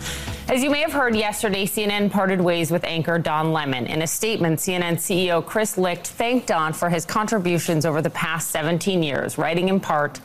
As 0.49 0.62
you 0.62 0.70
may 0.70 0.80
have 0.82 0.93
heard 0.93 1.16
yesterday, 1.16 1.66
CNN 1.66 2.12
parted 2.12 2.41
ways 2.41 2.70
with 2.70 2.84
anchor 2.84 3.18
Don 3.18 3.53
Lemon. 3.53 3.86
In 3.86 4.03
a 4.03 4.07
statement, 4.07 4.61
CNN 4.61 4.95
CEO 4.95 5.45
Chris 5.45 5.76
Licht 5.76 6.07
thanked 6.07 6.47
Don 6.47 6.72
for 6.72 6.91
his 6.91 7.05
contributions 7.05 7.84
over 7.84 8.01
the 8.01 8.11
past 8.11 8.51
17 8.51 9.03
years, 9.03 9.36
writing 9.36 9.68
in 9.68 9.80
part, 9.80 10.20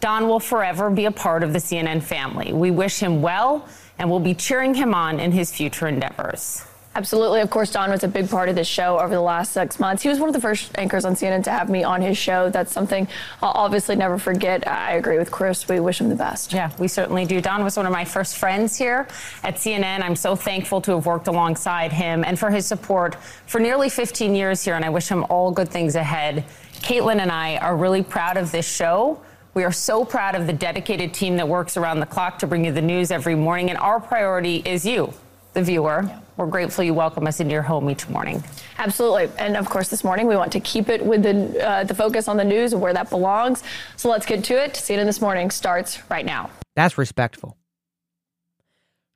Don 0.00 0.28
will 0.28 0.40
forever 0.40 0.90
be 0.90 1.04
a 1.04 1.10
part 1.10 1.42
of 1.42 1.52
the 1.52 1.58
CNN 1.58 2.02
family. 2.02 2.52
We 2.52 2.70
wish 2.70 3.00
him 3.00 3.22
well 3.22 3.68
and 3.98 4.10
we'll 4.10 4.20
be 4.20 4.34
cheering 4.34 4.74
him 4.74 4.94
on 4.94 5.20
in 5.20 5.30
his 5.30 5.52
future 5.52 5.86
endeavors. 5.86 6.64
Absolutely. 6.96 7.40
Of 7.40 7.50
course, 7.50 7.70
Don 7.70 7.90
was 7.90 8.02
a 8.02 8.08
big 8.08 8.28
part 8.28 8.48
of 8.48 8.56
this 8.56 8.66
show 8.66 8.98
over 8.98 9.14
the 9.14 9.20
last 9.20 9.52
six 9.52 9.78
months. 9.78 10.02
He 10.02 10.08
was 10.08 10.18
one 10.18 10.28
of 10.28 10.32
the 10.32 10.40
first 10.40 10.76
anchors 10.76 11.04
on 11.04 11.14
CNN 11.14 11.44
to 11.44 11.50
have 11.50 11.70
me 11.70 11.84
on 11.84 12.02
his 12.02 12.18
show. 12.18 12.50
That's 12.50 12.72
something 12.72 13.06
I'll 13.40 13.52
obviously 13.52 13.94
never 13.94 14.18
forget. 14.18 14.66
I 14.66 14.94
agree 14.94 15.16
with 15.16 15.30
Chris. 15.30 15.68
We 15.68 15.78
wish 15.78 16.00
him 16.00 16.08
the 16.08 16.16
best. 16.16 16.52
Yeah, 16.52 16.72
we 16.78 16.88
certainly 16.88 17.26
do. 17.26 17.40
Don 17.40 17.62
was 17.62 17.76
one 17.76 17.86
of 17.86 17.92
my 17.92 18.04
first 18.04 18.38
friends 18.38 18.76
here 18.76 19.06
at 19.44 19.54
CNN. 19.54 20.02
I'm 20.02 20.16
so 20.16 20.34
thankful 20.34 20.80
to 20.80 20.92
have 20.92 21.06
worked 21.06 21.28
alongside 21.28 21.92
him 21.92 22.24
and 22.24 22.36
for 22.36 22.50
his 22.50 22.66
support 22.66 23.14
for 23.46 23.60
nearly 23.60 23.88
15 23.88 24.34
years 24.34 24.64
here, 24.64 24.74
and 24.74 24.84
I 24.84 24.90
wish 24.90 25.08
him 25.08 25.24
all 25.30 25.52
good 25.52 25.68
things 25.68 25.94
ahead. 25.94 26.44
Caitlin 26.80 27.20
and 27.20 27.30
I 27.30 27.58
are 27.58 27.76
really 27.76 28.02
proud 28.02 28.36
of 28.36 28.50
this 28.50 28.68
show. 28.68 29.20
We 29.52 29.64
are 29.64 29.72
so 29.72 30.04
proud 30.04 30.36
of 30.36 30.46
the 30.46 30.52
dedicated 30.52 31.12
team 31.12 31.36
that 31.36 31.48
works 31.48 31.76
around 31.76 31.98
the 31.98 32.06
clock 32.06 32.38
to 32.38 32.46
bring 32.46 32.64
you 32.64 32.72
the 32.72 32.82
news 32.82 33.10
every 33.10 33.34
morning, 33.34 33.68
and 33.68 33.78
our 33.78 33.98
priority 33.98 34.62
is 34.64 34.86
you, 34.86 35.12
the 35.54 35.62
viewer. 35.62 36.04
Yeah. 36.06 36.20
We're 36.36 36.46
grateful 36.46 36.84
you 36.84 36.94
welcome 36.94 37.26
us 37.26 37.40
into 37.40 37.52
your 37.52 37.62
home 37.62 37.90
each 37.90 38.08
morning. 38.08 38.42
Absolutely. 38.78 39.28
And 39.38 39.58
of 39.58 39.68
course, 39.68 39.88
this 39.88 40.02
morning 40.02 40.26
we 40.26 40.36
want 40.36 40.52
to 40.52 40.60
keep 40.60 40.88
it 40.88 41.04
with 41.04 41.22
the, 41.22 41.68
uh, 41.68 41.84
the 41.84 41.94
focus 41.94 42.28
on 42.28 42.38
the 42.38 42.44
news 42.44 42.72
and 42.72 42.80
where 42.80 42.94
that 42.94 43.10
belongs. 43.10 43.62
So 43.96 44.08
let's 44.08 44.24
get 44.24 44.42
to 44.44 44.54
it. 44.54 44.72
CNN 44.72 45.04
This 45.04 45.20
Morning 45.20 45.50
starts 45.50 46.08
right 46.10 46.24
now. 46.24 46.48
That's 46.76 46.96
respectful. 46.96 47.58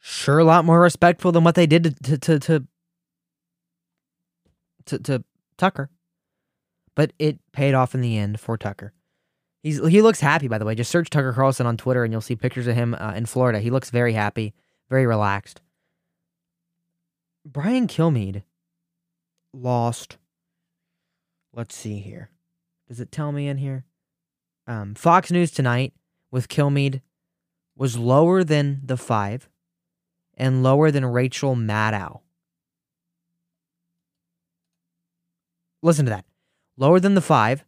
Sure, 0.01 0.39
a 0.39 0.45
lot 0.45 0.66
more 0.66 0.80
respectful 0.80 1.32
than 1.32 1.45
what 1.45 1.55
they 1.55 1.66
did 1.66 1.97
to, 2.05 2.18
to, 2.18 2.39
to, 2.41 2.66
to, 4.85 4.99
to 4.99 5.24
Tucker. 5.57 5.89
But 6.95 7.14
it 7.18 7.39
paid 7.53 7.72
off 7.72 7.95
in 7.95 8.03
the 8.03 8.18
end 8.18 8.39
for 8.39 8.59
Tucker. 8.59 8.93
He's, 9.65 9.85
he 9.89 10.03
looks 10.03 10.21
happy, 10.21 10.47
by 10.47 10.59
the 10.59 10.67
way. 10.67 10.75
Just 10.75 10.91
search 10.91 11.09
Tucker 11.09 11.33
Carlson 11.33 11.67
on 11.67 11.79
Twitter 11.79 12.05
and 12.05 12.12
you'll 12.12 12.21
see 12.21 12.37
pictures 12.37 12.67
of 12.67 12.77
him 12.77 12.95
uh, 12.95 13.15
in 13.17 13.25
Florida. 13.25 13.61
He 13.61 13.71
looks 13.71 13.89
very 13.89 14.12
happy, 14.12 14.53
very 14.91 15.07
relaxed. 15.07 15.62
Brian 17.47 17.89
Kilmeade 17.89 18.43
lost. 19.55 20.19
Let's 21.55 21.75
see 21.75 21.99
here. 21.99 22.29
Does 22.89 23.01
it 23.01 23.11
tell 23.11 23.33
me 23.33 23.49
in 23.49 23.57
here? 23.57 23.87
Um, 24.67 24.95
Fox 24.95 25.31
News 25.31 25.51
tonight 25.51 25.95
with 26.31 26.49
Kilmeade 26.49 27.01
was 27.75 27.97
lower 27.97 28.45
than 28.45 28.83
the 28.85 28.99
five 28.99 29.49
and 30.37 30.62
lower 30.62 30.91
than 30.91 31.07
Rachel 31.07 31.57
Maddow. 31.57 32.21
Listen 35.83 36.05
to 36.05 36.11
that. 36.11 36.27
Lower 36.77 37.01
than 37.01 37.15
the 37.15 37.23
five, 37.23 37.65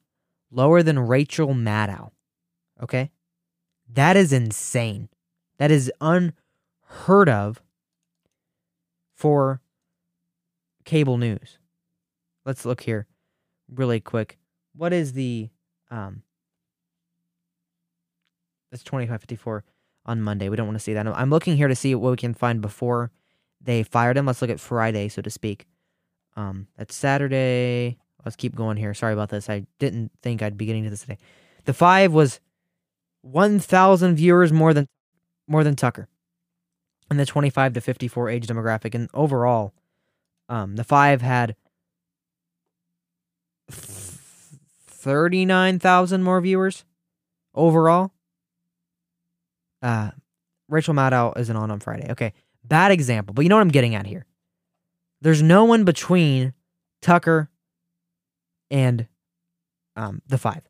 lower 0.50 0.82
than 0.82 0.98
Rachel 0.98 1.48
Maddow. 1.48 2.10
Okay? 2.82 3.10
That 3.92 4.16
is 4.16 4.32
insane. 4.32 5.08
That 5.58 5.70
is 5.70 5.90
unheard 6.00 7.28
of 7.28 7.62
for 9.14 9.60
cable 10.84 11.18
news. 11.18 11.58
Let's 12.44 12.64
look 12.64 12.82
here 12.82 13.06
really 13.72 14.00
quick. 14.00 14.38
What 14.74 14.92
is 14.92 15.12
the 15.12 15.48
um 15.90 16.22
That's 18.70 18.82
2554 18.84 19.64
on 20.04 20.22
Monday. 20.22 20.48
We 20.48 20.56
don't 20.56 20.66
want 20.66 20.78
to 20.78 20.82
see 20.84 20.94
that. 20.94 21.06
I'm 21.06 21.30
looking 21.30 21.56
here 21.56 21.68
to 21.68 21.74
see 21.74 21.94
what 21.94 22.10
we 22.10 22.16
can 22.16 22.34
find 22.34 22.60
before 22.60 23.10
they 23.60 23.82
fired 23.82 24.16
him. 24.16 24.26
Let's 24.26 24.40
look 24.40 24.50
at 24.50 24.60
Friday, 24.60 25.08
so 25.08 25.22
to 25.22 25.30
speak. 25.30 25.66
Um 26.36 26.66
that's 26.76 26.94
Saturday. 26.94 27.98
Let's 28.26 28.36
keep 28.36 28.54
going 28.54 28.76
here. 28.76 28.92
Sorry 28.92 29.14
about 29.14 29.30
this. 29.30 29.48
I 29.48 29.66
didn't 29.78 30.12
think 30.20 30.42
I'd 30.42 30.58
be 30.58 30.66
getting 30.66 30.84
to 30.84 30.90
this 30.90 31.00
today. 31.00 31.18
The 31.64 31.72
5 31.72 32.12
was 32.12 32.40
1000 33.22 34.16
viewers 34.16 34.52
more 34.52 34.74
than 34.74 34.86
more 35.48 35.64
than 35.64 35.76
Tucker 35.76 36.08
in 37.10 37.16
the 37.16 37.24
25 37.24 37.72
to 37.74 37.80
54 37.80 38.28
age 38.28 38.46
demographic 38.46 38.94
and 38.94 39.08
overall 39.14 39.72
um, 40.48 40.76
the 40.76 40.84
five 40.84 41.22
had 41.22 41.56
thirty-nine 43.70 45.78
thousand 45.78 46.22
more 46.22 46.40
viewers 46.40 46.84
overall. 47.54 48.12
Uh, 49.82 50.10
Rachel 50.68 50.94
Maddow 50.94 51.36
isn't 51.38 51.56
on 51.56 51.70
on 51.70 51.80
Friday. 51.80 52.10
Okay, 52.10 52.32
bad 52.64 52.92
example, 52.92 53.34
but 53.34 53.42
you 53.42 53.48
know 53.48 53.56
what 53.56 53.62
I'm 53.62 53.68
getting 53.68 53.94
at 53.94 54.06
here. 54.06 54.26
There's 55.20 55.42
no 55.42 55.64
one 55.64 55.84
between 55.84 56.52
Tucker 57.02 57.50
and 58.70 59.06
um, 59.96 60.22
the 60.26 60.38
five. 60.38 60.68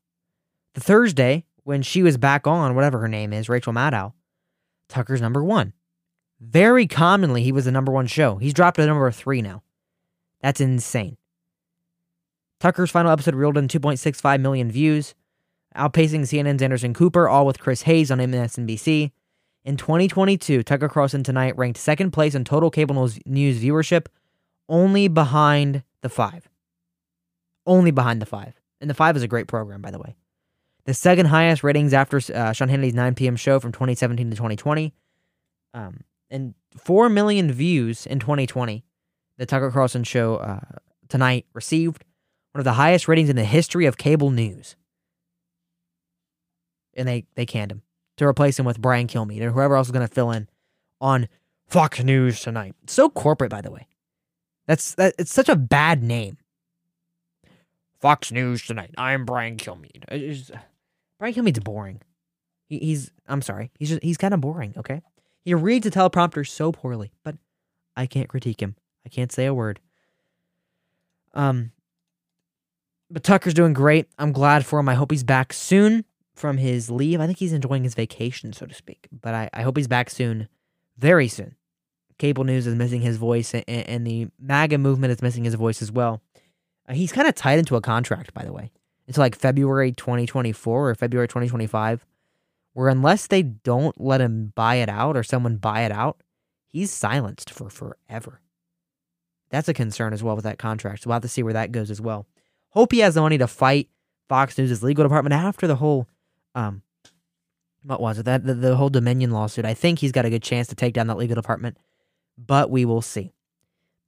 The 0.74 0.80
Thursday, 0.80 1.44
when 1.64 1.82
she 1.82 2.02
was 2.02 2.16
back 2.16 2.46
on, 2.46 2.74
whatever 2.74 2.98
her 2.98 3.08
name 3.08 3.32
is, 3.32 3.48
Rachel 3.48 3.72
Maddow, 3.72 4.12
Tucker's 4.88 5.20
number 5.20 5.42
one. 5.42 5.72
Very 6.40 6.86
commonly, 6.86 7.42
he 7.42 7.52
was 7.52 7.64
the 7.64 7.72
number 7.72 7.90
one 7.90 8.06
show. 8.06 8.36
He's 8.36 8.52
dropped 8.52 8.76
to 8.76 8.86
number 8.86 9.10
three 9.10 9.40
now. 9.42 9.62
That's 10.42 10.60
insane. 10.60 11.16
Tucker's 12.60 12.90
final 12.90 13.10
episode 13.10 13.34
reeled 13.34 13.58
in 13.58 13.68
2.65 13.68 14.40
million 14.40 14.70
views, 14.70 15.14
outpacing 15.74 16.20
CNN's 16.20 16.62
Anderson 16.62 16.94
Cooper, 16.94 17.28
all 17.28 17.46
with 17.46 17.58
Chris 17.58 17.82
Hayes 17.82 18.10
on 18.10 18.18
MSNBC. 18.18 19.12
In 19.64 19.76
2022, 19.76 20.62
Tucker 20.62 20.88
Carlson 20.88 21.24
Tonight 21.24 21.56
ranked 21.56 21.78
second 21.78 22.12
place 22.12 22.34
in 22.34 22.44
total 22.44 22.70
cable 22.70 23.10
news 23.26 23.62
viewership, 23.62 24.06
only 24.68 25.08
behind 25.08 25.82
The 26.02 26.08
Five. 26.08 26.48
Only 27.66 27.90
behind 27.90 28.22
The 28.22 28.26
Five. 28.26 28.60
And 28.80 28.88
The 28.88 28.94
Five 28.94 29.16
is 29.16 29.22
a 29.22 29.28
great 29.28 29.48
program, 29.48 29.82
by 29.82 29.90
the 29.90 29.98
way. 29.98 30.16
The 30.84 30.94
second 30.94 31.26
highest 31.26 31.64
ratings 31.64 31.92
after 31.92 32.20
uh, 32.32 32.52
Sean 32.52 32.68
Hannity's 32.68 32.94
9 32.94 33.14
p.m. 33.14 33.36
show 33.36 33.58
from 33.58 33.72
2017 33.72 34.30
to 34.30 34.36
2020. 34.36 34.94
Um, 35.74 36.00
and 36.30 36.54
4 36.76 37.08
million 37.08 37.52
views 37.52 38.06
in 38.06 38.20
2020. 38.20 38.84
The 39.38 39.46
Tucker 39.46 39.70
Carlson 39.70 40.04
show 40.04 40.36
uh, 40.36 40.60
tonight 41.08 41.46
received 41.52 42.04
one 42.52 42.60
of 42.60 42.64
the 42.64 42.74
highest 42.74 43.08
ratings 43.08 43.28
in 43.28 43.36
the 43.36 43.44
history 43.44 43.84
of 43.86 43.98
cable 43.98 44.30
news. 44.30 44.76
And 46.94 47.06
they, 47.06 47.26
they 47.34 47.44
canned 47.44 47.72
him 47.72 47.82
to 48.16 48.24
replace 48.24 48.58
him 48.58 48.64
with 48.64 48.80
Brian 48.80 49.06
Kilmeade 49.06 49.42
or 49.42 49.50
whoever 49.50 49.76
else 49.76 49.88
is 49.88 49.92
going 49.92 50.06
to 50.06 50.14
fill 50.14 50.30
in 50.30 50.48
on 51.00 51.28
Fox 51.66 52.02
News 52.02 52.40
tonight. 52.40 52.74
So 52.86 53.10
corporate, 53.10 53.50
by 53.50 53.60
the 53.60 53.70
way. 53.70 53.88
That's 54.66 54.94
that. 54.94 55.14
It's 55.18 55.32
such 55.32 55.48
a 55.48 55.56
bad 55.56 56.02
name. 56.02 56.38
Fox 58.00 58.30
News 58.30 58.62
tonight. 58.66 58.94
I'm 58.98 59.24
Brian 59.24 59.56
Kilmeade. 59.56 60.08
Just, 60.10 60.50
Brian 61.18 61.34
Kilmeade's 61.34 61.60
boring. 61.60 62.00
He, 62.68 62.78
he's. 62.78 63.10
I'm 63.26 63.42
sorry. 63.42 63.70
He's 63.78 63.90
just. 63.90 64.02
He's 64.02 64.16
kind 64.18 64.34
of 64.34 64.40
boring. 64.40 64.74
Okay. 64.76 65.02
He 65.44 65.54
reads 65.54 65.86
a 65.86 65.90
teleprompter 65.90 66.46
so 66.46 66.72
poorly, 66.72 67.12
but 67.22 67.36
I 67.96 68.06
can't 68.06 68.28
critique 68.28 68.60
him. 68.60 68.74
I 69.04 69.08
can't 69.08 69.30
say 69.30 69.46
a 69.46 69.54
word. 69.54 69.78
Um, 71.34 71.70
but 73.10 73.22
Tucker's 73.22 73.54
doing 73.54 73.72
great. 73.72 74.08
I'm 74.18 74.32
glad 74.32 74.66
for 74.66 74.80
him. 74.80 74.88
I 74.88 74.94
hope 74.94 75.12
he's 75.12 75.22
back 75.22 75.52
soon 75.52 76.04
from 76.34 76.56
his 76.58 76.90
leave. 76.90 77.20
I 77.20 77.26
think 77.26 77.38
he's 77.38 77.52
enjoying 77.52 77.84
his 77.84 77.94
vacation, 77.94 78.52
so 78.52 78.66
to 78.66 78.74
speak. 78.74 79.06
But 79.12 79.34
I, 79.34 79.50
I 79.54 79.62
hope 79.62 79.76
he's 79.76 79.86
back 79.86 80.10
soon, 80.10 80.48
very 80.98 81.28
soon. 81.28 81.54
Cable 82.18 82.44
news 82.44 82.66
is 82.66 82.74
missing 82.74 83.02
his 83.02 83.16
voice, 83.16 83.54
and, 83.54 83.64
and 83.68 84.06
the 84.06 84.28
MAGA 84.40 84.78
movement 84.78 85.12
is 85.12 85.22
missing 85.22 85.44
his 85.44 85.54
voice 85.54 85.82
as 85.82 85.92
well. 85.92 86.22
Uh, 86.88 86.94
he's 86.94 87.12
kind 87.12 87.28
of 87.28 87.34
tied 87.34 87.58
into 87.58 87.76
a 87.76 87.80
contract, 87.80 88.32
by 88.34 88.44
the 88.44 88.52
way, 88.52 88.70
until 89.06 89.22
like 89.22 89.36
February 89.36 89.92
2024 89.92 90.90
or 90.90 90.94
February 90.94 91.28
2025, 91.28 92.06
where 92.72 92.88
unless 92.88 93.26
they 93.26 93.42
don't 93.42 94.00
let 94.00 94.20
him 94.20 94.52
buy 94.54 94.76
it 94.76 94.88
out 94.88 95.16
or 95.16 95.22
someone 95.22 95.56
buy 95.56 95.82
it 95.82 95.92
out, 95.92 96.20
he's 96.66 96.90
silenced 96.90 97.50
for 97.50 97.70
forever. 97.70 98.40
That's 99.50 99.68
a 99.68 99.74
concern 99.74 100.12
as 100.12 100.22
well 100.22 100.34
with 100.34 100.44
that 100.44 100.58
contract. 100.58 101.02
So 101.02 101.08
we'll 101.08 101.14
have 101.14 101.22
to 101.22 101.28
see 101.28 101.42
where 101.42 101.52
that 101.52 101.72
goes 101.72 101.90
as 101.90 102.00
well. 102.00 102.26
Hope 102.70 102.92
he 102.92 102.98
has 102.98 103.14
the 103.14 103.20
money 103.20 103.38
to 103.38 103.46
fight 103.46 103.88
Fox 104.28 104.58
News' 104.58 104.82
legal 104.82 105.04
department 105.04 105.32
after 105.32 105.66
the 105.66 105.76
whole, 105.76 106.08
um, 106.54 106.82
what 107.82 108.00
was 108.00 108.18
it? 108.18 108.24
That 108.24 108.44
the, 108.44 108.54
the 108.54 108.76
whole 108.76 108.90
Dominion 108.90 109.30
lawsuit. 109.30 109.64
I 109.64 109.74
think 109.74 110.00
he's 110.00 110.12
got 110.12 110.24
a 110.24 110.30
good 110.30 110.42
chance 110.42 110.66
to 110.68 110.74
take 110.74 110.92
down 110.92 111.06
that 111.06 111.16
legal 111.16 111.36
department, 111.36 111.78
but 112.36 112.70
we 112.70 112.84
will 112.84 113.02
see. 113.02 113.32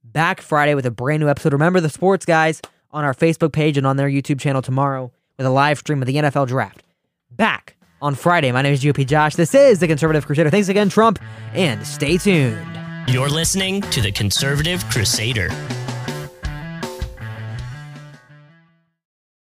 Back 0.03 0.41
Friday 0.41 0.75
with 0.75 0.85
a 0.85 0.91
brand 0.91 1.21
new 1.21 1.29
episode. 1.29 1.53
Remember 1.53 1.79
the 1.79 1.89
sports 1.89 2.25
guys 2.25 2.61
on 2.91 3.03
our 3.03 3.13
Facebook 3.13 3.51
page 3.51 3.77
and 3.77 3.85
on 3.85 3.97
their 3.97 4.09
YouTube 4.09 4.39
channel 4.39 4.61
tomorrow 4.61 5.11
with 5.37 5.45
a 5.45 5.49
live 5.49 5.79
stream 5.79 6.01
of 6.01 6.05
the 6.07 6.15
NFL 6.15 6.47
draft. 6.47 6.83
Back 7.31 7.75
on 8.01 8.15
Friday. 8.15 8.51
My 8.51 8.61
name 8.61 8.73
is 8.73 8.83
GOP 8.83 9.05
Josh. 9.05 9.35
This 9.35 9.53
is 9.53 9.79
the 9.79 9.87
Conservative 9.87 10.25
Crusader. 10.25 10.49
Thanks 10.49 10.69
again, 10.69 10.89
Trump, 10.89 11.19
and 11.53 11.85
stay 11.85 12.17
tuned. 12.17 12.65
You're 13.07 13.29
listening 13.29 13.81
to 13.81 14.01
the 14.01 14.11
Conservative 14.11 14.83
Crusader. 14.89 15.49